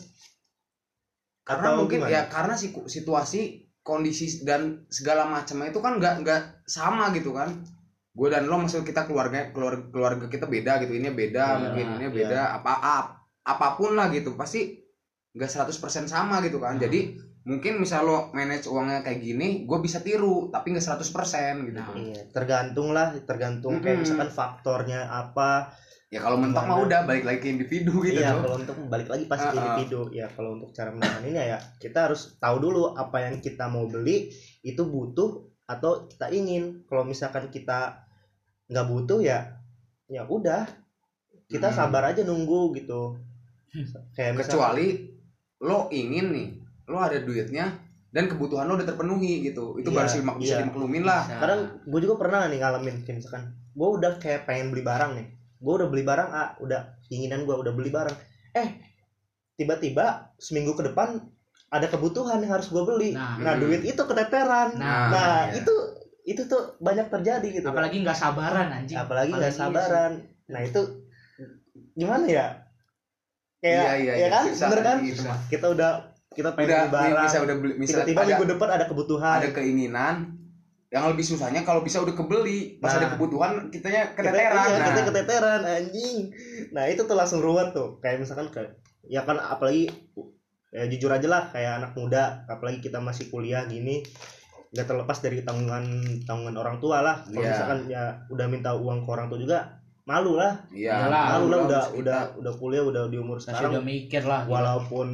karena 1.47 1.67
Atau 1.67 1.73
mungkin 1.79 1.99
gimana? 1.99 2.11
ya 2.13 2.21
karena 2.33 2.53
si 2.61 2.67
situasi 2.95 3.41
kondisi 3.81 4.25
dan 4.45 4.61
segala 4.97 5.23
macamnya 5.25 5.67
itu 5.73 5.79
kan 5.85 5.93
nggak 5.99 6.15
nggak 6.21 6.41
sama 6.69 7.09
gitu 7.17 7.33
kan 7.33 7.49
gue 8.19 8.27
dan 8.27 8.43
lo 8.43 8.59
maksud 8.59 8.83
kita 8.83 9.07
keluarga 9.07 9.47
keluarga 9.49 9.87
keluarga 9.87 10.25
kita 10.27 10.43
beda 10.45 10.83
gitu 10.83 10.91
ini 10.91 11.07
beda 11.09 11.45
Iya, 11.45 11.59
mungkin 11.63 11.85
ini 11.95 12.03
iya. 12.03 12.11
beda 12.11 12.41
apa 12.53 12.73
ap- 12.75 13.15
apa 13.45 13.67
pun 13.73 13.95
lah 13.95 14.11
gitu 14.11 14.35
pasti 14.35 14.75
nggak 15.31 15.47
100% 15.47 15.71
sama 16.05 16.41
gitu 16.41 16.59
kan 16.59 16.75
Hmm. 16.75 16.83
jadi 16.83 17.15
mungkin 17.41 17.79
misal 17.79 18.03
lo 18.03 18.17
manage 18.29 18.67
uangnya 18.67 18.99
kayak 18.99 19.19
gini 19.19 19.47
gue 19.63 19.79
bisa 19.79 20.03
tiru 20.03 20.51
tapi 20.51 20.69
nggak 20.69 20.83
100% 20.83 21.63
gitu 21.63 21.79
Nah. 21.79 21.95
iya 21.95 22.19
tergantung 22.29 22.91
lah 22.91 23.15
tergantung 23.21 23.79
kayak 23.79 23.95
Mm-mm. 23.95 24.03
misalkan 24.03 24.29
faktornya 24.29 25.07
apa 25.07 25.71
ya 26.09 26.19
kalau 26.19 26.35
mentok 26.35 26.65
mah 26.65 26.81
udah 26.81 27.05
balik 27.05 27.23
lagi 27.23 27.39
ke 27.39 27.49
individu 27.49 28.01
gitu 28.01 28.19
iya 28.19 28.33
tuh 28.33 28.43
kalau 28.43 28.57
untuk 28.57 28.75
balik 28.85 29.07
lagi 29.07 29.23
pasti 29.25 29.45
ke 29.45 29.51
Uh-uh. 29.51 29.61
individu 29.63 30.01
ya 30.11 30.27
kalau 30.27 30.49
untuk 30.51 30.69
cara 30.73 30.89
menanganinya 30.89 31.43
ya 31.45 31.57
kita 31.77 32.09
harus 32.09 32.35
tahu 32.35 32.57
dulu 32.59 32.91
apa 32.93 33.17
yang 33.23 33.39
kita 33.39 33.65
mau 33.65 33.85
beli 33.85 34.27
itu 34.61 34.81
butuh 34.83 35.29
atau 35.63 36.05
kita 36.05 36.33
ingin 36.33 36.81
kalau 36.83 37.05
misalkan 37.05 37.47
kita 37.47 38.08
nggak 38.69 38.85
butuh 38.85 39.19
ya 39.19 39.57
ya 40.05 40.23
udah 40.23 40.65
kita 41.45 41.67
Hmm. 41.67 41.77
sabar 41.79 42.03
aja 42.07 42.21
nunggu 42.21 42.73
gitu 42.75 43.17
kayak 44.13 44.33
misalkan 44.33 44.39
kecuali 44.39 44.87
lo 45.59 45.89
ingin 45.91 46.25
nih 46.29 46.47
lo 46.85 46.97
ada 46.97 47.17
duitnya 47.17 47.73
dan 48.09 48.25
kebutuhan 48.25 48.65
lo 48.65 48.73
udah 48.73 48.87
terpenuhi 48.87 49.41
gitu 49.43 49.77
itu 49.77 49.89
Iya, 49.89 49.95
baru 49.95 50.07
sih 50.07 50.21
bisa 50.21 50.53
iya. 50.55 50.57
dimaklumin 50.63 51.03
lah 51.03 51.21
Bisa. 51.23 51.37
kadang 51.37 51.59
gue 51.83 51.99
juga 51.99 52.15
pernah 52.17 52.45
nih 52.45 52.57
ngalamin 52.57 52.95
kayak 53.03 53.17
misalkan 53.19 53.43
gue 53.69 53.87
udah 53.91 54.11
kayak 54.17 54.45
pengen 54.45 54.69
beli 54.69 54.81
barang 54.81 55.11
nih 55.13 55.27
gue 55.59 55.73
udah 55.75 55.87
beli 55.87 56.03
barang 56.03 56.29
ah 56.31 56.49
udah 56.57 56.81
keinginan 57.05 57.43
gue 57.43 57.55
udah 57.55 57.69
beli 57.69 57.89
barang 57.89 58.15
eh 58.55 58.69
tiba-tiba 59.55 60.05
seminggu 60.37 60.73
ke 60.73 60.83
depan 60.83 61.19
ada 61.69 61.85
kebutuhan 61.85 62.41
yang 62.41 62.51
harus 62.51 62.65
gue 62.67 62.81
beli 62.81 63.13
Nah. 63.13 63.37
nah, 63.37 63.53
Hmm. 63.53 63.61
duit 63.61 63.81
itu 63.83 63.99
keteteran 63.99 64.73
nah, 64.75 65.05
Nah, 65.09 65.39
iya. 65.47 65.61
itu 65.61 65.73
itu 66.29 66.45
tuh 66.45 66.77
banyak 66.77 67.09
terjadi 67.09 67.47
gitu 67.49 67.67
apalagi 67.73 68.05
nggak 68.05 68.13
sabaran 68.13 68.69
anjing. 68.69 69.01
Apalagi 69.01 69.33
nggak 69.33 69.49
Apalagi 69.49 69.57
sabaran. 69.57 70.11
nah 70.45 70.61
itu 70.61 70.81
gimana 71.97 72.25
ya? 72.29 72.47
Kayak 73.59 73.73
iya 73.73 73.93
iya 73.97 74.13
ya 74.13 74.15
iya. 74.21 74.27
kan? 74.29 74.43
Susah 74.53 74.67
bener 74.69 74.83
kan? 74.85 74.97
gitu 75.01 75.21
mah. 75.25 75.39
kita 75.49 75.65
udah 75.73 75.91
kita 76.29 76.49
pengen 76.53 76.69
udah 76.69 76.81
beli 76.85 76.93
barang 76.93 77.25
bisa 77.25 77.37
udah 77.41 77.55
beli 77.57 77.73
misalnya 77.81 78.05
tiba-tiba 78.05 78.21
ada, 78.21 78.29
minggu 78.29 78.45
depan 78.53 78.69
ada 78.69 78.85
kebutuhan. 78.85 79.37
ada 79.41 79.49
keinginan. 79.49 80.15
Yang 80.89 81.05
lebih 81.13 81.25
susahnya 81.25 81.61
kalau 81.65 81.85
bisa 81.85 82.01
udah 82.01 82.17
kebeli. 82.17 82.81
Pas 82.81 82.93
Nah. 82.93 82.97
ada 82.97 83.07
kebutuhan 83.13 83.51
kitanya 83.69 84.09
kita, 84.13 84.25
keteteran. 84.25 84.57
iya, 84.57 84.77
nah. 84.77 84.87
kita 84.89 85.01
keteteran 85.09 85.61
anjing. 85.65 86.17
Nah 86.73 86.83
itu 86.89 87.01
tuh 87.05 87.13
langsung 87.17 87.41
ruwet 87.45 87.73
tuh. 87.77 88.01
Kayak 88.01 88.25
misalkan 88.25 88.49
kayak 88.49 88.77
ya 89.05 89.21
kan 89.21 89.37
apalagi 89.37 89.89
ya 90.69 90.85
jujur 90.85 91.09
aja 91.09 91.25
lah 91.25 91.43
kayak 91.49 91.81
anak 91.81 91.91
muda 91.97 92.45
apalagi 92.45 92.77
kita 92.77 93.01
masih 93.01 93.29
kuliah 93.33 93.65
gini 93.65 94.05
nggak 94.69 94.85
terlepas 94.85 95.17
dari 95.19 95.41
tanggungan 95.41 95.85
tanggungan 96.23 96.55
orang 96.55 96.77
tua 96.77 97.01
lah 97.01 97.15
kalau 97.23 97.39
Iya. 97.39 97.49
misalkan 97.49 97.79
ya 97.87 98.03
udah 98.27 98.45
minta 98.45 98.71
uang 98.71 99.01
ke 99.01 99.09
orang 99.09 99.25
tua 99.25 99.37
juga 99.37 99.59
malu 100.03 100.33
lah 100.35 100.61
iya 100.69 101.05
Iyalah, 101.05 101.25
malu 101.35 101.45
lah 101.47 101.59
udah 101.63 101.81
harus 101.83 101.99
udah 101.99 102.19
kita. 102.27 102.37
udah 102.37 102.53
kuliah 102.55 102.83
udah 102.83 103.01
di 103.05 103.17
umur 103.17 103.37
sekarang 103.37 103.71
udah 103.71 103.83
mikir 103.83 104.21
lah 104.23 104.41
gitu. 104.43 104.51
walaupun 104.51 105.07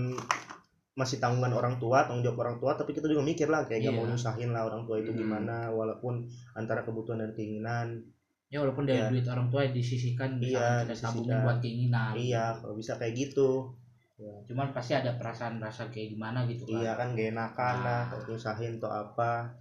masih 0.94 1.20
tanggungan 1.20 1.52
orang 1.52 1.76
tua 1.76 2.04
tanggung 2.04 2.24
jawab 2.24 2.40
orang 2.42 2.58
tua 2.58 2.72
tapi 2.74 2.92
kita 2.92 3.06
juga 3.06 3.20
mikir 3.22 3.48
lah 3.48 3.64
kayak 3.64 3.80
gak 3.82 3.92
Iya. 3.92 3.98
mau 3.98 4.06
nyusahin 4.06 4.50
lah 4.50 4.64
orang 4.64 4.84
tua 4.84 4.96
itu 4.98 5.10
Hmm. 5.10 5.20
gimana 5.20 5.68
walaupun 5.70 6.24
antara 6.54 6.82
kebutuhan 6.82 7.20
dan 7.20 7.32
keinginan 7.32 7.88
ya 8.48 8.60
walaupun 8.60 8.84
dari 8.84 9.00
Iya. 9.02 9.08
duit 9.10 9.26
orang 9.26 9.48
tua 9.50 9.62
yang 9.62 9.74
disisihkan 9.74 10.30
Iya, 10.38 10.84
kita 10.86 10.96
tabungin 11.02 11.32
disisihkan. 11.32 11.44
buat 11.44 11.58
keinginan 11.60 12.12
iya 12.14 12.46
kalau 12.56 12.74
bisa 12.74 12.96
kayak 12.96 13.12
gitu 13.14 13.76
cuman 14.18 14.72
pasti 14.72 14.96
ada 14.96 15.12
perasaan 15.14 15.60
rasa 15.60 15.92
kayak 15.92 16.16
gimana 16.16 16.48
gitu 16.48 16.64
kan 16.64 16.78
iya 16.78 16.92
kan 16.96 17.08
gak 17.12 17.30
enakan 17.32 17.76
lah 17.78 18.00
Nah. 18.00 18.02
kalau 18.10 18.24
nyusahin 18.26 18.80
atau 18.80 18.88
apa 18.90 19.52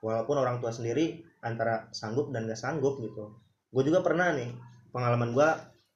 walaupun 0.00 0.36
orang 0.36 0.60
tua 0.60 0.68
sendiri 0.68 1.04
antara 1.40 1.88
sanggup 1.90 2.28
dan 2.28 2.44
gak 2.44 2.58
sanggup 2.58 3.00
gitu 3.00 3.32
gue 3.70 3.82
juga 3.82 4.00
pernah 4.00 4.30
nih 4.30 4.52
pengalaman 4.90 5.32
gue 5.32 5.48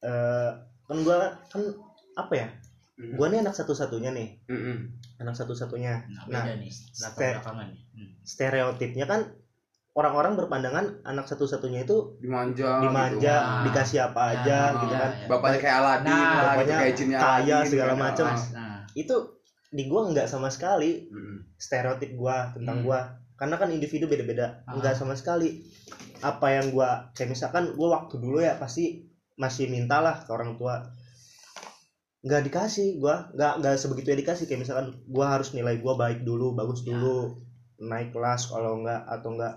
eh, 0.03 0.50
kan 0.85 0.99
gue 0.99 1.17
kan 1.47 1.62
apa 2.17 2.35
ya 2.35 2.49
Hmm. 2.99 3.15
gue 3.15 3.27
nih 3.31 3.38
anak 3.38 3.55
satu-satunya 3.55 4.11
nih 4.11 4.43
Mm-mm. 4.50 4.91
anak 5.23 5.31
satu-satunya 5.33 6.03
nah, 6.27 6.43
Nah, 6.43 6.50
nih 6.50 6.67
latar 6.99 7.15
ste- 7.15 7.35
belakangan 7.38 7.67
nih 7.71 7.81
hmm. 7.95 8.11
stereotipnya 8.27 9.07
kan 9.07 9.21
orang-orang 9.99 10.38
berpandangan 10.38 10.85
anak 11.02 11.26
satu-satunya 11.26 11.83
itu 11.83 12.14
dimanja 12.19 12.78
dimanja 12.78 13.19
gitu. 13.35 13.50
Nah. 13.50 13.62
dikasih 13.67 13.99
apa 14.05 14.23
Ya, 14.23 14.31
aja 14.33 14.59
oh, 14.62 14.71
gitu 14.78 14.95
ya, 14.95 15.00
kan 15.00 15.11
ya. 15.12 15.26
bapaknya 15.26 15.59
kayak 15.59 15.76
Aladin 15.76 16.07
Nah, 16.07 16.23
gitu 16.23 16.38
bapaknya 16.38 16.76
kayak 16.76 16.95
jinnya 16.95 17.19
kaya, 17.19 17.35
Aladin, 17.59 17.67
segala 17.69 17.95
macem. 17.95 18.25
Ah. 18.25 18.38
nah 18.55 18.76
itu 18.95 19.17
di 19.69 19.83
gua 19.85 20.00
nggak 20.07 20.26
sama 20.26 20.49
sekali 20.49 20.90
stereotip 21.57 22.11
gua 22.14 22.37
tentang 22.52 22.78
Hmm. 22.78 22.87
gua 22.87 23.00
karena 23.35 23.55
kan 23.55 23.69
individu 23.69 24.07
beda-beda 24.07 24.62
Ah. 24.64 24.75
nggak 24.75 24.95
sama 24.95 25.12
sekali 25.12 25.67
apa 26.20 26.46
yang 26.49 26.70
gua 26.70 27.11
kayak 27.12 27.31
misalkan 27.31 27.75
gua 27.75 27.99
waktu 27.99 28.14
dulu 28.16 28.38
ya 28.38 28.55
pasti 28.55 29.03
masih 29.35 29.66
mintalah 29.66 30.18
ke 30.18 30.31
orang 30.31 30.55
tua 30.55 30.83
nggak 32.20 32.42
dikasih 32.44 32.99
gua 32.99 33.31
nggak 33.31 33.53
nggak 33.59 33.75
sebegitu 33.77 34.11
ya 34.11 34.18
dikasih 34.18 34.44
kayak 34.44 34.61
misalkan 34.61 34.87
gua 35.07 35.27
harus 35.33 35.51
nilai 35.53 35.79
gua 35.79 35.94
baik 35.96 36.23
dulu 36.23 36.51
bagus 36.53 36.83
Ya. 36.83 36.90
dulu 36.90 37.38
naik 37.79 38.11
kelas 38.11 38.46
kalau 38.49 38.79
nggak 38.79 39.07
atau 39.07 39.31
nggak 39.33 39.55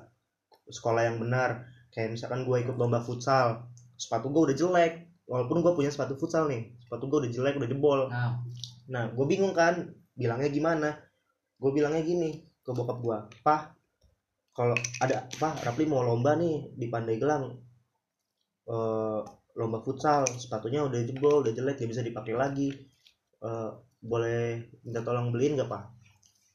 sekolah 0.69 1.08
yang 1.08 1.17
benar 1.17 1.65
kayak 1.93 2.13
misalkan 2.13 2.45
gua 2.45 2.62
ikut 2.62 2.78
lomba 2.78 3.02
futsal 3.02 3.65
sepatu 3.97 4.30
gua 4.30 4.52
udah 4.52 4.58
jelek 4.58 5.10
walaupun 5.26 5.63
gua 5.63 5.74
punya 5.74 5.89
sepatu 5.89 6.19
futsal 6.19 6.45
nih 6.52 6.76
sepatu 6.84 7.10
gua 7.10 7.26
udah 7.26 7.32
jelek 7.32 7.56
udah 7.58 7.69
jebol 7.69 8.02
nah 8.12 8.41
Nah, 8.91 9.08
gue 9.15 9.26
bingung 9.26 9.56
kan, 9.56 9.95
bilangnya 10.12 10.52
gimana? 10.52 10.89
Gue 11.56 11.71
bilangnya 11.71 12.04
gini 12.04 12.43
ke 12.60 12.71
bokap 12.76 13.00
gue, 13.00 13.17
Pah, 13.39 13.71
kalau 14.52 14.76
ada 15.00 15.32
Pah, 15.39 15.56
Rapli 15.63 15.88
mau 15.88 16.04
lomba 16.04 16.36
nih 16.36 16.76
di 16.76 16.91
Pandeglang, 16.91 17.56
eh 18.67 19.21
lomba 19.52 19.80
futsal, 19.84 20.28
sepatunya 20.39 20.84
udah 20.84 21.00
jebol, 21.08 21.43
udah 21.43 21.54
jelek, 21.56 21.80
gak 21.84 21.91
bisa 21.91 22.04
dipakai 22.04 22.36
lagi. 22.36 22.69
Eh, 23.41 23.71
boleh 24.02 24.65
minta 24.84 25.02
tolong 25.06 25.32
beliin 25.32 25.56
gak 25.56 25.71
Pak? 25.71 25.84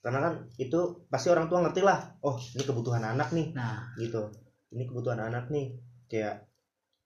Karena 0.07 0.23
kan 0.23 0.35
itu 0.55 1.03
pasti 1.11 1.35
orang 1.35 1.51
tua 1.51 1.67
ngerti 1.67 1.83
lah, 1.83 2.15
oh 2.23 2.39
ini 2.39 2.63
kebutuhan 2.63 3.03
anak 3.03 3.35
nih, 3.35 3.51
nah. 3.59 3.91
Gitu. 3.99 4.31
Ini 4.71 4.87
kebutuhan 4.87 5.19
anak 5.19 5.51
nih, 5.51 5.75
kayak 6.07 6.47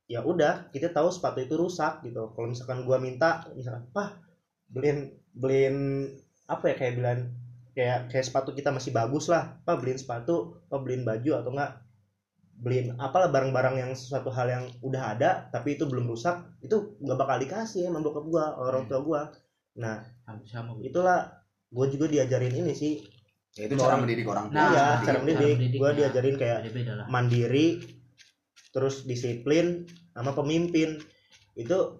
ya 0.05 0.21
udah 0.21 0.69
kita 0.69 0.93
tahu 0.93 1.09
sepatu 1.09 1.41
itu 1.41 1.57
rusak 1.57 2.05
gitu. 2.05 2.29
Kalau 2.37 2.53
misalkan 2.53 2.85
gua 2.85 3.01
minta, 3.01 3.49
misalkan 3.57 3.89
Pah, 3.89 4.21
beliin 4.69 5.17
beliin 5.33 6.05
apa 6.45 6.65
ya 6.69 6.75
kayak 6.77 6.95
bilang 7.01 7.21
kayak 7.73 8.13
kayak 8.13 8.27
sepatu 8.29 8.53
kita 8.53 8.69
masih 8.69 8.93
bagus 8.93 9.33
lah. 9.33 9.57
Apa 9.65 9.81
beliin 9.81 9.97
sepatu 9.97 10.61
apa 10.69 10.77
beliin 10.85 11.09
baju 11.09 11.41
atau 11.41 11.51
enggak 11.57 11.73
beliin 12.61 13.01
apalah 13.01 13.33
barang-barang 13.33 13.81
yang 13.81 13.93
sesuatu 13.97 14.29
hal 14.29 14.45
yang 14.53 14.65
udah 14.85 15.17
ada 15.17 15.49
tapi 15.49 15.81
itu 15.81 15.89
belum 15.89 16.05
rusak 16.05 16.45
itu 16.61 17.01
nggak 17.01 17.17
bakal 17.17 17.41
dikasih 17.41 17.89
sama 17.89 18.05
bokap 18.05 18.29
gua 18.29 18.61
orang 18.61 18.85
tua 18.85 19.01
gua. 19.01 19.23
Nah 19.81 20.05
sama 20.45 20.77
itulah 20.85 21.40
gua 21.71 21.87
juga 21.87 22.07
diajarin 22.07 22.55
ini 22.55 22.75
sih. 22.75 23.01
Ya, 23.59 23.67
itu 23.67 23.75
cara 23.75 23.99
mendidik 23.99 24.27
orang 24.27 24.47
tua. 24.51 24.59
Nah, 24.59 24.99
itu 24.99 25.07
cara 25.07 25.19
mendidik. 25.23 25.57
gua 25.79 25.91
mendidiknya. 25.91 25.93
diajarin 25.99 26.35
kayak 26.39 26.59
mandiri 27.07 27.67
terus 28.71 29.03
disiplin 29.03 29.87
sama 30.15 30.35
pemimpin. 30.35 30.99
Itu 31.55 31.99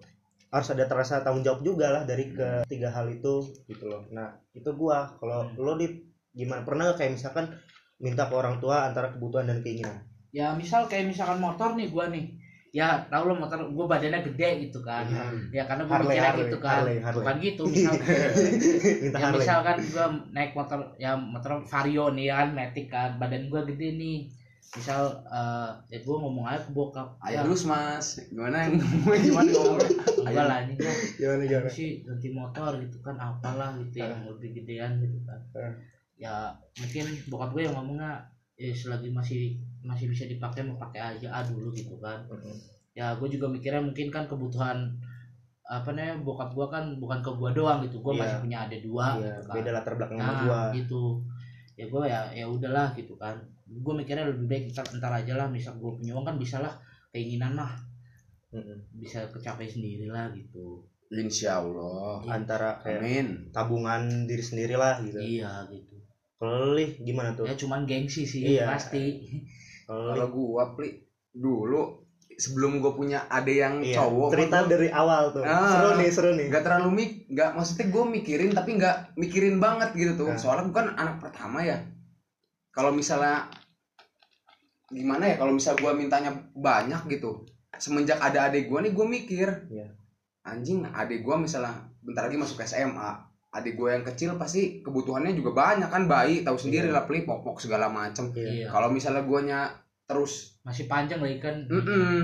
harus 0.51 0.67
ada 0.71 0.83
terasa 0.87 1.23
tanggung 1.23 1.43
jawab 1.43 1.63
juga 1.63 1.87
lah 1.91 2.03
dari 2.03 2.31
ketiga 2.35 2.91
hal 2.91 3.07
itu 3.07 3.47
gitu 3.67 3.87
loh. 3.87 4.03
Nah 4.11 4.35
itu 4.51 4.67
gua. 4.75 5.15
Kalau 5.15 5.47
Hmm. 5.47 5.55
lo 5.59 5.73
di 5.79 5.87
gimana? 6.31 6.63
Pernah 6.63 6.91
nggak 6.91 6.97
kayak 6.99 7.13
misalkan 7.15 7.45
minta 7.99 8.27
ke 8.27 8.35
orang 8.35 8.59
tua 8.59 8.87
antara 8.87 9.11
kebutuhan 9.15 9.47
dan 9.47 9.63
keinginan? 9.63 10.03
Ya 10.31 10.55
misal 10.55 10.87
kayak 10.87 11.11
misalkan 11.11 11.39
motor 11.39 11.75
nih 11.75 11.91
gua 11.91 12.07
nih 12.07 12.39
ya 12.71 13.03
tau 13.11 13.27
lo 13.27 13.35
motor 13.35 13.67
gua 13.75 13.85
badannya 13.91 14.23
gede 14.31 14.49
gitu 14.67 14.79
kan. 14.79 15.03
Hmm. 15.03 15.51
ya 15.51 15.67
karena 15.67 15.83
mikirnya 15.83 16.23
Harley, 16.23 16.41
gitu 16.47 16.57
kan. 16.63 16.87
Harley, 16.87 16.97
Harley. 17.03 17.17
bukan 17.19 17.35
gitu 17.43 17.63
misal 17.71 17.93
ya 17.99 19.19
Harley. 19.19 19.39
misalkan 19.43 19.77
gua 19.91 20.05
naik 20.31 20.51
motor 20.55 20.79
ya 20.95 21.11
motor 21.19 21.51
vario 21.67 22.05
nih 22.15 22.31
ya 22.31 22.35
kan 22.39 22.49
matic 22.55 22.87
kan. 22.87 23.19
Badan 23.19 23.51
gua 23.51 23.67
gede 23.67 23.99
nih. 23.99 24.19
Misal 24.71 25.03
eh, 25.27 25.69
ya 25.91 25.99
gua 26.07 26.15
ngomong 26.23 26.45
aja 26.47 26.63
ke 26.63 26.71
bokap. 26.71 27.19
Ayo 27.27 27.35
ya. 27.35 27.41
terus 27.43 27.67
mas. 27.67 28.07
Gimana 28.31 28.71
cuman 29.03 29.45
ngomong 29.51 29.77
enggak 30.23 30.45
lah 30.47 30.57
ini 30.63 30.73
gua 30.79 30.93
gimana 31.19 31.43
gimana? 31.43 31.69
Sih 31.75 32.07
ganti 32.07 32.27
motor 32.31 32.71
gitu 32.79 32.97
kan? 33.03 33.19
Apalah 33.19 33.75
gitu 33.83 33.99
yang 33.99 34.23
lebih 34.31 34.63
gedean 34.63 35.03
gitu 35.03 35.19
kan. 35.27 35.39
Eh. 35.59 35.75
ya 36.21 36.53
mungkin 36.77 37.17
bokap 37.33 37.49
gue 37.49 37.65
yang 37.65 37.73
ngomongnya 37.73 38.29
ya 38.61 38.69
selagi 38.71 39.09
masih 39.09 39.57
masih 39.81 40.05
bisa 40.07 40.29
dipakai 40.29 40.61
mau 40.61 40.77
pakai 40.77 41.17
aja 41.17 41.27
ah 41.31 41.41
dulu 41.41 41.73
gitu 41.73 41.97
kan. 41.97 42.21
Ya 42.93 43.17
gue 43.17 43.27
juga 43.27 43.49
mikirnya 43.49 43.81
mungkin 43.81 44.07
kan 44.07 44.29
kebutuhan 44.29 44.93
apa 45.65 45.89
namanya 45.89 46.19
bokap 46.19 46.51
gue 46.51 46.67
kan 46.67 46.83
bukan 46.99 47.19
ke 47.19 47.31
gue 47.31 47.49
doang 47.55 47.79
gitu 47.81 47.97
gue 47.99 48.13
Iya. 48.13 48.21
masih 48.21 48.37
punya 48.39 48.57
adik 48.67 48.81
dua 48.83 49.05
Iya, 49.15 49.23
gitu 49.23 49.41
kan. 49.47 49.53
beda 49.55 49.69
latar 49.71 49.93
belakang 49.95 50.17
sama 50.19 50.27
nah 50.27 50.41
gua. 50.43 50.61
gitu. 50.75 51.03
Ya 51.73 51.85
gue 51.87 52.01
ya 52.05 52.21
ya 52.35 52.45
udahlah 52.45 52.87
gitu 52.93 53.13
kan. 53.15 53.35
Gue 53.65 53.93
mikirnya 53.95 54.27
lebih 54.27 54.45
baik 54.45 54.63
ntar, 54.69 54.85
ntar 54.93 55.11
aja 55.15 55.33
lah 55.33 55.47
misal 55.47 55.73
gue 55.75 55.91
punya 55.95 56.11
uang 56.13 56.27
kan 56.27 56.35
bisa 56.35 56.59
lah 56.59 56.75
keinginan 57.09 57.55
mah 57.55 57.71
bisa 58.91 59.31
kecapai 59.31 59.65
sendiri 59.65 60.05
lah 60.05 60.27
gitu. 60.35 60.83
Insya 61.09 61.59
Allah. 61.59 62.19
Antara 62.27 62.77
kayak 62.77 62.99
amin. 62.99 63.27
tabungan 63.49 64.27
diri 64.27 64.43
sendiri 64.43 64.75
lah 64.75 64.99
gitu. 65.01 65.17
Iya 65.17 65.65
gitu 65.71 65.90
kalau 66.41 66.57
lo, 66.59 66.73
Lih, 66.73 66.97
gimana 66.97 67.31
tuh 67.31 67.45
ya 67.45 67.53
cuman 67.53 67.85
gengsi 67.85 68.25
sih 68.25 68.41
Iya. 68.41 68.65
pasti 68.67 69.21
kalau 69.85 70.25
gua 70.27 70.73
pli 70.73 70.97
dulu 71.29 72.01
sebelum 72.33 72.79
gua 72.79 72.91
punya 72.91 73.29
ade 73.29 73.53
yang 73.55 73.79
iya, 73.79 74.01
cowok 74.01 74.33
cerita 74.33 74.57
gua 74.59 74.71
dari 74.73 74.89
awal 74.89 75.29
tuh 75.29 75.43
Ah. 75.43 75.69
seru 75.69 75.89
nih 75.95 76.09
seru 76.09 76.29
nih 76.33 76.47
nggak 76.49 76.63
terlalu 76.65 76.89
mik 76.91 77.11
nggak 77.29 77.49
maksudnya 77.53 77.85
gue 77.87 78.03
mikirin 78.09 78.51
tapi 78.51 78.69
nggak 78.73 78.95
mikirin 79.15 79.57
banget 79.57 79.93
gitu 79.93 80.17
tuh 80.17 80.27
Nah. 80.27 80.39
soalnya 80.39 80.65
gue 80.65 80.73
kan 80.73 80.87
anak 80.91 81.21
pertama 81.21 81.61
ya 81.61 81.77
kalau 82.71 82.89
misalnya 82.89 83.45
gimana 84.89 85.23
ya 85.25 85.35
kalau 85.35 85.51
misal 85.51 85.73
gue 85.73 85.91
mintanya 85.93 86.31
banyak 86.51 87.05
gitu 87.09 87.45
semenjak 87.73 88.17
ada 88.17 88.47
adik 88.47 88.65
gue 88.65 88.79
nih 88.81 88.91
gue 88.91 89.05
mikir 89.07 89.47
Iya. 89.69 89.87
anjing 90.43 90.83
adik 90.85 91.21
gue 91.21 91.35
misalnya 91.37 91.73
bentar 91.99 92.25
lagi 92.25 92.35
masuk 92.35 92.59
SMA 92.59 93.30
adik 93.51 93.75
gue 93.75 93.89
yang 93.89 94.01
kecil 94.01 94.35
pasti 94.35 94.79
kebutuhannya 94.79 95.31
juga 95.31 95.51
banyak 95.53 95.87
kan 95.87 96.03
bayi 96.05 96.39
tahu 96.39 96.55
sendiri 96.57 96.87
Iya. 96.87 96.95
lah 96.95 97.03
peli 97.03 97.21
popok 97.21 97.59
segala 97.59 97.87
macem 97.87 98.31
Iya. 98.31 98.47
Iya. 98.47 98.67
kalau 98.69 98.87
misalnya 98.87 99.21
guanya 99.21 99.59
terus 100.03 100.55
Masih 100.61 100.85
panjang 100.85 101.19
lagi 101.19 101.37
kan. 101.37 101.55
mm 101.65 102.21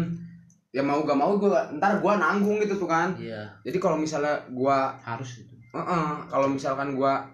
ya 0.69 0.83
mau 0.83 1.01
gak 1.01 1.15
mau 1.15 1.35
gue 1.35 1.47
ntar 1.73 1.97
gua 1.97 2.15
nanggung 2.15 2.59
gitu 2.59 2.77
tuh 2.77 2.85
kan 2.85 3.11
Iya, 3.13 3.49
jadi 3.61 3.77
kalau 3.77 3.95
misalnya 3.95 4.45
gua 4.47 4.93
harus 4.99 5.39
itu. 5.39 5.55
Heeh, 5.69 6.07
kalau 6.27 6.47
misalkan 6.47 6.93
gua 6.93 7.25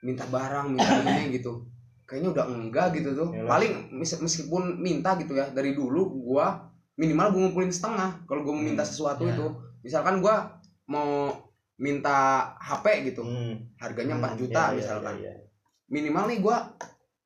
minta 0.00 0.22
barang 0.24 0.70
minta 0.70 0.90
ini 1.00 1.32
gitu 1.32 1.64
kayaknya 2.04 2.30
udah 2.32 2.44
enggak 2.46 2.90
gitu 2.92 3.14
tuh 3.14 3.28
Yalah. 3.32 3.46
paling 3.48 3.72
mis- 3.92 4.14
meskipun 4.16 4.62
minta 4.76 5.14
gitu 5.16 5.32
ya 5.32 5.48
dari 5.48 5.72
dulu 5.72 6.02
gua 6.20 6.70
minimal 6.94 7.30
gua 7.30 7.40
ngumpulin 7.40 7.70
setengah 7.70 8.26
kalau 8.26 8.42
gua 8.42 8.52
mau 8.52 8.64
minta 8.64 8.82
Hmm, 8.82 8.90
sesuatu 8.90 9.22
ya. 9.24 9.32
itu 9.32 9.46
misalkan 9.80 10.18
gua 10.18 10.58
mau 10.84 11.32
minta 11.80 12.16
HP 12.60 12.86
gitu 13.08 13.24
Hmm. 13.24 13.56
harganya 13.80 14.14
4 14.20 14.36
Hmm, 14.36 14.40
juta 14.44 14.62
iya, 14.62 14.68
iya, 14.68 14.76
misalkan 14.76 15.14
iya, 15.16 15.32
iya. 15.32 15.44
minimal 15.88 16.24
nih 16.28 16.38
gua 16.44 16.56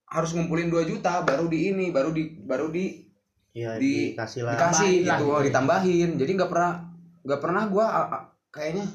harus 0.07 0.31
ngumpulin 0.31 0.71
2 0.71 0.87
juta 0.87 1.19
baru 1.27 1.51
di 1.51 1.75
ini 1.75 1.91
baru 1.91 2.15
di 2.15 2.23
baru 2.39 2.71
di 2.71 3.03
Iya, 3.55 3.79
Di- 3.79 4.19
dikasih 4.19 4.43
lah. 4.43 4.53
dikasih 4.59 4.91
Tambahin 4.91 5.07
lah 5.07 5.19
gitu 5.19 5.27
gitu 5.27 5.35
ya. 5.39 5.45
ditambahin 5.47 6.11
jadi 6.19 6.31
nggak 6.39 6.51
pernah 6.51 6.71
nggak 7.23 7.41
pernah 7.43 7.63
a- 7.87 8.27
kayaknya 8.51 8.87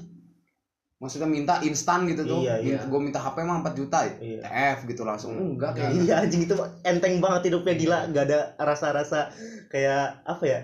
maksudnya 0.99 1.31
minta 1.31 1.63
instan 1.63 2.03
gitu 2.11 2.27
tuh 2.27 2.43
Iya, 2.43 2.59
minta, 2.59 2.83
iya. 2.83 2.89
gua 2.91 2.99
minta 2.99 3.19
HP 3.23 3.37
mah 3.47 3.63
4 3.63 3.73
juta 3.75 3.99
Iya. 4.03 4.39
TF 4.43 4.77
gitu 4.87 5.07
langsung 5.07 5.31
enggak 5.55 5.79
kayak 5.79 5.91
Iya 5.95 6.15
anjing 6.23 6.43
itu 6.43 6.55
enteng 6.83 7.23
banget 7.23 7.41
hidupnya 7.51 7.73
gila, 7.79 7.99
gak 8.11 8.23
ada 8.27 8.39
rasa-rasa 8.59 9.31
kayak 9.71 10.23
apa 10.27 10.43
ya 10.43 10.59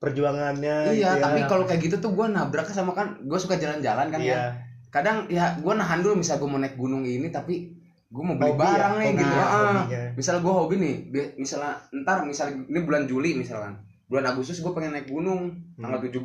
perjuangannya. 0.00 0.96
iya 0.96 1.12
gitu 1.14 1.20
ya. 1.20 1.22
tapi 1.22 1.40
kalau 1.44 1.64
kayak 1.68 1.80
gitu 1.84 1.96
tuh 2.00 2.10
gua 2.16 2.26
nabrak 2.32 2.66
sama 2.72 2.96
kan 2.96 3.20
gua 3.28 3.36
suka 3.36 3.60
jalan-jalan 3.60 4.08
kan 4.08 4.20
iya. 4.20 4.32
ya 4.32 4.40
kadang 4.88 5.28
ya 5.28 5.54
gua 5.60 5.76
nahan 5.76 6.00
dulu 6.00 6.18
misal 6.18 6.40
gua 6.40 6.48
mau 6.48 6.60
naik 6.60 6.74
gunung 6.74 7.04
ini 7.04 7.28
tapi 7.28 7.76
gua 8.08 8.32
mau 8.32 8.36
beli 8.40 8.50
Hobi 8.50 8.60
barang 8.64 8.94
ya, 8.96 9.00
nih 9.04 9.10
gitu 9.14 9.34
ya, 9.36 9.44
Ah. 9.44 9.52
hobinya. 9.84 10.02
misal 10.16 10.34
gua 10.40 10.52
hobi 10.64 10.74
nih 10.80 10.94
misalnya 11.36 11.72
ntar 12.02 12.24
misal 12.24 12.48
ini 12.50 12.80
bulan 12.80 13.04
Juli 13.04 13.36
misalkan 13.36 13.76
bulan 14.08 14.24
Agustus 14.26 14.64
gua 14.64 14.72
pengen 14.72 14.96
naik 14.96 15.06
gunung 15.06 15.52
tanggal 15.76 16.00
17 16.00 16.16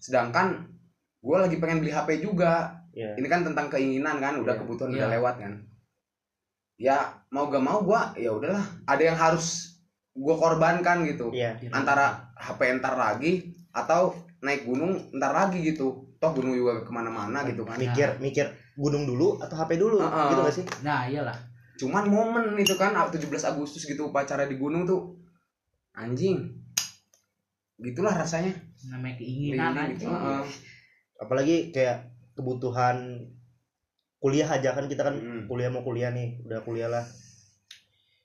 sedangkan 0.00 0.64
gua 1.20 1.44
lagi 1.44 1.60
pengen 1.60 1.84
beli 1.84 1.92
HP 1.92 2.24
juga 2.24 2.72
Iya. 2.94 3.18
ini 3.18 3.26
kan 3.26 3.42
tentang 3.42 3.66
keinginan 3.68 4.16
kan 4.16 4.38
udah 4.38 4.54
Iya. 4.56 4.60
kebutuhan 4.64 4.90
Iya. 4.90 4.98
udah 5.04 5.10
lewat 5.12 5.34
kan 5.44 5.52
ya 6.74 6.96
mau 7.28 7.46
gak 7.46 7.62
mau 7.62 7.84
gua 7.84 8.16
ya 8.16 8.32
udahlah 8.32 8.64
ada 8.88 9.02
yang 9.02 9.14
harus 9.14 9.76
gua 10.14 10.34
korbankan 10.34 11.04
gitu 11.04 11.30
Iya. 11.30 11.58
antara 11.70 12.23
HP 12.34 12.60
ntar 12.78 12.94
lagi 12.94 13.32
atau 13.70 14.14
naik 14.40 14.64
gunung 14.64 15.10
ntar 15.12 15.32
lagi 15.32 15.62
gitu 15.62 16.04
toh 16.16 16.30
gunung 16.32 16.52
juga 16.52 16.80
ke 16.80 16.90
mana-mana 16.90 17.44
gitu 17.44 17.64
kan 17.64 17.76
Mikir 17.76 18.16
mikir 18.18 18.46
gunung 18.74 19.04
dulu 19.04 19.38
atau 19.38 19.54
HP 19.54 19.76
dulu 19.76 19.98
Heeh. 19.98 20.28
gitu 20.30 20.40
gak 20.40 20.54
sih? 20.54 20.64
Nah, 20.80 21.04
iyalah. 21.04 21.36
cuman 21.74 22.06
momen 22.06 22.54
itu 22.54 22.74
kan 22.74 22.94
17 22.94 23.18
Agustus 23.44 23.82
gitu 23.82 24.06
upacara 24.06 24.46
di 24.46 24.54
gunung 24.54 24.86
tuh 24.86 25.18
anjing 25.92 26.54
gitulah 27.76 28.14
rasanya 28.14 28.54
Namanya 28.84 29.18
keinginan 29.18 29.74
Keinginan 29.74 29.74
aja. 29.74 29.90
gitu. 29.90 30.06
Heeh. 30.06 30.42
Apalagi 31.18 31.56
kayak 31.70 31.96
kebutuhan 32.34 33.26
kuliah 34.18 34.46
aja 34.46 34.70
kan 34.70 34.86
kita 34.86 35.02
kan 35.02 35.14
Mm. 35.14 35.44
kuliah 35.46 35.68
mau 35.68 35.82
kuliah 35.82 36.08
nih, 36.08 36.40
udah 36.42 36.60
kuliah 36.62 36.86
lah. 36.86 37.04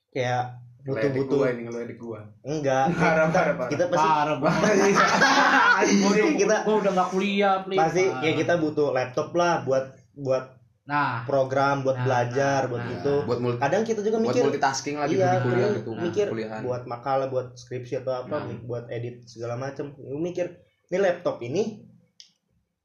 Kayak 0.10 0.58
Butuh-butuh 0.80 1.38
gua 1.44 1.48
ini 1.52 1.62
ngeledek 1.68 1.98
gua 2.00 2.20
enggak. 2.42 2.86
Parah, 3.00 3.28
parah, 3.30 3.54
parah. 3.60 3.70
Kita 3.70 3.84
pasti 3.92 4.08
Parah 4.08 4.38
banget. 4.40 4.74
Udah- 6.08 6.38
kita 6.40 6.56
Gua 6.64 6.76
udah 6.80 6.92
gak 6.96 7.10
kuliah, 7.12 7.56
pasti 7.68 8.04
kayak 8.08 8.36
kita 8.40 8.54
butuh 8.60 8.88
laptop 8.96 9.30
lah 9.36 9.64
buat 9.68 9.92
buat 10.16 10.46
Nah, 10.90 11.22
program, 11.30 11.86
buat 11.86 12.02
Nah, 12.02 12.06
belajar, 12.10 12.66
nah, 12.66 12.70
buat 12.74 12.82
nah. 12.82 12.94
itu. 12.98 13.14
buat 13.30 13.40
multi 13.46 13.62
Kadang 13.62 13.86
kita 13.86 14.02
juga 14.02 14.18
buat 14.18 14.34
mikir 14.34 14.42
multitasking 14.42 14.96
lah 14.98 15.06
gitu 15.06 15.22
iya, 15.22 15.30
di 15.30 15.42
kuliah 15.46 15.70
gitu 15.78 15.92
mikir 15.94 16.26
kuliahan 16.34 16.62
buat 16.66 16.84
makalah, 16.90 17.28
buat 17.30 17.48
skripsi 17.54 18.02
atau 18.02 18.26
apa, 18.26 18.50
Nah. 18.50 18.58
buat 18.66 18.90
edit 18.90 19.22
segala 19.30 19.54
macam. 19.54 19.94
Lu 20.02 20.18
mikir, 20.18 20.50
ini 20.90 20.98
laptop 20.98 21.46
ini 21.46 21.86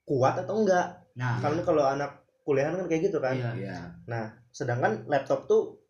kuat 0.05 0.37
atau 0.37 0.53
enggak? 0.61 1.01
nah. 1.17 1.41
Karena 1.41 1.65
kalau 1.65 1.81
anak 1.81 2.21
kuliahan 2.45 2.77
kan 2.77 2.85
kayak 2.93 3.09
gitu 3.09 3.25
kan. 3.25 3.41
Iya. 3.41 3.81
Iya. 4.05 4.21
Sedangkan 4.53 5.09
laptop 5.09 5.49
tuh 5.49 5.81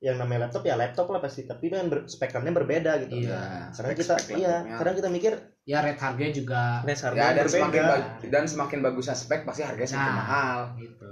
yang 0.00 0.16
namanya 0.16 0.48
laptop 0.48 0.64
ya 0.64 0.74
laptop 0.74 1.06
lah 1.06 1.20
pasti, 1.20 1.44
tapi 1.44 1.68
kan 1.68 1.84
ber, 1.86 2.04
spekernya 2.04 2.50
berbeda 2.50 2.92
gitu. 3.00 3.20
Iya. 3.22 3.68
Karena 3.70 3.92
kita 3.92 4.14
iya, 4.32 4.54
karena 4.74 4.92
kita 4.94 5.08
mikir 5.08 5.32
Ya 5.62 5.78
rate 5.78 6.00
harganya 6.00 6.32
juga 6.32 6.60
res 6.82 6.98
ya 6.98 7.04
harganya 7.06 7.32
dan 7.36 7.46
semakin 7.46 7.68
berbeda. 7.78 7.92
bag- 7.92 8.08
dan 8.26 8.44
semakin 8.44 8.78
bagus 8.80 9.06
spek 9.08 9.44
pasti 9.44 9.60
harganya 9.60 9.86
semakin 9.86 10.08
Nah. 10.08 10.18
mahal 10.18 10.58
gitu. 10.76 11.10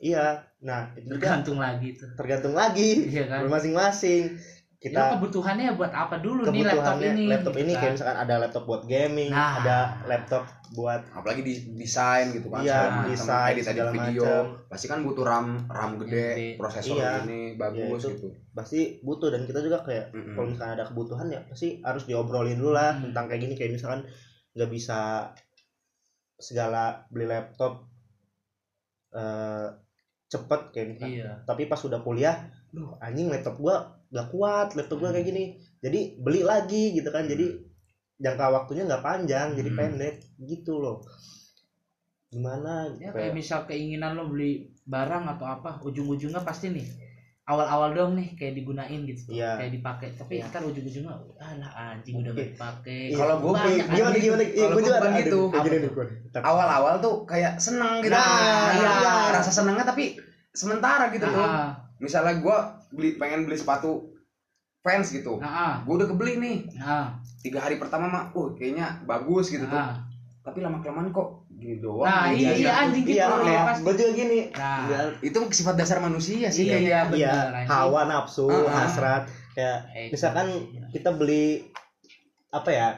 Iya. 0.00 0.26
Nah, 0.60 0.80
itu 0.92 1.06
juga 1.08 1.18
Tergantung 1.18 1.58
lagi 1.58 1.88
tuh. 1.92 2.10
tergantung 2.14 2.54
lagi 2.54 2.90
Iya 3.08 3.24
kan? 3.28 3.40
masing-masing. 3.44 4.38
Kita 4.82 4.90
Kita 4.92 5.14
kebutuhannya 5.14 5.78
buat 5.78 5.94
apa 5.94 6.18
dulu 6.18 6.42
nih 6.42 6.58
laptop 6.58 6.66
kebutuhannya 6.74 7.10
ini? 7.12 7.24
laptop 7.30 7.54
ini 7.54 7.70
kayak 7.70 7.82
kan. 7.84 7.92
misalkan 7.94 8.18
ada 8.18 8.34
laptop 8.36 8.64
buat 8.64 8.82
gaming, 8.84 9.30
Nah. 9.30 9.52
ada 9.56 9.76
laptop 10.04 10.42
buat 10.72 11.00
apalagi 11.08 11.40
di 11.40 11.52
desain 11.76 12.26
gitu 12.30 12.48
kan 12.48 12.60
Iya, 12.60 12.80
desain, 13.06 13.52
edit 13.52 13.66
edit 13.68 13.86
video 13.88 14.24
macam. 14.24 14.44
pasti 14.66 14.86
kan 14.88 14.98
butuh 15.00 15.22
ram 15.22 15.46
ram 15.66 15.90
gede 15.96 16.26
Gede. 16.26 16.48
prosesor 16.56 16.96
Iya. 16.96 17.22
ini 17.22 17.54
bagus 17.54 18.00
itu. 18.00 18.10
gitu 18.10 18.28
pasti 18.50 18.80
butuh 18.98 19.28
dan 19.28 19.44
kita 19.44 19.60
juga 19.60 19.78
kayak 19.80 20.10
Mm-mm. 20.10 20.32
kalau 20.32 20.46
misalkan 20.48 20.72
ada 20.72 20.84
kebutuhan 20.84 21.26
ya 21.28 21.40
pasti 21.44 21.78
harus 21.78 22.02
diobrolin 22.02 22.56
dulu 22.56 22.72
lah 22.72 22.90
Hmm. 22.92 23.02
tentang 23.06 23.24
kayak 23.28 23.40
gini 23.40 23.54
kayak 23.54 23.70
misalkan 23.72 24.02
nggak 24.50 24.66
bisa 24.68 25.30
segala 26.34 26.82
beli 27.06 27.28
laptop 27.28 27.86
eh 29.12 29.68
cepet 30.26 30.60
kayak 30.70 30.86
misalkan 30.90 31.12
Iya. 31.14 31.32
tapi 31.44 31.62
pas 31.66 31.78
udah 31.78 32.00
kuliah 32.00 32.36
duh 32.68 32.96
anjing 32.98 33.28
laptop 33.28 33.54
gua 33.56 34.01
gak 34.12 34.28
kuat 34.28 34.68
laptop 34.72 34.98
gua 34.98 35.10
kayak 35.10 35.24
gini 35.24 35.44
jadi 35.78 36.00
beli 36.14 36.44
lagi 36.44 36.92
gitu 36.92 37.08
kan 37.08 37.24
jadi 37.24 37.56
jangka 38.16 38.46
waktunya 38.52 38.84
nggak 38.84 39.02
panjang 39.02 39.56
jadi 39.56 39.66
Hmm. 39.66 39.78
pendek 39.78 40.14
gitu 40.38 40.78
loh 40.78 41.00
gimana 42.28 42.88
Ya 42.94 43.08
kayak- 43.08 43.14
kayak 43.14 43.32
misal 43.34 43.60
keinginan 43.64 44.14
lo 44.14 44.24
beli 44.26 44.64
barang 44.82 45.24
atau 45.28 45.46
apa, 45.46 45.78
ujung-ujungnya 45.80 46.40
pasti 46.40 46.68
nih 46.68 46.86
awal-awal 47.44 47.92
dong 47.92 48.12
nih 48.14 48.32
kayak 48.32 48.54
digunain 48.54 49.02
gitu, 49.04 49.34
Iya. 49.34 49.58
kayak 49.58 49.72
dipakai. 49.74 50.08
Tapi 50.14 50.40
Iya. 50.40 50.48
ntar 50.48 50.62
ujung-ujungnya, 50.62 51.12
alah 51.36 51.70
anjing 51.92 52.16
udah 52.16 52.32
Oke. 52.32 52.38
gak 52.38 52.48
dipakai. 52.54 53.00
Iya. 53.10 53.16
Kalau 53.18 53.34
Banyak 53.42 53.66
Eh, 53.68 53.76
gimana 53.92 54.16
gimana 54.16 54.42
iya 54.42 54.62
Kalau 54.62 54.72
gua 54.72 54.80
juga 54.80 55.08
gitu. 55.12 55.30
tuh? 55.30 56.40
awal-awal 56.40 56.94
tuh 56.98 57.14
kayak 57.26 57.52
seneng 57.58 58.00
gitu 58.00 58.14
Nah, 58.14 58.72
iya. 58.72 58.92
iya. 58.96 59.14
rasa 59.34 59.50
senengnya 59.52 59.84
tapi 59.84 60.16
sementara 60.48 61.10
gitu 61.10 61.26
loh 61.26 61.44
Nah, 61.44 61.68
misalnya 61.98 62.40
gua 62.40 62.58
beli 62.92 63.16
pengen 63.16 63.48
beli 63.48 63.56
sepatu 63.56 64.12
fans 64.82 65.08
gitu. 65.14 65.38
Nah, 65.38 65.80
gua 65.86 65.94
udah 66.02 66.08
kebeli 66.10 66.36
nih. 66.42 66.56
Nah, 66.76 67.16
tiga 67.40 67.62
hari 67.62 67.78
pertama 67.78 68.10
mah 68.10 68.24
uh 68.34 68.52
kayaknya 68.52 69.00
bagus 69.06 69.48
gitu 69.48 69.64
tuh. 69.64 69.78
Nah, 69.78 70.04
tapi 70.42 70.58
lama 70.58 70.82
kelamaan 70.82 71.14
kok 71.14 71.46
gini 71.54 71.78
doang. 71.78 72.04
Nah, 72.04 72.34
Iya, 72.34 72.50
iya, 72.52 72.66
iya. 72.66 72.72
anjing 72.82 73.04
gitu 73.06 73.22
iya 73.22 73.78
gua 73.78 73.94
juga 73.94 74.12
gini. 74.12 74.38
Nah, 74.52 74.78
Nggak, 74.90 75.02
itu 75.22 75.38
sifat 75.54 75.74
dasar 75.78 76.02
manusia 76.02 76.50
sih 76.50 76.66
Iya, 76.66 76.72
kayaknya 76.74 76.90
iya. 76.90 77.02
iya 77.14 77.32
bener, 77.54 77.70
hawa 77.70 78.00
nafsu 78.10 78.50
Ah, 78.50 78.66
ah. 78.66 78.74
hasrat 78.84 79.22
kayak 79.54 79.78
eh, 79.94 80.08
misalkan 80.10 80.48
iya. 80.74 80.88
kita 80.90 81.14
beli 81.14 81.62
apa 82.50 82.70
ya 82.74 82.88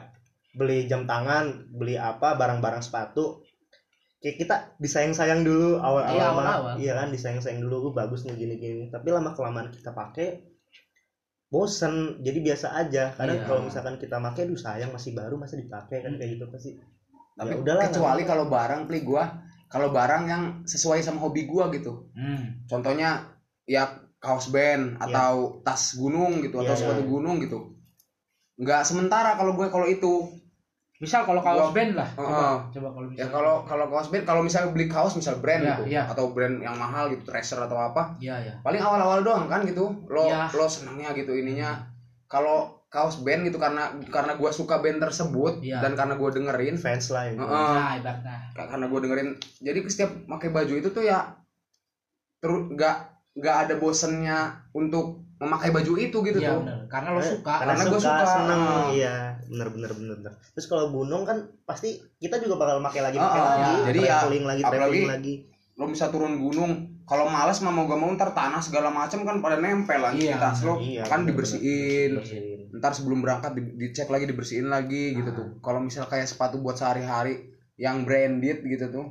beli 0.55 0.87
jam 0.89 1.05
tangan 1.05 1.69
beli 1.69 1.99
apa 1.99 2.33
barang-barang 2.33 2.81
sepatu 2.81 3.44
kayak 4.25 4.37
kita 4.41 4.55
disayang-sayang 4.75 5.45
dulu 5.45 5.77
Iya, 5.77 5.85
awal-awal 5.85 6.17
mah. 6.17 6.33
awal-awal. 6.33 6.73
iya 6.75 6.97
kan 6.97 7.13
disayang-sayang 7.13 7.61
dulu 7.61 7.75
"Uh, 7.83 7.93
bagus 7.93 8.25
nih 8.25 8.33
gini-gini. 8.35 8.89
Tapi 8.89 9.07
lama 9.07 9.31
kelamaan 9.31 9.69
kita 9.69 9.93
pakai 9.93 10.41
bosen. 11.45 12.19
Jadi 12.19 12.39
biasa 12.41 12.73
aja. 12.75 13.13
Kadang 13.13 13.37
Iya. 13.37 13.45
kalau 13.45 13.61
misalkan 13.63 13.95
kita 13.95 14.17
pakai 14.17 14.43
duh 14.45 14.57
sayang 14.57 14.89
masih 14.89 15.13
baru 15.13 15.37
masih 15.37 15.61
dipakai. 15.61 16.01
Kan 16.01 16.17
kayak 16.17 16.31
gitu 16.35 16.45
pasti. 16.49 16.73
Tapi 17.35 17.51
Ya 17.51 17.57
udahlah, 17.59 17.83
kecuali 17.85 18.21
nggak 18.21 18.31
kalau 18.31 18.45
barang 18.47 18.81
beli 18.85 19.01
gua 19.01 19.23
kalau 19.65 19.91
barang 19.91 20.23
yang 20.25 20.43
sesuai 20.63 21.03
sama 21.03 21.19
hobi 21.19 21.45
gua 21.45 21.67
gitu. 21.69 22.07
Hmm. 22.13 22.63
contohnya 22.65 23.27
ya 23.63 23.85
kaos 24.17 24.49
band 24.49 24.97
atau 24.97 25.61
tas 25.61 25.93
gunung 25.93 26.41
gitu 26.41 26.57
atau 26.57 26.73
Iya, 26.73 26.79
sepatu 26.79 27.03
iya. 27.03 27.09
gunung 27.11 27.37
gitu. 27.37 27.59
Nggak 28.55 28.81
sementara 28.83 29.35
kalau 29.35 29.53
gue 29.53 29.67
kalau 29.67 29.85
itu 29.85 30.31
Misal 30.95 31.21
kalau 31.21 31.39
kaos 31.39 31.59
Gua- 31.61 31.75
band 31.75 31.91
lah, 31.93 32.07
Heeh. 32.09 32.55
coba, 32.71 32.71
coba 32.71 32.87
kalau 32.89 33.07
ya 33.09 33.11
misal. 33.17 33.29
kalau 33.29 33.55
kalau 33.63 33.85
kaos 33.89 34.07
band 34.07 34.23
kalau 34.23 34.41
misalnya 34.41 34.69
beli 34.71 34.87
kaos 34.87 35.13
misal 35.13 35.35
brand 35.37 35.59
Iya, 35.59 35.69
gitu 35.69 35.83
iya. 35.89 36.01
atau 36.05 36.31
brand 36.31 36.55
yang 36.57 36.71
mahal 36.73 37.09
gitu 37.09 37.23
tracer 37.25 37.57
atau 37.57 37.75
apa 37.75 38.15
Iya, 38.17 38.35
iya. 38.39 38.53
paling 38.61 38.79
awal-awal 38.79 39.19
doang 39.21 39.45
kan 39.45 39.63
gitu 39.63 39.91
lo 40.05 40.23
Iya. 40.25 40.47
lo 40.49 40.65
senangnya 40.65 41.11
gitu 41.11 41.33
ininya 41.33 41.83
kalau 42.25 42.71
kaos 42.87 43.19
band 43.19 43.43
gitu 43.43 43.57
karena 43.57 43.91
karena 44.05 44.33
gua 44.33 44.47
suka 44.49 44.79
band 44.79 45.03
tersebut 45.03 45.59
Iya. 45.59 45.79
dan 45.79 45.93
karena 45.93 46.15
gua 46.15 46.31
dengerin 46.31 46.75
fans 46.75 47.11
lah 47.11 47.27
itu 47.27 47.37
Heeh. 47.37 47.75
Nah, 47.75 47.93
ibaratnya. 47.93 48.37
karena 48.55 48.85
gue 48.85 48.99
dengerin 49.01 49.29
jadi 49.59 49.79
setiap 49.83 50.11
pakai 50.29 50.49
baju 50.49 50.73
itu 50.73 50.89
tuh 50.89 51.03
ya 51.03 51.27
terus 52.37 52.71
nggak 52.71 52.95
nggak 53.35 53.55
ada 53.59 53.73
bosennya 53.75 54.39
untuk 54.71 55.19
memakai 55.35 55.67
baju 55.69 55.93
itu 55.97 56.17
gitu 56.21 56.39
Iya, 56.39 56.49
tuh 56.49 56.59
bener. 56.63 56.79
Karena 56.87 57.09
lo 57.09 57.19
Karena- 57.19 57.27
suka. 57.27 57.53
karena, 57.53 57.73
Karena 57.75 57.83
gua 57.85 57.99
suka, 57.99 58.23
seneng 58.25 58.61
Ah. 58.63 58.87
iya 58.89 59.15
bener 59.47 59.67
bener 59.69 59.91
bener 59.91 60.15
bener. 60.17 60.33
terus 60.51 60.65
kalau 60.65 60.89
gunung 60.89 61.21
kan 61.21 61.37
pasti 61.63 61.89
kita 62.15 62.37
juga 62.37 62.55
bakal 62.55 62.81
pakai 62.81 63.01
lagi 63.01 63.17
pakai 63.17 63.37
Ah, 63.37 63.47
lagi 63.51 63.73
jadi 63.85 63.99
ya, 63.99 64.07
traveling 64.19 64.45
lagi 64.45 64.61
apalagi 64.61 64.79
traveling 64.79 65.07
lagi. 65.07 65.33
lo 65.75 65.85
bisa 65.85 66.05
turun 66.07 66.33
gunung 66.37 66.71
kalau 67.03 67.27
males 67.27 67.59
mah 67.59 67.69
mau 67.69 67.83
gak 67.83 67.97
mau 67.97 68.09
ntar 68.11 68.31
tanah 68.31 68.57
segala 68.59 68.89
macam 68.89 69.21
kan 69.21 69.37
pada 69.37 69.55
nempel 69.55 69.99
lagi 69.99 70.25
Iya, 70.25 70.31
di 70.31 70.39
tas 70.39 70.59
lo. 70.61 70.79
iya, 70.79 71.03
kan 71.03 71.21
dibersihin. 71.23 72.11
bersihin 72.13 72.59
ntar 72.73 72.91
sebelum 72.91 73.19
berangkat 73.19 73.51
di- 73.53 73.75
dicek 73.79 74.07
lagi 74.07 74.25
dibersihin 74.25 74.67
lagi 74.67 75.13
gitu 75.13 75.29
Ah. 75.29 75.35
tuh. 75.35 75.47
Kalau 75.59 75.79
misal 75.79 76.05
kayak 76.05 76.25
sepatu 76.25 76.57
buat 76.57 76.75
sehari-hari 76.75 77.39
yang 77.75 78.03
branded 78.03 78.63
gitu 78.63 78.85
tuh 78.89 79.07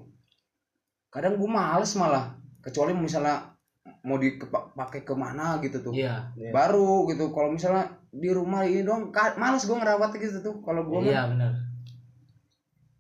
kadang 1.09 1.35
gue 1.35 1.47
males 1.47 1.95
malah. 1.95 2.35
Kecuali 2.61 2.91
misalnya 2.93 3.55
mau 4.01 4.17
dipakai 4.17 5.01
ke 5.01 5.15
mana 5.15 5.61
gitu 5.61 5.81
tuh. 5.81 5.93
Iya. 5.93 6.33
Iya. 6.35 6.51
baru 6.51 7.07
gitu. 7.07 7.31
Kalau 7.31 7.49
misalnya 7.51 7.89
di 8.15 8.31
rumah 8.31 8.63
ini 8.63 8.87
dong 8.87 9.11
males 9.37 9.67
gue 9.67 9.75
ngerawat 9.75 10.11
gitu 10.15 10.39
tuh. 10.41 10.55
Kalau 10.63 10.87
gue 10.87 11.11
iya 11.11 11.27
benar 11.27 11.53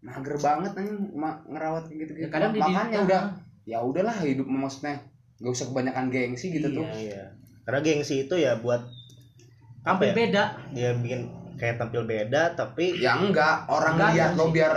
mager 0.04 0.36
banget 0.36 0.72
nih 0.76 0.88
ngerawat 1.48 1.84
gitu 1.88 2.12
gitu 2.12 2.12
ya, 2.20 2.28
kadang 2.28 2.52
makanya 2.52 2.98
udah. 3.08 3.22
Ya 3.64 3.80
udahlah 3.80 4.12
hidup 4.20 4.44
maksudnya. 4.44 5.00
Gak 5.40 5.52
usah 5.56 5.66
kebanyakan 5.72 6.12
gengsi 6.12 6.52
gitu 6.52 6.68
Iya. 6.68 6.76
tuh. 6.76 6.86
iya. 6.92 7.22
Karena 7.64 7.80
gengsi 7.80 8.28
itu 8.28 8.34
ya 8.36 8.60
buat 8.60 8.84
apa 9.84 10.04
tampil 10.04 10.08
ya? 10.12 10.14
beda. 10.14 10.42
Dia 10.76 10.90
bikin 11.00 11.20
kayak 11.56 11.80
tampil 11.80 12.04
beda 12.04 12.52
tapi 12.52 13.00
ya 13.00 13.16
enggak 13.16 13.64
orang 13.72 13.96
Enggak 13.96 14.10
lihat 14.12 14.30
lo 14.36 14.52
biar 14.52 14.72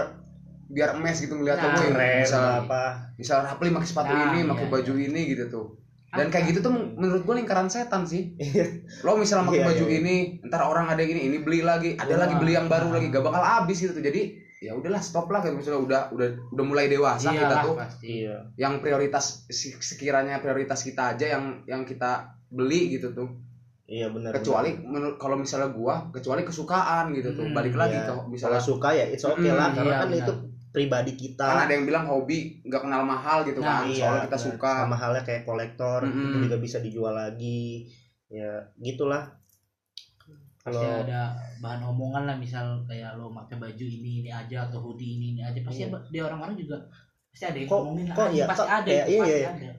biar 0.67 0.89
emes 0.95 1.17
gitu 1.19 1.35
ngeliat 1.35 1.59
Nah, 1.59 1.75
lo 1.75 1.91
misal 1.95 2.43
apa. 2.63 2.83
misal 3.19 3.37
Rapli 3.43 3.71
pakai 3.75 3.87
sepatu 3.87 4.11
Nah, 4.13 4.31
ini 4.31 4.39
iya, 4.43 4.51
pakai 4.51 4.67
baju 4.71 4.93
ini 4.95 5.21
gitu 5.27 5.43
tuh 5.51 5.67
dan 6.09 6.27
kayak 6.27 6.45
gitu 6.47 6.59
tuh 6.61 6.71
menurut 6.71 7.21
gue 7.21 7.35
lingkaran 7.35 7.67
setan 7.67 8.03
sih. 8.03 8.31
Iya. 8.37 8.87
lo 9.01 9.15
misalnya 9.15 9.43
pakai 9.45 9.59
Iya, 9.59 9.67
baju 9.67 9.85
iya. 9.85 9.97
ini 9.97 10.15
ntar 10.43 10.61
orang 10.61 10.87
ada 10.87 10.99
yang 10.99 11.11
ini 11.11 11.21
ini 11.25 11.37
beli 11.37 11.59
lagi 11.61 11.93
ada 11.93 12.15
lagi 12.17 12.35
beli 12.35 12.53
yang 12.53 12.65
baru 12.65 12.89
lagi 12.89 13.07
gak 13.07 13.21
bakal 13.21 13.41
habis 13.41 13.77
gitu. 13.77 13.91
Tuh 13.91 14.01
jadi 14.01 14.21
ya 14.57 14.73
udahlah 14.73 14.97
stop 14.99 15.27
lah 15.27 15.39
gitu 15.39 15.53
misalnya 15.53 15.79
udah 15.79 16.01
udah 16.09 16.27
udah 16.49 16.65
mulai 16.65 16.87
dewasa 16.87 17.29
kita 17.29 17.45
Iyalah, 17.45 17.61
tuh. 17.61 17.75
pasti 17.75 18.25
yang 18.55 18.79
prioritas 18.79 19.45
se- 19.45 19.77
sekiranya 19.77 20.39
prioritas 20.39 20.81
kita 20.81 21.13
aja 21.13 21.25
yang 21.29 21.43
yang 21.65 21.83
kita 21.83 22.31
beli 22.47 22.93
gitu 22.93 23.11
tuh. 23.11 23.29
Iya 23.85 24.09
benar 24.09 24.31
kecuali 24.33 24.75
menurut 24.77 25.15
kalau 25.15 25.35
misalnya 25.35 25.69
gua 25.69 26.07
kecuali 26.09 26.41
kesukaan 26.41 27.13
gitu 27.13 27.31
tuh. 27.33 27.45
Hmm, 27.45 27.53
balik 27.53 27.71
lagi 27.73 27.95
Iya. 27.95 28.03
ke 28.03 28.11
kalau 28.11 28.23
misalnya 28.25 28.59
suka 28.59 28.89
ya 28.91 29.05
it's 29.05 29.23
okay 29.23 29.47
Mm, 29.47 29.55
lah 29.55 29.67
karena 29.71 29.87
iya, 29.89 30.01
kan 30.01 30.09
itu 30.13 30.33
pribadi 30.77 31.11
kita 31.13 31.41
kan 31.41 31.65
ada 31.65 31.73
yang 31.73 31.83
bilang 31.83 32.05
hobi 32.05 32.37
nggak 32.61 32.79
kenal 32.79 33.01
mahal 33.03 33.41
gitu 33.41 33.57
Nah, 33.59 33.81
kan 33.81 33.89
Iya, 33.89 33.97
soalnya 33.99 34.21
kita 34.23 34.37
benar. 34.37 34.47
suka 34.53 34.71
sama 34.79 34.95
halnya 34.95 35.23
kayak 35.23 35.43
kolektor 35.43 35.99
Mm-mm. 36.01 36.21
itu 36.23 36.37
juga 36.45 36.57
bisa 36.57 36.77
dijual 36.77 37.13
lagi 37.13 37.89
ya 38.29 38.51
gitulah 38.77 39.25
kalau 40.59 40.77
pasti 40.77 41.07
ada 41.07 41.21
bahan 41.57 41.81
omongan 41.81 42.23
lah 42.25 42.35
misal 42.35 42.65
kayak 42.83 43.15
lo 43.15 43.31
pakai 43.31 43.55
baju 43.55 43.85
ini 43.87 44.21
ini 44.21 44.29
aja 44.29 44.67
atau 44.67 44.79
hoodie 44.79 45.15
ini 45.15 45.25
ini 45.31 45.41
aja 45.41 45.59
pasti 45.61 45.81
Iya. 45.81 45.89
ada- 45.89 46.05
di 46.05 46.19
orang-orang 46.19 46.55
juga 46.55 46.77
pasti 47.29 47.45
ada 47.45 47.57
yang 47.57 47.67
Kok- 47.67 47.79
ngomongin 47.79 48.05
lah, 48.05 48.13
kok 48.13 48.21
anjing, 48.21 48.35
iya, 48.35 48.45
pasti 48.45 48.59
kok- 48.59 48.69
ada 48.69 48.85
kayak 48.85 49.01
itu 49.01 49.09
iya, 49.09 49.21
pasti 49.23 49.33
iya. 49.33 49.49
ada 49.49 49.69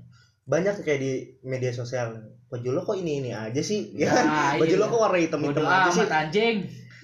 banyak 0.48 0.74
kayak 0.80 1.00
di 1.00 1.12
media 1.44 1.72
sosial 1.72 2.08
baju 2.48 2.68
lo 2.72 2.80
kok 2.82 2.96
ini 2.96 3.12
ini 3.20 3.30
aja 3.30 3.60
sih 3.60 3.80
ya 4.00 4.08
kan? 4.08 4.24
Nah, 4.26 4.50
baju 4.56 4.70
iya. 4.70 4.80
lo 4.80 4.86
kok 4.86 5.00
warna 5.02 5.18
hitam 5.18 5.40
hitam 5.42 5.62
aja 5.62 5.90
sih 5.90 6.00
amat 6.00 6.12
anjing 6.18 6.56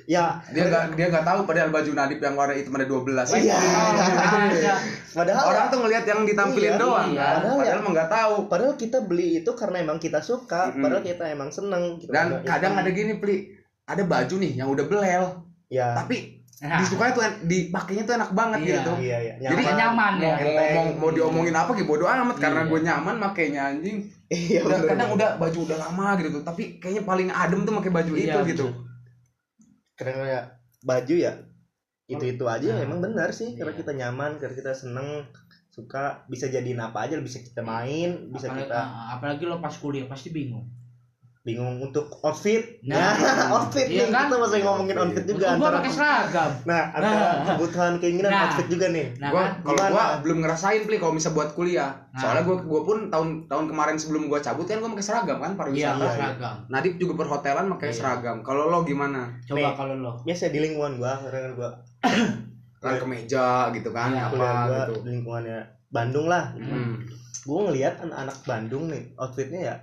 ya 0.06 0.36
dia 0.46 0.64
nggak 0.64 0.84
dia 0.94 1.06
nggak 1.08 1.24
tahu 1.24 1.40
padahal 1.42 1.68
baju 1.68 1.90
Nadib 1.90 2.18
yang 2.18 2.34
warna 2.34 2.52
hitam 2.52 2.72
ada 2.72 2.84
12 2.84 3.24
Iya. 3.34 3.56
ada 3.56 4.74
padahal 5.10 5.44
orang 5.46 5.66
tuh 5.66 5.78
ngelihat 5.80 6.04
yang 6.04 6.20
ditampilin 6.22 6.70
Iya, 6.70 6.80
doang 6.80 7.08
iya. 7.10 7.20
kan? 7.20 7.32
Padahal 7.34 7.56
padahal 7.56 7.64
ya- 7.66 7.80
emang 7.80 7.92
nggak 7.92 8.10
tahu. 8.10 8.34
padahal 8.46 8.74
kita 8.74 8.98
beli 9.00 9.28
itu 9.38 9.50
karena 9.52 9.76
emang 9.80 9.96
kita 9.96 10.20
suka 10.20 10.68
Mm-mm. 10.68 10.82
padahal 10.82 11.02
kita 11.02 11.24
emang 11.26 11.48
seneng 11.48 11.82
gitu. 11.98 12.10
dan 12.10 12.40
kadang 12.42 12.72
itu- 12.74 12.80
ada 12.80 12.90
gini 12.90 13.14
pli. 13.16 13.36
Ada 13.84 14.00
baju 14.02 14.34
nih 14.38 14.52
yang 14.56 14.68
udah 14.70 14.84
belel. 14.84 15.24
Ya. 15.68 15.92
Tapi 15.94 16.40
Nah, 16.56 16.80
disukanya 16.80 17.12
tuh 17.12 17.20
dipakainya 17.44 18.02
tuh 18.02 18.14
enak 18.14 18.30
banget 18.32 18.58
Iya. 18.62 18.74
gitu. 18.78 18.92
iya 18.98 19.16
iya. 19.20 19.34
Jadi 19.42 19.62
nyaman. 19.66 20.12
Ya. 20.16 20.34
mau 20.38 20.48
ngomong 20.56 20.88
mau 20.96 21.10
diomongin 21.10 21.52
apa 21.52 21.70
gitu 21.72 21.84
bodo 21.86 22.06
amat. 22.06 22.36
Karena 22.38 22.62
Iya. 22.62 22.70
gue 22.70 22.80
nyaman 22.80 23.16
makainya 23.18 23.60
anjing. 23.70 23.98
Iya 24.26 24.60
udah 24.62 24.78
kadang 24.86 25.10
udah 25.12 25.36
baju 25.36 25.58
udah 25.62 25.78
lama 25.78 26.16
gitu. 26.16 26.40
Tapi 26.40 26.78
kayaknya 26.78 27.02
paling 27.02 27.28
adem 27.28 27.60
tuh 27.62 27.72
pakai 27.74 27.92
baju 27.92 28.12
Iya, 28.14 28.24
itu 28.24 28.38
gitu 28.50 28.66
kadang 29.94 30.22
kayak 30.22 30.44
baju 30.82 31.14
ya 31.14 31.32
itu 32.04 32.24
itu 32.36 32.44
aja 32.44 32.68
Nah. 32.76 32.84
emang 32.84 33.00
benar 33.00 33.32
sih 33.32 33.56
karena 33.56 33.72
Iya. 33.72 33.80
kita 33.80 33.92
nyaman 33.96 34.36
karena 34.36 34.54
kita 34.54 34.72
seneng 34.76 35.24
suka 35.72 36.22
bisa 36.30 36.46
jadiin 36.46 36.78
apa 36.78 37.08
aja 37.08 37.18
bisa 37.18 37.40
kita 37.40 37.64
main 37.64 38.30
bisa 38.30 38.46
apalagi, 38.52 38.68
kita 38.68 38.78
ah, 38.78 39.06
apalagi 39.18 39.42
lo 39.48 39.58
pas 39.58 39.74
kuliah 39.74 40.06
pasti 40.06 40.30
bingung 40.30 40.68
bingung 41.44 41.76
untuk 41.78 42.08
outfit 42.24 42.80
Nah. 42.82 43.12
nah, 43.12 43.52
outfit 43.54 43.84
Iya 43.84 44.08
nih 44.08 44.10
kan? 44.10 44.26
kita 44.26 44.36
masih 44.40 44.60
ngomongin 44.64 44.96
outfit 44.96 45.24
juga 45.24 45.44
Untung 45.44 45.52
gua 45.54 45.68
antara 45.68 45.76
pakai 45.78 45.92
seragam 45.92 46.50
nah 46.64 46.82
antara 46.88 47.20
Nah. 47.20 47.44
kebutuhan 47.46 47.92
keinginan 48.00 48.30
Nah. 48.30 48.42
outfit 48.42 48.66
juga 48.66 48.86
nih 48.88 49.06
nah 49.14 49.28
gua 49.28 49.42
kan 49.42 49.52
kalau 49.62 49.82
gua 49.92 50.04
belum 50.24 50.38
ngerasain 50.40 50.82
pli 50.82 50.96
kalau 50.96 51.12
bisa 51.12 51.28
buat 51.30 51.52
kuliah 51.52 51.92
Nah. 52.08 52.16
soalnya 52.18 52.42
gua 52.42 52.56
gua 52.58 52.80
pun 52.82 52.98
tahun 53.06 53.28
tahun 53.44 53.64
kemarin 53.68 53.96
sebelum 53.96 54.22
gua 54.26 54.40
cabut 54.40 54.64
kan 54.64 54.80
gua 54.80 54.90
pakai 54.90 55.04
seragam 55.04 55.36
kan 55.38 55.50
iya 55.50 55.58
pariwisata 55.60 56.00
iya. 56.00 56.10
seragam 56.10 56.56
Nadib 56.66 56.94
juga 56.96 57.12
perhotelan 57.18 57.66
pakai 57.70 57.86
Iya. 57.86 57.94
seragam 57.94 58.36
kalau 58.40 58.64
lo 58.66 58.78
gimana 58.82 59.20
coba 59.44 59.60
Nih. 59.60 59.74
kalau 59.76 59.94
lo 59.94 60.12
biasa 60.22 60.48
di 60.48 60.58
lingkungan 60.58 60.96
gua 60.96 61.12
karena 61.20 61.52
gua 61.52 61.70
kan 62.80 62.96
kemeja 62.98 63.46
gitu 63.70 63.90
kan 63.90 64.08
Iya, 64.10 64.28
kuliah 64.28 64.48
apa 64.48 64.64
gua 64.66 64.80
gitu 64.82 64.94
lingkungannya 65.06 65.60
Bandung 65.86 66.24
lah 66.24 66.56
Hmm. 66.56 67.04
gua 67.44 67.68
ngelihat 67.68 68.00
anak-anak 68.00 68.36
Bandung 68.42 68.88
nih 68.88 69.12
outfitnya 69.14 69.60
ya 69.62 69.76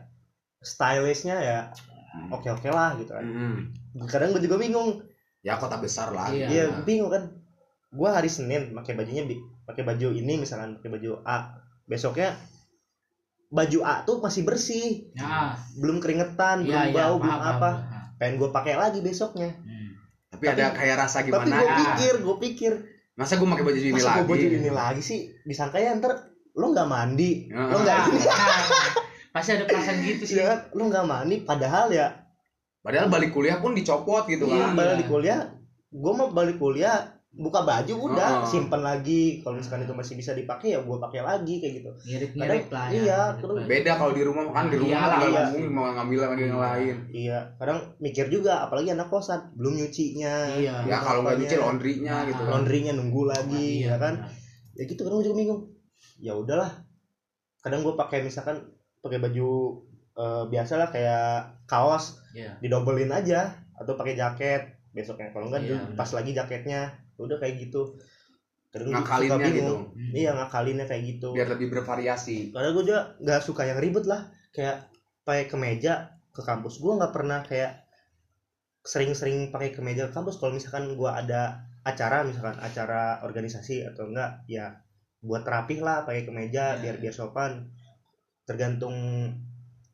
stylishnya 0.61 1.37
ya 1.37 1.59
oke 2.29 2.47
oke 2.47 2.69
lah 2.69 2.93
gitu 2.95 3.11
kan 3.11 3.25
Hmm. 3.25 3.57
kadang 4.07 4.31
gua 4.31 4.41
juga 4.41 4.55
bingung 4.55 5.01
ya 5.41 5.57
kota 5.57 5.81
besar 5.81 6.13
lah 6.13 6.29
Iya. 6.29 6.47
Iya, 6.47 6.63
bingung 6.85 7.09
kan. 7.09 7.33
Gua 7.91 8.13
hari 8.13 8.29
Senin 8.29 8.71
pakai 8.71 8.93
bajunya 8.93 9.25
pakai 9.65 9.83
baju 9.83 10.13
ini 10.13 10.37
misalkan 10.37 10.79
pakai 10.79 10.95
baju 10.95 11.19
A. 11.25 11.59
Besoknya 11.83 12.37
baju 13.51 13.79
A 13.83 14.05
tuh 14.05 14.23
masih 14.23 14.47
bersih, 14.47 15.11
nah 15.11 15.59
belum 15.75 15.99
keringetan, 15.99 16.63
iya 16.63 16.87
belum 16.87 16.87
iya 16.87 16.95
bau, 16.95 17.15
paham, 17.17 17.23
belum 17.25 17.41
apa. 17.41 17.59
paham. 17.59 18.03
Pengen 18.15 18.35
gua 18.39 18.49
pakai 18.53 18.73
lagi 18.79 18.99
besoknya. 19.01 19.51
Hmm. 19.59 19.91
tapi, 20.31 20.45
ada 20.47 20.71
kayak 20.71 20.95
rasa 20.95 21.19
Tapi 21.19 21.27
gimana 21.27 21.51
gua 21.51 21.67
ya? 21.67 21.75
pikir, 21.75 22.13
gua 22.23 22.35
pikir, 22.39 22.71
masa 23.13 23.35
gua 23.35 23.51
pakai 23.51 23.65
baju 23.67 23.79
ini 23.81 23.91
masa 23.91 24.07
lagi 24.07 24.19
gua 24.23 24.29
baju 24.31 24.47
ini 24.47 24.69
lagi 24.71 25.01
sih? 25.03 25.19
Disangka 25.43 25.77
ya 25.77 25.91
ntar 25.99 26.31
lo 26.53 26.65
nggak 26.71 26.87
mandi, 26.87 27.51
Heeh. 27.51 27.67
lo 27.67 27.77
nggak 27.81 27.97
Nah, 27.97 28.07
ini, 28.07 28.19
nah, 29.31 29.39
pasti 29.39 29.49
ada 29.53 29.63
perasaan 29.63 29.97
gitu 30.01 30.23
sih 30.25 30.37
ya 30.37 30.45
kan? 30.45 30.59
Lo 30.71 30.83
nggak 30.85 31.05
mandi, 31.05 31.35
padahal 31.39 31.87
ya, 31.89 32.11
padahal 32.79 33.07
balik 33.07 33.31
kuliah 33.31 33.57
pun 33.57 33.71
dicopot 33.71 34.27
gitu 34.27 34.43
iya, 34.45 34.67
kan 34.67 34.75
padahal 34.75 34.97
di 34.99 35.07
kuliah, 35.07 35.39
gua 35.89 36.11
mau 36.13 36.27
balik 36.29 36.57
kuliah 36.57 37.07
buka 37.31 37.63
baju 37.63 38.11
udah 38.11 38.43
Heeh. 38.43 38.49
simpen 38.51 38.83
lagi 38.83 39.39
kalau 39.39 39.55
misalkan 39.55 39.87
itu 39.87 39.95
masih 39.95 40.19
bisa 40.19 40.35
dipakai 40.35 40.75
ya 40.75 40.83
gua 40.83 40.99
pakai 40.99 41.23
lagi 41.23 41.63
kayak 41.63 41.73
gitu 41.79 41.89
Kadang- 42.35 42.67
lah 42.67 42.91
ya 42.91 42.99
iya, 42.99 43.19
mirip 43.23 43.39
terus 43.39 43.55
lah. 43.55 43.65
beda 43.71 43.91
kalau 43.95 44.11
di 44.11 44.23
rumah 44.27 44.43
kan 44.51 44.67
di 44.67 44.75
rumah 44.75 44.91
Iya, 44.91 45.07
tinggal 45.07 45.23
iya. 45.23 45.43
ngomong 45.47 45.71
mau 45.71 45.83
ngambil 45.95 46.19
lagi 46.19 46.43
yang 46.43 46.59
lain 46.59 46.95
Iya, 47.07 47.37
kadang 47.55 47.79
mikir 47.97 48.25
juga, 48.27 48.53
apalagi 48.61 48.91
anak 48.91 49.07
kosan 49.07 49.55
belum 49.55 49.79
nyucinya. 49.79 50.35
Iya. 50.51 50.75
ya 50.83 50.97
kalau 50.99 51.23
nggak 51.23 51.39
nyuci 51.39 51.55
laundrynya 51.55 52.11
Nah, 52.11 52.27
gitu 52.27 52.41
kan 52.41 52.51
laundrynya 52.51 52.91
nunggu 52.99 53.21
lagi, 53.23 53.67
Iya, 53.79 53.87
ya 53.87 53.95
kan? 53.95 54.13
benar. 54.19 54.75
Ya 54.75 54.83
gitu 54.83 55.01
kadang 55.01 55.19
juga 55.21 55.35
bingung. 55.37 55.61
Ya 56.19 56.33
udahlah. 56.35 56.71
Kadang 57.61 57.79
gue 57.81 57.95
pakai 57.95 58.27
misalkan 58.27 58.59
pakai 59.01 59.19
baju 59.19 59.49
eh, 60.11 60.43
biasa 60.47 60.73
lah 60.77 60.89
kayak 60.89 61.65
kaos 61.65 62.19
Iya. 62.31 62.55
didobelin 62.59 63.11
aja 63.11 63.51
atau 63.75 63.95
pakai 63.95 64.15
jaket 64.15 64.61
besoknya 64.91 65.31
kalau 65.31 65.47
enggak 65.51 65.63
Iya, 65.67 65.75
di- 65.87 65.95
pas 65.95 66.09
lagi 66.11 66.31
jaketnya 66.31 66.79
udah 67.17 67.37
kayak 67.39 67.55
gitu. 67.63 67.95
Kadang 68.71 68.87
gua 68.87 68.95
ngakalinnya 69.03 69.47
suka 69.47 69.57
gitu. 69.59 69.75
Hmm. 69.75 70.11
Iya 70.15 70.31
ngakalinnya 70.37 70.85
kayak 70.87 71.03
gitu. 71.15 71.29
biar 71.35 71.47
lebih 71.49 71.67
bervariasi 71.71 72.51
Karena 72.55 72.69
gue 72.71 72.83
juga 72.87 73.01
nggak 73.19 73.41
suka 73.43 73.61
yang 73.67 73.79
ribet 73.83 74.05
lah. 74.07 74.31
Kayak 74.55 74.87
pakai 75.27 75.45
kemeja 75.47 75.93
ke 76.31 76.41
kampus. 76.41 76.79
Gue 76.79 76.95
nggak 76.95 77.11
pernah 77.15 77.39
kayak 77.43 77.83
sering-sering 78.81 79.51
pakai 79.53 79.71
kemeja 79.71 80.09
ke 80.09 80.13
kampus. 80.13 80.39
Kalau 80.39 80.51
misalkan 80.55 80.91
gue 80.95 81.11
ada 81.11 81.61
acara, 81.83 82.23
misalkan 82.25 82.57
acara 82.59 83.21
organisasi 83.21 83.85
atau 83.85 84.09
enggak, 84.09 84.43
ya 84.47 84.81
buat 85.21 85.45
rapih 85.45 85.85
lah 85.85 86.01
pakai 86.01 86.25
kemeja 86.25 86.75
Ya. 86.75 86.79
biar 86.81 86.95
biar 86.97 87.13
sopan. 87.13 87.69
Tergantung 88.51 88.95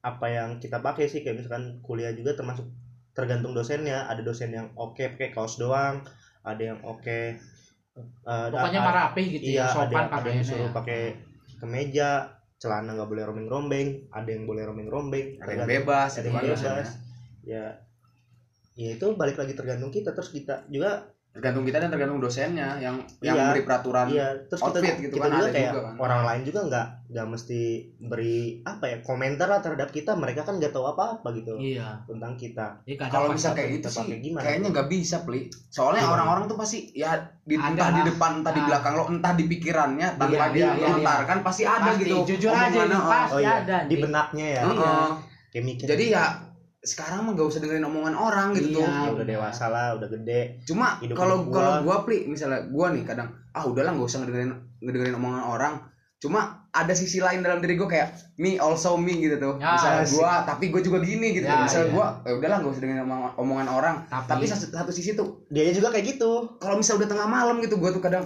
apa 0.02 0.26
yang 0.34 0.58
kita 0.58 0.82
pakai 0.82 1.06
sih. 1.06 1.22
Kayak 1.22 1.46
misalkan 1.46 1.78
kuliah 1.86 2.10
juga 2.18 2.34
termasuk 2.34 2.66
tergantung 3.14 3.54
dosennya. 3.54 4.10
Ada 4.10 4.26
dosen 4.26 4.50
yang 4.50 4.74
oke 4.74 4.98
pakai 5.14 5.30
kaos 5.30 5.62
doang, 5.62 6.02
ada 6.42 6.62
yang 6.74 6.82
oke. 6.82 7.38
eh, 7.98 8.48
pokoknya 8.54 8.78
ada- 8.78 8.86
mah 8.86 8.94
rapih 8.94 9.26
gitu 9.42 9.58
iya 9.58 9.58
ya 9.58 9.66
ada, 9.66 9.74
sopan 9.74 10.06
ada 10.06 10.14
pakaiannya 10.14 10.30
yang 10.30 10.42
disuruh 10.46 10.70
ya. 10.70 10.76
pakai 10.78 11.02
kemeja 11.58 12.10
celana 12.62 12.94
nggak 12.94 13.10
boleh 13.10 13.24
rombeng-rombeng 13.26 13.88
ada 14.14 14.30
yang 14.30 14.46
boleh 14.46 14.64
rombeng-rombeng 14.70 15.42
ada 15.42 15.50
yang 15.50 15.66
bebas 15.66 16.12
ada 16.22 16.30
yang 16.30 16.38
bebas 16.46 16.62
ya 17.42 17.66
ya 18.78 18.90
itu 18.94 19.06
balik 19.18 19.42
lagi 19.42 19.58
tergantung 19.58 19.90
kita 19.90 20.14
terus 20.14 20.30
kita 20.30 20.70
juga 20.70 21.10
tergantung 21.38 21.64
kita 21.64 21.78
dan 21.78 21.90
tergantung 21.90 22.18
dosennya 22.18 22.82
yang 22.82 22.98
yang 23.22 23.38
Iya. 23.38 23.54
beri 23.54 23.62
peraturan 23.62 24.10
iya 24.10 24.34
terus 24.44 24.58
kita 24.60 24.74
outfit 24.74 24.96
gitu 24.98 25.14
kita 25.14 25.22
kan, 25.22 25.32
juga 25.32 25.38
ada 25.40 25.54
kayak 25.54 25.70
juga 25.70 25.82
kan. 25.84 25.94
orang 26.00 26.22
lain 26.26 26.42
juga 26.42 26.60
nggak 26.66 26.88
nggak 27.08 27.28
mesti 27.30 27.62
beri 28.02 28.38
apa 28.64 28.84
ya 28.84 28.98
komentar 29.00 29.48
lah 29.48 29.62
terhadap 29.62 29.90
kita 29.90 30.12
mereka 30.14 30.42
kan 30.42 30.58
nggak 30.58 30.74
tahu 30.74 30.86
apa 30.88 31.04
apa 31.16 31.28
gitu 31.32 31.54
iya 31.56 32.02
tentang 32.04 32.34
kita 32.34 32.66
kadang 32.82 33.08
kalau 33.08 33.28
bisa 33.30 33.48
kita- 33.48 33.56
kayak 33.56 33.70
gitu 33.72 33.88
kita 33.88 34.02
sih 34.02 34.18
gimana? 34.20 34.44
kayaknya 34.44 34.68
nggak 34.74 34.88
bisa 34.90 35.16
pli 35.22 35.40
soalnya 35.70 36.04
orang-orang 36.04 36.44
tuh 36.48 36.58
pasti 36.58 36.78
ya 36.92 37.14
di, 37.40 37.54
Ada 37.54 37.70
entah 37.70 37.90
di 37.94 38.02
depan 38.04 38.32
entah 38.42 38.52
di 38.52 38.60
Nah. 38.60 38.68
belakang 38.68 38.94
lo 38.94 39.04
entah 39.08 39.34
di 39.34 39.44
pikirannya 39.46 40.08
tanpa 40.18 40.34
Iya, 40.34 40.46
dia 40.50 40.58
iya, 40.58 40.68
iya, 40.68 40.74
melontarkan 40.76 41.38
pasti 41.40 41.64
ada 41.64 41.86
Pasti, 41.88 42.02
gitu 42.02 42.16
jujur 42.28 42.52
aja 42.52 42.80
oh. 42.82 43.06
pasti 43.06 43.32
oh 43.32 43.40
iya 43.40 43.54
ada 43.62 43.78
di 43.86 43.96
benaknya 43.96 44.46
ya 44.50 44.62
Heeh. 44.64 44.74
Iya. 44.74 44.96
kayak 45.48 45.64
mikir 45.64 45.86
jadi 45.88 46.06
ya 46.12 46.26
sekarang 46.88 47.20
mah 47.22 47.34
gak 47.34 47.44
usah 47.46 47.60
dengerin 47.60 47.84
omongan 47.84 48.16
orang 48.16 48.56
gitu 48.56 48.72
Iya. 48.72 48.78
tuh. 48.78 48.88
ya 48.88 49.10
udah 49.12 49.26
dewasa 49.28 49.66
lah 49.68 49.88
udah 49.94 50.08
gede. 50.10 50.64
Cuma 50.64 50.96
kalau 51.12 51.44
kalau 51.46 51.84
gua. 51.84 51.98
pli 52.02 52.24
misalnya 52.26 52.64
gua 52.66 52.90
nih 52.90 53.04
kadang 53.04 53.28
ah 53.52 53.62
udahlah 53.62 53.92
nggak 53.92 54.08
usah 54.08 54.20
ngedengerin 54.22 54.52
ngedengerin 54.80 55.16
omongan 55.16 55.44
orang. 55.46 55.74
Cuma 56.18 56.40
ada 56.72 56.94
sisi 56.94 57.18
lain 57.18 57.42
dalam 57.42 57.60
diri 57.60 57.76
gua 57.76 57.86
kayak 57.86 58.10
me 58.38 58.56
also 58.56 58.96
me 58.96 59.14
gitu 59.14 59.36
tuh. 59.36 59.54
Ya, 59.58 59.76
misalnya 59.76 60.06
gua 60.10 60.32
tapi 60.44 60.70
gua 60.70 60.80
juga 60.80 60.98
gini 61.00 61.30
gitu 61.32 61.46
Ya, 61.46 61.60
misalnya 61.60 61.88
iya. 61.88 61.94
gua 61.94 62.06
ya 62.24 62.34
udahlah 62.34 62.58
nggak 62.58 62.72
usah 62.72 62.82
dengerin 62.82 63.04
omong- 63.04 63.36
omongan 63.36 63.68
orang. 63.68 63.96
Tapi- 64.08 64.28
tapi 64.28 64.46
satu, 64.48 64.66
satu 64.72 64.92
sisi 64.92 65.12
tuh 65.12 65.44
dia 65.48 65.68
juga 65.70 65.90
kayak 65.90 66.16
gitu. 66.16 66.56
kalau 66.58 66.74
misalnya 66.76 67.04
udah 67.04 67.10
tengah 67.12 67.28
malam 67.28 67.60
gitu 67.60 67.76
gua 67.76 67.92
tuh 67.92 68.00
kadang 68.00 68.26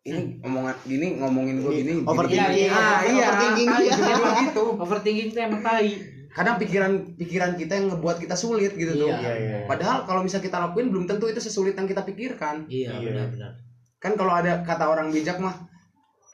ini 0.00 0.40
omongan 0.40 0.72
gini 0.82 1.06
ngomongin 1.14 1.60
gua 1.60 1.72
gini, 1.72 1.92
gini, 1.92 2.02
overthinking. 2.02 2.56
Gini. 2.56 2.72
ah 2.72 3.00
iya. 3.02 3.26
Overthinking. 3.26 3.68
Iya. 3.70 3.94
gitu. 4.46 4.64
Overthinking 4.74 5.28
tuh 5.30 5.40
emang 5.42 5.60
tai 5.60 5.88
kadang 6.30 6.56
pikiran 6.62 7.18
pikiran 7.18 7.58
kita 7.58 7.72
yang 7.74 7.86
ngebuat 7.94 8.22
kita 8.22 8.38
sulit 8.38 8.72
gitu 8.78 8.94
tuh. 8.94 9.10
Iya. 9.10 9.18
iya 9.18 9.34
iya. 9.36 9.58
Padahal 9.66 10.06
kalau 10.06 10.22
misalnya 10.22 10.46
kita 10.46 10.58
lakuin 10.62 10.88
belum 10.94 11.04
tentu 11.10 11.26
itu 11.26 11.42
sesulit 11.42 11.74
yang 11.74 11.90
kita 11.90 12.06
pikirkan. 12.06 12.70
Iya 12.70 12.98
Iya. 12.98 13.10
benar-benar 13.10 13.52
kan 14.00 14.16
kalau 14.16 14.32
ada 14.32 14.64
kata 14.64 14.88
orang 14.88 15.12
bijak 15.12 15.36
mah 15.38 15.68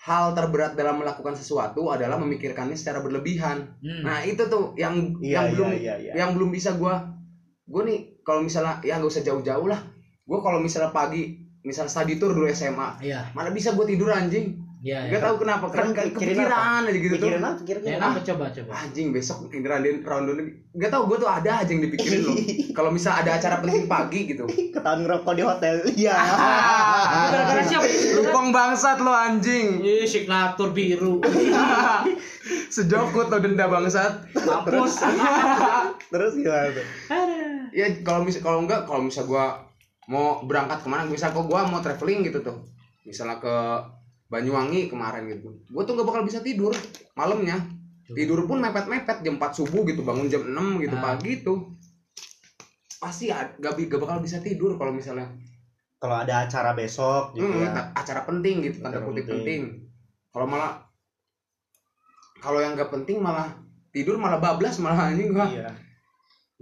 hal 0.07 0.39
terberat 0.39 0.79
dalam 0.79 1.03
melakukan 1.03 1.35
sesuatu 1.35 1.91
adalah 1.91 2.15
memikirkannya 2.23 2.79
secara 2.79 3.03
berlebihan. 3.03 3.75
Hmm. 3.83 4.07
nah 4.07 4.23
itu 4.23 4.39
tuh 4.47 4.79
yang 4.79 5.19
iya 5.19 5.43
yang 5.43 5.45
iya 5.45 5.53
belum 5.53 5.71
iya 5.75 5.95
iya. 5.99 6.13
yang 6.15 6.31
belum 6.39 6.55
bisa 6.55 6.79
gua 6.79 7.03
gua 7.67 7.83
nih 7.83 8.23
kalau 8.23 8.47
misalnya 8.47 8.79
ya 8.87 9.03
nggak 9.03 9.11
usah 9.11 9.27
jauh-jauh 9.27 9.67
lah. 9.67 9.83
Gua 10.23 10.39
kalau 10.43 10.63
misalnya 10.63 10.95
pagi 10.95 11.43
misalnya 11.67 11.91
study 11.91 12.23
tour 12.23 12.31
dulu 12.31 12.47
SMA 12.55 13.03
iya. 13.03 13.27
mana 13.35 13.51
bisa 13.51 13.75
gua 13.75 13.83
tidur 13.83 14.15
anjing 14.15 14.55
iya 14.87 15.11
nggak 15.11 15.19
iya. 15.19 15.27
tahu 15.27 15.37
kenapa 15.43 15.67
kan 15.67 15.91
kepikiran 15.91 16.87
aja 16.87 16.95
gitu 16.95 17.17
tuh. 17.19 17.29
Pikirin 17.35 17.99
apa? 17.99 18.23
Ya, 18.23 18.23
coba 18.31 18.45
coba. 18.55 18.73
Anjing 18.87 19.11
besok 19.11 19.51
beneran 19.51 19.83
di 19.83 19.99
round 19.99 20.31
ini 20.31 20.43
nggak 20.79 20.91
tahu 20.95 21.03
gua 21.11 21.19
tuh 21.19 21.31
ada 21.33 21.51
aja 21.59 21.71
yang 21.75 21.83
dipikirin 21.83 22.23
loh. 22.23 22.39
Kalau 22.79 22.91
misal 22.95 23.19
ada 23.19 23.35
acara 23.35 23.59
penting 23.59 23.91
pagi 23.91 24.31
gitu. 24.31 24.47
Ketahuan 24.75 25.03
ngerokok 25.03 25.35
di 25.35 25.43
hotel. 25.43 25.75
Iya. 26.07 26.15
Gara-gara 27.33 27.63
siapa? 27.67 27.89
Lupong 28.21 28.55
bangsat 28.55 29.01
lo 29.03 29.11
anjing. 29.11 29.81
Ih, 29.83 30.07
signatur 30.07 30.71
biru. 30.71 31.19
Sejokut 32.71 33.27
lo 33.27 33.37
denda 33.43 33.67
bangsat. 33.67 34.31
Mampus. 34.39 35.03
Terus 36.15 36.33
gimana 36.39 36.71
tuh? 36.71 36.87
Aduh. 37.11 37.75
ya 37.75 37.87
kalau 38.07 38.23
misal 38.23 38.41
kalau 38.47 38.63
enggak 38.63 38.87
kalau 38.87 39.03
misal 39.03 39.27
gua 39.27 39.67
mau 40.07 40.47
berangkat 40.47 40.79
ke 40.85 40.89
mana 40.89 41.03
misal 41.09 41.35
kok 41.35 41.51
gua 41.51 41.67
mau 41.67 41.83
traveling 41.83 42.23
gitu 42.23 42.39
tuh. 42.45 42.63
Misalnya 43.03 43.43
ke 43.43 43.57
Banyuwangi 44.27 44.91
kemarin 44.91 45.31
gitu. 45.31 45.55
Gua 45.71 45.87
tuh 45.87 45.95
nggak 45.95 46.09
bakal 46.09 46.23
bisa 46.27 46.43
tidur 46.43 46.75
malamnya. 47.15 47.63
Tidur 48.07 48.47
pun 48.47 48.63
mepet 48.63 48.87
mepet 48.87 49.19
jam 49.23 49.35
4 49.39 49.59
subuh 49.59 49.83
gitu 49.87 50.07
bangun 50.07 50.31
jam 50.31 50.43
6 50.47 50.83
gitu 50.83 50.95
Ah. 50.99 51.03
pagi 51.03 51.43
tuh. 51.43 51.75
Pasti 53.03 53.31
gak, 53.31 53.59
gak 53.63 53.77
bakal 54.03 54.19
bisa 54.23 54.39
tidur 54.43 54.75
kalau 54.79 54.95
misalnya. 54.95 55.31
Kalau 55.99 56.17
ada 56.23 56.47
acara 56.47 56.71
besok 56.77 57.35
gitu 57.35 57.49
hmm, 57.49 57.67
ya. 57.67 57.91
acara 57.97 58.23
penting 58.29 58.63
gitu 58.63 58.85
tanda 58.85 59.01
kutip 59.03 59.27
penting. 59.27 59.31
penting. 59.31 59.63
Kalau 60.31 60.47
malah 60.47 60.85
kalau 62.39 62.61
yang 62.63 62.79
gak 62.79 62.93
penting 62.93 63.19
malah 63.19 63.59
tidur 63.91 64.21
malah 64.21 64.39
bablas 64.39 64.79
malah 64.79 64.99
anjing 65.11 65.35
gua. 65.35 65.47
Iya. 65.51 65.71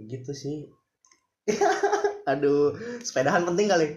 Gitu 0.01 0.31
sih. 0.33 0.57
Aduh 2.31 2.73
sepedahan 3.05 3.45
penting 3.45 3.69
kali. 3.69 3.87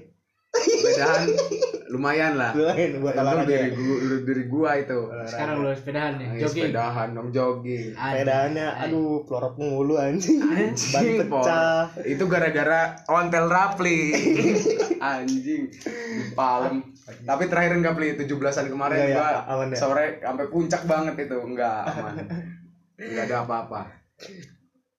Bedaan 0.84 1.32
lumayan 1.88 2.36
lah. 2.36 2.52
Lumayan 2.52 3.00
buat 3.00 3.14
olahraga 3.16 3.48
dari 3.48 3.72
ya. 3.72 3.76
gua, 3.76 3.96
dari 4.24 4.44
gua 4.44 4.70
itu. 4.76 4.98
Sekarang 5.24 5.56
lu 5.64 5.70
sepedahan 5.72 6.12
nih 6.20 6.26
Ayo 6.28 6.40
jogging? 6.44 6.62
sepedahan 6.68 7.08
dong 7.16 7.28
jogging. 7.32 7.86
Sepedahannya 7.96 8.66
aduh 8.84 9.24
pelorot 9.24 9.54
mulu 9.56 9.94
anjing. 9.96 10.38
Ban 10.44 10.56
Anjing, 10.76 11.18
pecah. 11.26 11.82
Itu 12.04 12.24
gara-gara 12.28 12.80
ontel 13.08 13.46
rapli. 13.48 14.00
Anjing 15.18 15.72
palem 16.34 16.82
tapi 17.08 17.48
terakhir 17.48 17.80
enggak 17.80 17.96
pli 17.96 18.20
17-an 18.20 18.68
kemarin 18.68 18.96
Enggak 19.00 19.08
ya, 19.08 19.16
gua 19.16 19.40
aman 19.56 19.68
ya? 19.72 19.78
sore 19.80 20.06
sampai 20.20 20.46
puncak 20.52 20.82
banget 20.84 21.14
itu. 21.24 21.36
Enggak 21.40 21.88
aman. 21.88 22.14
Enggak 23.00 23.24
ada 23.32 23.36
apa-apa. 23.48 23.80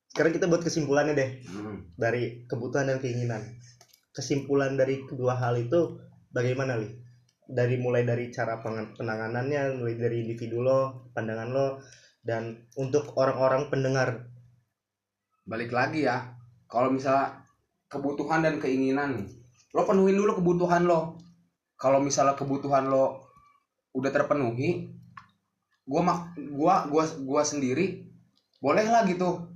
Sekarang 0.10 0.34
kita 0.34 0.50
buat 0.50 0.66
kesimpulannya 0.66 1.14
deh. 1.14 1.30
Hmm. 1.54 1.86
dari 1.94 2.50
kebutuhan 2.50 2.90
dan 2.90 2.98
keinginan. 2.98 3.46
Kesimpulan 4.10 4.74
dari 4.74 5.06
kedua 5.06 5.38
hal 5.38 5.54
itu 5.62 6.02
bagaimana 6.30 6.78
li? 6.78 6.90
Dari 7.50 7.82
mulai 7.82 8.06
dari 8.06 8.30
cara 8.30 8.62
penanganannya 8.62 9.82
mulai 9.82 9.98
dari 9.98 10.22
individu 10.22 10.62
lo 10.62 11.10
pandangan 11.18 11.50
lo 11.50 11.82
dan 12.22 12.70
untuk 12.78 13.18
orang-orang 13.18 13.74
pendengar. 13.74 14.30
Balik 15.50 15.74
lagi 15.74 16.06
ya 16.06 16.38
kalau 16.70 16.94
misalnya 16.94 17.42
kebutuhan 17.90 18.46
dan 18.46 18.62
keinginan 18.62 19.18
nih 19.18 19.28
lo 19.74 19.82
penuhin 19.86 20.18
dulu 20.18 20.38
kebutuhan 20.38 20.86
lo. 20.86 21.18
Kalau 21.80 21.98
misalnya 22.04 22.38
kebutuhan 22.38 22.86
lo 22.86 23.26
udah 23.98 24.12
terpenuhi 24.14 24.94
gua 25.90 26.02
mak 26.06 26.38
gua 26.54 26.86
gua 26.86 27.10
gua 27.26 27.42
sendiri 27.42 28.06
boleh 28.62 28.86
lah 28.86 29.10
gitu 29.10 29.50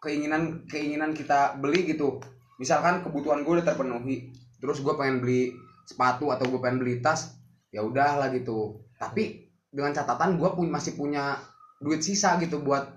keinginan 0.00 0.64
keinginan 0.70 1.12
kita 1.12 1.60
beli 1.60 1.84
gitu. 1.84 2.16
Misalkan 2.56 3.04
kebutuhan 3.04 3.44
gue 3.44 3.60
udah 3.60 3.66
terpenuhi 3.66 4.32
terus 4.56 4.80
gue 4.80 4.94
pengen 4.96 5.20
beli 5.20 5.52
sepatu 5.86 6.34
atau 6.34 6.50
gue 6.50 6.58
pengen 6.58 6.82
beli 6.82 6.98
tas 6.98 7.38
ya 7.70 7.80
udah 7.86 8.18
lah 8.18 8.28
gitu. 8.34 8.82
Tapi 8.98 9.46
dengan 9.70 9.94
catatan 9.94 10.34
gue 10.34 10.50
pun 10.50 10.66
masih 10.66 10.98
punya 10.98 11.38
duit 11.78 12.02
sisa 12.02 12.34
gitu 12.42 12.60
buat 12.60 12.90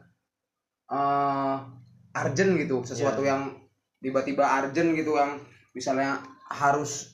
eh 0.90 1.58
urgent 2.18 2.58
gitu. 2.58 2.82
Sesuatu 2.82 3.22
yang 3.22 3.54
tiba-tiba 4.02 4.44
urgent 4.60 4.98
gitu 4.98 5.14
yang 5.16 5.38
misalnya 5.78 6.18
harus 6.50 7.14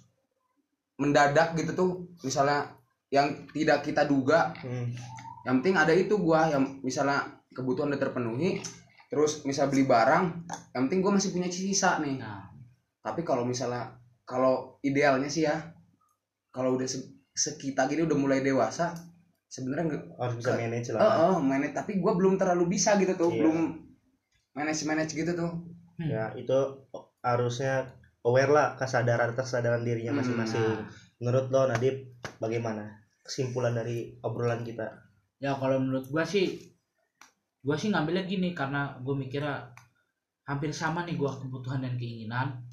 mendadak 0.96 1.60
gitu 1.60 1.76
tuh 1.76 1.90
misalnya 2.24 2.72
yang 3.12 3.46
tidak 3.52 3.84
kita 3.84 4.08
duga. 4.08 4.56
Hmm. 4.64 4.96
yang 5.46 5.62
penting 5.62 5.78
ada 5.78 5.94
itu 5.94 6.18
gua 6.18 6.50
yang 6.50 6.82
misalnya 6.82 7.22
kebutuhan 7.54 7.94
udah 7.94 8.02
terpenuhi 8.02 8.66
terus 9.14 9.46
misal 9.46 9.70
beli 9.70 9.86
barang 9.86 10.42
yang 10.74 10.90
penting 10.90 11.06
gua 11.06 11.14
masih 11.14 11.30
punya 11.36 11.52
sisa 11.54 12.02
nih. 12.02 12.18
Nah. 12.18 12.50
Tapi 13.06 13.22
kalau 13.22 13.46
misalnya 13.46 13.94
kalau 14.26 14.78
idealnya 14.82 15.30
sih 15.30 15.46
ya 15.46 15.56
kalau 16.50 16.74
udah 16.76 16.88
se- 16.90 17.14
sekita 17.32 17.86
gini 17.86 18.04
udah 18.04 18.18
mulai 18.18 18.42
dewasa 18.42 18.96
sebenarnya 19.46 19.84
nggak 19.86 20.04
harus 20.18 20.36
bisa 20.42 20.52
manage 20.58 20.90
lah. 20.92 21.00
Oh, 21.00 21.14
oh 21.22 21.38
manage. 21.40 21.76
Tapi 21.78 22.02
gua 22.02 22.18
belum 22.18 22.36
terlalu 22.36 22.76
bisa 22.76 22.98
gitu 22.98 23.14
tuh 23.14 23.30
Iya. 23.30 23.38
belum 23.46 23.58
manage 24.52 24.84
manage 24.84 25.14
gitu 25.14 25.32
tuh. 25.32 25.52
Ya 26.02 26.34
itu 26.34 26.58
harusnya 27.22 27.94
aware 28.26 28.52
lah 28.52 28.74
kesadaran 28.76 29.38
kesadaran 29.38 29.86
dirinya 29.86 30.12
Hmm, 30.16 30.20
masing-masing. 30.20 30.64
nah. 30.64 30.90
menurut 31.16 31.48
lo 31.48 31.64
Nadib 31.72 31.96
bagaimana 32.44 32.92
kesimpulan 33.24 33.72
dari 33.72 34.20
obrolan 34.20 34.68
kita? 34.68 34.84
Ya 35.40 35.56
kalau 35.56 35.80
menurut 35.80 36.10
gua 36.12 36.28
sih 36.28 36.76
gua 37.64 37.80
sih 37.80 37.88
ngambilnya 37.94 38.28
gini 38.28 38.52
karena 38.52 39.00
gua 39.00 39.16
mikirnya 39.16 39.72
hampir 40.44 40.76
sama 40.76 41.08
nih 41.08 41.16
gua 41.16 41.32
kebutuhan 41.40 41.80
dan 41.80 41.96
keinginan 41.96 42.64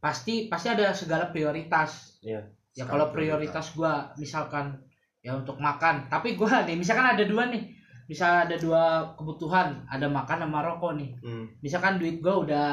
pasti 0.00 0.48
pasti 0.48 0.68
ada 0.68 0.90
segala 0.90 1.28
prioritas 1.28 2.16
Iya. 2.20 2.40
ya 2.70 2.82
Skala 2.82 2.90
kalau 2.90 3.06
prioritas 3.10 3.72
gua 3.72 3.92
misalkan 4.14 4.80
ya 5.18 5.32
untuk 5.34 5.56
makan 5.56 6.08
tapi 6.08 6.34
gua 6.34 6.64
nih 6.64 6.74
misalkan 6.74 7.06
ada 7.06 7.22
dua 7.22 7.46
nih 7.46 7.68
misal 8.06 8.44
ada 8.44 8.56
dua 8.56 8.82
kebutuhan 9.14 9.84
ada 9.86 10.06
makan 10.06 10.42
sama 10.42 10.60
rokok 10.62 10.92
nih 10.94 11.10
hmm. 11.16 11.60
misalkan 11.60 11.96
duit 11.96 12.18
gua 12.18 12.40
udah 12.40 12.66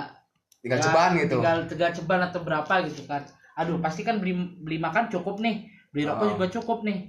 tinggal 0.58 0.80
ya, 0.80 0.84
cobaan 0.84 1.12
gitu 1.16 1.34
tinggal 1.36 1.58
tiga 1.66 1.88
ceban 1.92 2.22
atau 2.24 2.42
berapa 2.42 2.74
gitu 2.84 3.04
kan 3.04 3.22
aduh 3.54 3.78
pasti 3.78 4.02
kan 4.02 4.18
beli 4.18 4.34
beli 4.58 4.78
makan 4.78 5.08
cukup 5.08 5.38
nih 5.38 5.64
beli 5.90 6.04
rokok 6.04 6.24
Oh. 6.24 6.32
juga 6.34 6.48
cukup 6.52 6.80
nih 6.84 7.00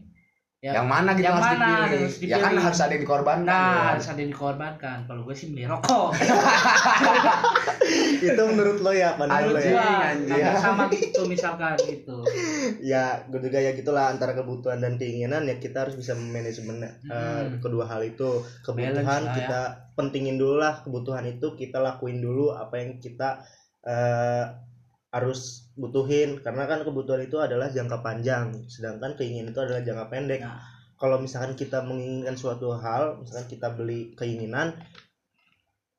ya 0.58 0.74
yang 0.74 0.90
mana 0.90 1.14
gitu 1.14 1.22
Yang 1.22 1.34
harus 1.34 1.46
mana 1.46 1.54
dipilih. 1.54 1.78
harus 1.78 2.12
ya 2.18 2.26
kan 2.34 2.50
dipilih. 2.50 2.62
harus 2.66 2.78
ada 2.80 2.90
yang 2.90 3.02
dikorbankan 3.04 3.46
Nah, 3.46 3.62
ya. 3.70 3.86
harus 3.94 4.06
ada 4.08 4.18
yang 4.18 4.32
dikorbankan. 4.34 4.98
Kalau 5.06 5.20
gue 5.22 5.30
sih 5.32 5.46
beli 5.48 5.64
rokok. 5.64 6.08
itu 8.10 8.42
menurut 8.48 8.78
lo 8.78 8.90
ya 8.90 9.14
pandangan 9.14 9.50
lo 9.50 9.60
ya 9.60 9.84
anjing. 10.10 10.32
hampir 10.32 10.56
sama 10.58 10.84
gitu 10.90 11.20
misalkan 11.24 11.76
gitu. 11.80 12.16
ya 12.92 13.22
gue 13.24 13.40
juga 13.40 13.58
ya 13.58 13.72
gitulah 13.72 14.08
antara 14.08 14.32
kebutuhan 14.32 14.78
dan 14.78 14.96
keinginan 14.96 15.44
ya 15.44 15.56
kita 15.56 15.84
harus 15.84 15.94
bisa 15.94 16.12
manajemen 16.14 16.82
eh, 16.82 16.92
Hmm. 17.04 17.58
kedua 17.58 17.84
hal 17.84 18.02
itu 18.02 18.28
kebutuhan 18.60 19.04
Balance 19.04 19.28
ya. 19.28 19.36
kita 19.36 19.60
pentingin 19.94 20.36
dulu 20.36 20.56
lah 20.56 20.80
kebutuhan 20.80 21.24
itu 21.24 21.54
kita 21.54 21.78
lakuin 21.78 22.18
dulu 22.18 22.52
apa 22.52 22.74
yang 22.76 22.96
kita 22.96 23.42
eh, 23.82 24.44
harus 25.08 25.72
butuhin 25.74 26.38
karena 26.38 26.66
kan 26.66 26.82
kebutuhan 26.82 27.22
itu 27.22 27.38
adalah 27.38 27.68
jangka 27.68 27.98
panjang 27.98 28.52
sedangkan 28.66 29.16
keinginan 29.16 29.50
itu 29.50 29.60
adalah 29.60 29.80
jangka 29.80 30.06
pendek 30.08 30.40
Nah. 30.40 30.60
kalau 30.96 31.16
misalkan 31.16 31.54
kita 31.54 31.80
menginginkan 31.80 32.34
suatu 32.34 32.74
hal 32.74 33.16
misalkan 33.18 33.48
kita 33.48 33.72
beli 33.72 34.12
keinginan 34.12 34.76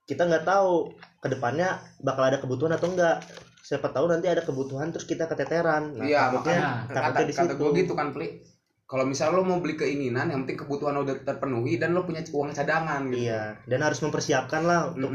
kita 0.09 0.25
nggak 0.25 0.41
tahu 0.43 0.89
ke 1.21 1.29
depannya 1.29 1.69
bakal 2.01 2.25
ada 2.25 2.41
kebutuhan 2.41 2.73
atau 2.73 2.89
enggak 2.89 3.21
siapa 3.61 3.93
tahu 3.93 4.09
nanti 4.09 4.25
ada 4.25 4.41
kebutuhan 4.41 4.89
terus 4.89 5.05
kita 5.05 5.29
keteteran. 5.29 5.93
Nah, 5.93 6.01
Iya, 6.01 6.33
makanya 6.33 6.89
takutnya 6.89 7.13
kata 7.13 7.21
di 7.21 7.33
kata 7.37 7.45
situ. 7.45 7.53
gue 7.55 7.69
gitu 7.77 7.93
kan 7.93 8.09
Pli. 8.09 8.27
Kalau 8.83 9.05
misal 9.05 9.29
lo 9.29 9.45
mau 9.45 9.61
beli 9.61 9.77
keinginan 9.77 10.33
yang 10.33 10.41
penting 10.43 10.65
kebutuhan 10.65 10.97
lo 10.97 11.05
udah 11.05 11.21
terpenuhi 11.21 11.77
dan 11.77 11.93
lo 11.93 12.01
punya 12.01 12.25
uang 12.25 12.49
cadangan 12.49 13.05
gitu. 13.07 13.29
Iya 13.29 13.53
dan 13.61 13.79
harus 13.79 14.01
mempersiapkan 14.01 14.65
lah 14.65 14.89
untuk 14.89 15.13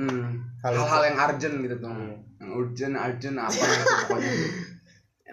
hal 0.63 0.71
itu. 0.71 0.79
hal-hal 0.79 1.03
yang 1.05 1.17
urgent 1.19 1.55
gitu 1.59 1.77
tuh 1.77 1.91
Iya. 1.91 2.15
yang 2.39 2.51
urgent 2.55 2.95
urgent 2.95 3.37
apa 3.37 3.51
gitu 3.59 3.95
pokoknya. 4.07 4.33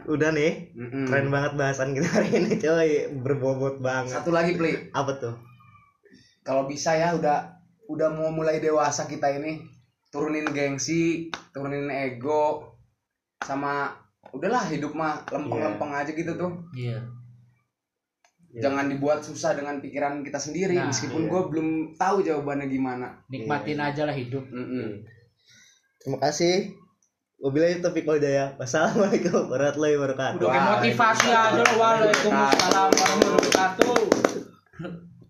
Udah 0.02 0.30
nih 0.34 0.74
Mm-mm. 0.74 1.06
keren 1.06 1.30
banget 1.30 1.54
bahasan 1.54 1.94
kita 1.94 2.10
hari 2.10 2.30
ini 2.34 2.58
coy. 2.58 2.90
Berbobot 3.22 3.78
banget. 3.78 4.18
Satu 4.18 4.34
lagi 4.34 4.58
Pli. 4.58 4.90
Apa 4.90 5.22
tuh? 5.22 5.38
Kalau 6.42 6.66
bisa 6.66 6.98
ya 6.98 7.14
udah 7.14 7.61
udah 7.92 8.10
mau 8.10 8.32
mulai 8.32 8.58
dewasa 8.58 9.06
kita 9.06 9.28
ini 9.34 9.60
turunin 10.08 10.48
gengsi 10.48 11.28
turunin 11.50 11.88
ego 11.88 12.72
sama 13.40 13.92
udahlah 14.32 14.64
hidup 14.66 14.92
mah 14.92 15.28
lempeng-lempeng 15.28 15.92
aja 15.92 16.12
gitu 16.12 16.36
tuh 16.36 16.52
iya 16.74 17.00
Iya. 18.52 18.68
jangan 18.68 18.92
dibuat 18.92 19.24
susah 19.24 19.56
dengan 19.56 19.80
pikiran 19.80 20.28
kita 20.28 20.36
sendiri 20.36 20.76
Nah, 20.76 20.92
meskipun 20.92 21.24
iya. 21.24 21.32
gue 21.32 21.42
belum 21.48 21.68
tahu 21.96 22.20
jawabannya 22.20 22.68
gimana 22.68 23.08
nikmatin 23.32 23.80
aja 23.80 24.04
lah 24.04 24.12
hidup 24.12 24.44
Mm-mm. 24.44 25.08
terima 25.98 26.20
kasih 26.20 26.76
Wabillahi 27.40 27.82
taufiq 27.82 28.06
wal 28.06 28.22
hidayah. 28.22 28.54
Wassalamualaikum 28.54 29.50
warahmatullahi 29.50 29.98
wabarakatuh. 29.98 30.46
udah 30.46 30.62
motivasi 30.78 31.28
aja 31.34 31.58
loh 31.58 31.74
waalaikumsalam 31.74 32.90
warahmatullahi 32.94 33.34
wabarakatuh 33.34 33.94